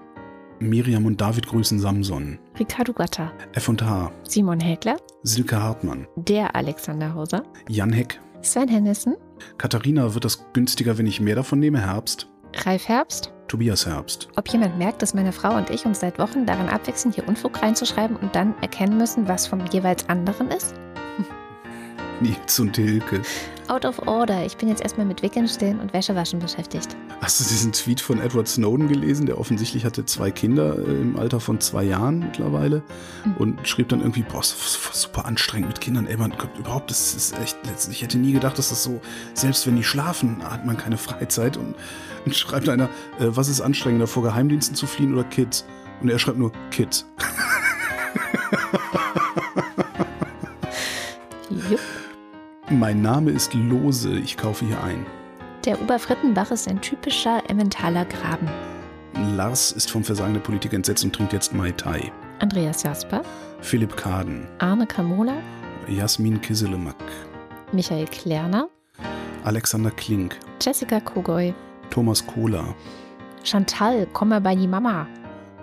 [0.59, 2.39] Miriam und David grüßen Samson.
[2.59, 4.11] Ricardo Gatter, F&H.
[4.27, 6.07] Simon Häkler, Silke Hartmann.
[6.17, 8.19] der Alexander Hauser, Jan Heck.
[8.41, 9.17] Sven Hennissen,
[9.59, 11.81] Katharina, wird das günstiger, wenn ich mehr davon nehme?
[11.81, 12.29] Herbst.
[12.65, 13.33] Ralf Herbst.
[13.49, 14.29] Tobias Herbst.
[14.37, 17.63] Ob jemand merkt, dass meine Frau und ich uns seit Wochen daran abwechseln, hier Unfug
[17.63, 20.75] reinzuschreiben und dann erkennen müssen, was vom jeweils anderen ist?
[22.21, 23.23] Nils und Hilke.
[23.69, 24.45] Out of order.
[24.47, 26.97] Ich bin jetzt erstmal mit Wickeln, Stillen und Wäschewaschen beschäftigt.
[27.21, 29.27] Hast du diesen Tweet von Edward Snowden gelesen?
[29.27, 32.83] Der offensichtlich hatte zwei Kinder äh, im Alter von zwei Jahren mittlerweile
[33.25, 33.35] Mhm.
[33.39, 36.07] und schrieb dann irgendwie, boah, super anstrengend mit Kindern.
[36.07, 37.59] Ey, man kommt überhaupt, das ist echt,
[37.91, 39.01] ich hätte nie gedacht, dass das so,
[39.35, 41.57] selbst wenn die schlafen, hat man keine Freizeit.
[41.57, 41.75] Und,
[42.27, 45.65] und schreibt einer, äh, was ist anstrengender, vor Geheimdiensten zu fliehen oder Kids?
[46.03, 47.07] Und er schreibt nur Kids.
[51.71, 51.81] Jupp.
[52.69, 55.07] Mein Name ist Lose, ich kaufe hier ein.
[55.65, 58.49] Der Oberfrittenbach ist ein typischer Emmentaler Graben.
[59.37, 62.13] Lars ist vom Versagen der Politik entsetzt und trinkt jetzt Mai Tai.
[62.41, 63.23] Andreas Jasper,
[63.63, 65.37] Philipp Kaden, Arne Kamola,
[65.89, 66.97] Jasmin Kisselemak,
[67.73, 68.69] Michael Klerner,
[69.45, 71.55] Alexander Klink, Jessica Kogoy,
[71.91, 72.75] Thomas Kohler,
[73.45, 75.07] Chantal, komm mal bei die Mama,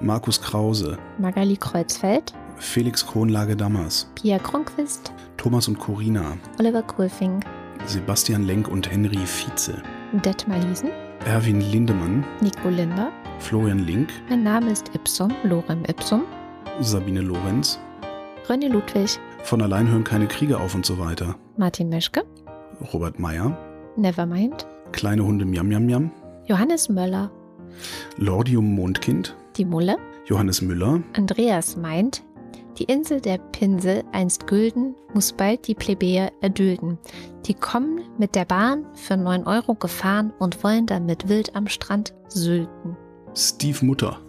[0.02, 7.44] Markus Krause, Magali Kreuzfeld, Felix Kronlage-Dammers, Pia Kronquist, Thomas und Corina, Oliver Kohlfink,
[7.86, 9.82] Sebastian Lenk und Henry Vize,
[10.24, 10.90] Detmar Liesen,
[11.26, 13.12] Erwin Lindemann, Nico Linder.
[13.40, 16.24] Florian Link, Mein Name ist Ipsum, Lorem Ipsum,
[16.80, 17.78] Sabine Lorenz,
[18.48, 22.24] René Ludwig, von allein hören keine Kriege auf und so weiter, Martin Meschke,
[22.94, 23.58] Robert Meyer,
[23.98, 26.12] Nevermind, Kleine Hunde Miam Miam Miam,
[26.46, 27.32] Johannes Möller,
[28.18, 29.98] Lordium Mondkind, die Mulle,
[30.28, 32.24] Johannes Müller, Andreas meint,
[32.78, 36.98] die Insel der Pinsel, einst Gülden, muss bald die Plebejer erdulden.
[37.46, 42.14] Die kommen mit der Bahn für 9 Euro gefahren und wollen damit wild am Strand
[42.30, 42.96] sülten.
[43.36, 44.20] Steve Mutter,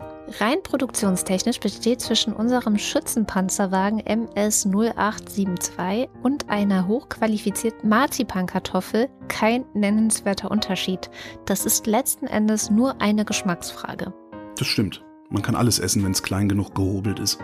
[0.41, 11.11] Rein produktionstechnisch besteht zwischen unserem Schützenpanzerwagen MS 0872 und einer hochqualifizierten Marzipankartoffel kein nennenswerter Unterschied.
[11.45, 14.15] Das ist letzten Endes nur eine Geschmacksfrage.
[14.57, 15.05] das stimmt.
[15.31, 17.39] Man kann alles essen, wenn es klein genug gehobelt ist.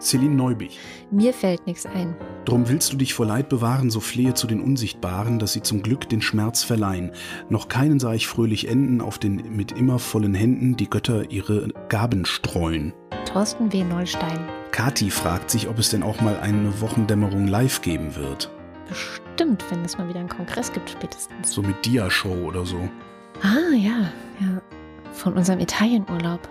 [0.00, 0.78] Celine Neubich.
[1.10, 2.16] Mir fällt nichts ein.
[2.44, 5.82] Drum willst du dich vor Leid bewahren, so flehe zu den Unsichtbaren, dass sie zum
[5.82, 7.12] Glück den Schmerz verleihen.
[7.48, 11.68] Noch keinen sah ich fröhlich enden, auf den mit immer vollen Händen die Götter ihre
[11.88, 12.92] Gaben streuen.
[13.24, 13.82] Thorsten W.
[13.82, 14.38] Neustein.
[14.72, 18.50] Kati fragt sich, ob es denn auch mal eine Wochendämmerung live geben wird.
[18.88, 21.50] Bestimmt, wenn es mal wieder einen Kongress gibt, spätestens.
[21.50, 22.88] So mit Dia-Show oder so.
[23.40, 24.60] Ah, ja, ja.
[25.12, 26.46] Von unserem Italienurlaub.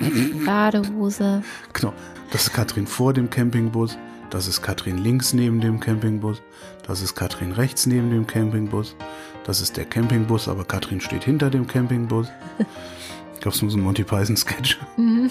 [0.44, 1.42] Badehose.
[1.72, 1.94] Genau.
[2.30, 3.96] Das ist Katrin vor dem Campingbus.
[4.30, 6.42] Das ist Katrin links neben dem Campingbus.
[6.86, 8.94] Das ist Katrin rechts neben dem Campingbus.
[9.44, 12.28] Das ist der Campingbus, aber Katrin steht hinter dem Campingbus.
[13.34, 14.80] Ich glaube, es muss ein Monty Python-Sketch.
[14.96, 15.30] Mhm.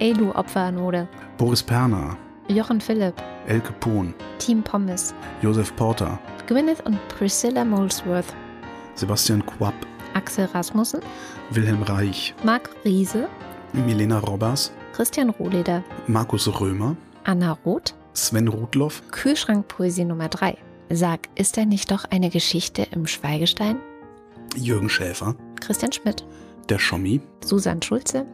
[0.00, 1.06] Ey, du Opferanode.
[1.36, 2.16] Boris Perner,
[2.48, 3.14] Jochen Philipp.
[3.46, 5.14] Elke Pohn, Team Pommes.
[5.40, 8.34] Josef Porter, Gwyneth und Priscilla Molesworth.
[8.96, 9.74] Sebastian Quapp,
[10.14, 11.02] Axel Rasmussen.
[11.50, 13.28] Wilhelm Reich, Marc Riese.
[13.72, 15.84] Milena Robbers, Christian Rohleder.
[16.08, 16.96] Markus Römer,
[17.28, 17.94] Anna Roth.
[18.14, 20.56] Sven Rudloff, Kühlschrankpoesie Nummer 3.
[20.88, 23.76] Sag, ist da nicht doch eine Geschichte im Schweigestein?
[24.56, 26.24] Jürgen Schäfer, Christian Schmidt.
[26.70, 28.24] der Schommi, Susanne Schulze.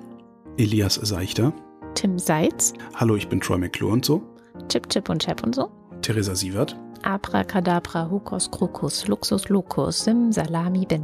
[0.58, 1.52] Elias Seichter,
[1.96, 2.72] Tim Seitz.
[2.94, 4.22] Hallo, ich bin Troy McClure und so,
[4.68, 5.72] Chip Chip und Chap und so.
[6.00, 11.02] Theresa Sievert, Abracadabra, Hokus Krokus, Luxus Locus, Sim Salami Bin.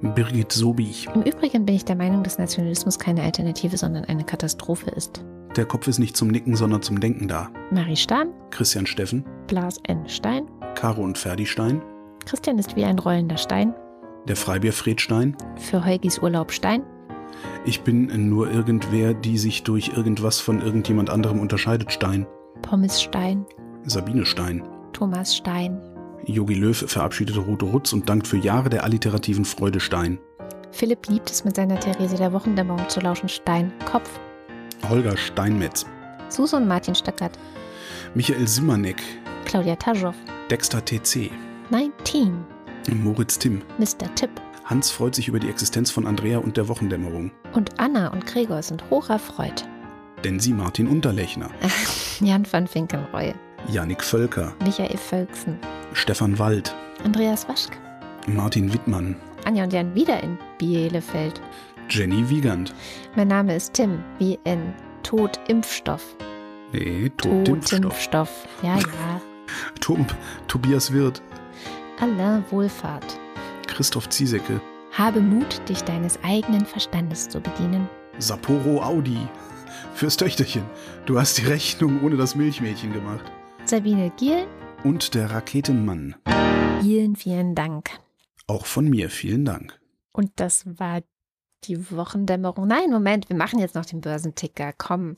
[0.00, 1.06] Birgit Sobich.
[1.14, 5.22] Im Übrigen bin ich der Meinung, dass Nationalismus keine Alternative, sondern eine Katastrophe ist.
[5.56, 7.50] Der Kopf ist nicht zum Nicken, sondern zum Denken da.
[7.70, 10.08] Marie Stahn, Christian Steffen, Blas N.
[10.08, 10.46] Stein.
[10.74, 11.82] Caro und Ferdi Stein,
[12.26, 13.74] Christian ist wie ein rollender Stein.
[14.28, 15.36] der Freibier Fred Stein.
[15.56, 16.82] Für Heugis Urlaub Stein.
[17.64, 21.90] Ich bin nur irgendwer, die sich durch irgendwas von irgendjemand anderem unterscheidet.
[21.92, 22.26] Stein.
[22.62, 23.46] Pommes Stein.
[23.84, 24.62] Sabine Stein.
[24.92, 25.80] Thomas Stein.
[26.26, 30.18] Yogi Löw verabschiedete Rote Rutz und dankt für Jahre der alliterativen Freude Stein.
[30.72, 33.28] Philipp liebt es, mit seiner Therese der Wochendämmerung zu lauschen.
[33.30, 33.72] Stein.
[33.90, 34.10] Kopf.
[34.88, 35.86] Holger Steinmetz.
[36.28, 37.38] Susan Martin Stöckert.
[38.14, 39.02] Michael Simanek.
[39.44, 40.14] Claudia Taschow.
[40.50, 41.30] Dexter TC.
[41.70, 42.44] 19.
[43.02, 43.62] Moritz Timm.
[43.78, 44.12] Mr.
[44.14, 44.30] Tipp.
[44.64, 47.30] Hans freut sich über die Existenz von Andrea und der Wochendämmerung.
[47.54, 49.64] Und Anna und Gregor sind hoch erfreut.
[50.24, 51.50] Denn sie Martin Unterlechner.
[52.20, 53.34] Jan van Finkenreue.
[53.70, 54.54] Yannick Völker.
[54.64, 55.58] Michael Völksen.
[55.92, 56.74] Stefan Wald.
[57.04, 57.72] Andreas Waschk.
[58.26, 59.16] Martin Wittmann.
[59.44, 61.40] Anja und Jan wieder in Bielefeld.
[61.88, 62.74] Jenny Wiegand.
[63.16, 66.16] Mein Name ist Tim, wie in Tod Impfstoff.
[66.72, 67.70] Nee, Totimpfstoff.
[67.80, 68.48] Totimpfstoff.
[68.62, 69.20] Ja, ja.
[69.80, 70.14] Tump.
[70.48, 71.22] Tobias Wirth.
[72.00, 73.18] Aller Wohlfahrt.
[73.66, 74.60] Christoph Ziesecke.
[74.92, 77.88] Habe Mut, dich deines eigenen Verstandes zu bedienen.
[78.18, 79.18] Sapporo Audi.
[79.94, 80.64] Fürs Töchterchen.
[81.06, 83.24] Du hast die Rechnung ohne das Milchmädchen gemacht.
[83.64, 84.46] Sabine Giel,
[84.84, 86.16] Und der Raketenmann.
[86.80, 87.90] vielen, vielen Dank.
[88.46, 89.78] Auch von mir vielen Dank.
[90.12, 91.00] Und das war
[91.64, 92.66] die Wochendämmerung.
[92.66, 94.72] Nein, Moment, wir machen jetzt noch den Börsenticker.
[94.76, 95.16] Komm.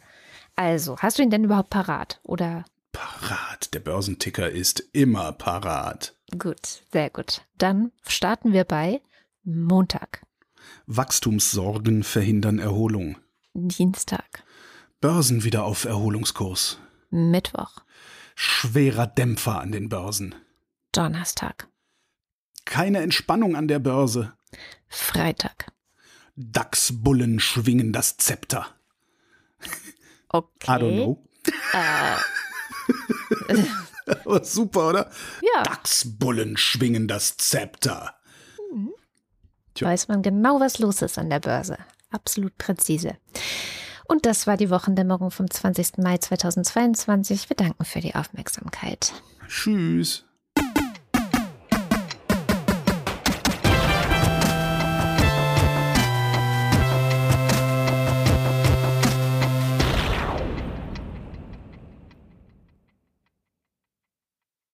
[0.57, 2.21] Also, hast du ihn denn überhaupt parat?
[2.23, 3.73] Oder Parat.
[3.73, 6.15] Der Börsenticker ist immer parat.
[6.39, 7.43] gut, sehr gut.
[7.57, 9.01] Dann starten wir bei
[9.45, 10.23] Montag,
[10.87, 13.17] Wachstumssorgen verhindern Erholung.
[13.55, 14.45] Dienstag,
[15.01, 16.79] Börsen wieder auf Erholungskurs.
[17.11, 17.79] Mittwoch,
[18.35, 20.35] Schwerer Dämpfer an den Börsen.
[20.93, 21.69] Donnerstag,
[22.65, 24.33] Keine Entspannung an der Börse.
[24.89, 25.73] Freitag.
[26.41, 28.67] DAX-Bullen schwingen das Zepter.
[30.29, 30.67] Okay.
[30.67, 31.23] I don't know.
[31.73, 32.17] Äh,
[34.25, 35.11] Aber super, oder?
[35.43, 38.15] ja, DAX-Bullen schwingen das Zepter.
[39.75, 39.87] Tja.
[39.89, 41.79] weiß man genau, was los ist an der Börse.
[42.11, 43.17] Absolut präzise.
[44.09, 45.99] Und das war die Wochendämmerung vom 20.
[45.99, 47.49] Mai 2022.
[47.49, 49.13] Wir danken für die Aufmerksamkeit.
[49.47, 50.25] Tschüss.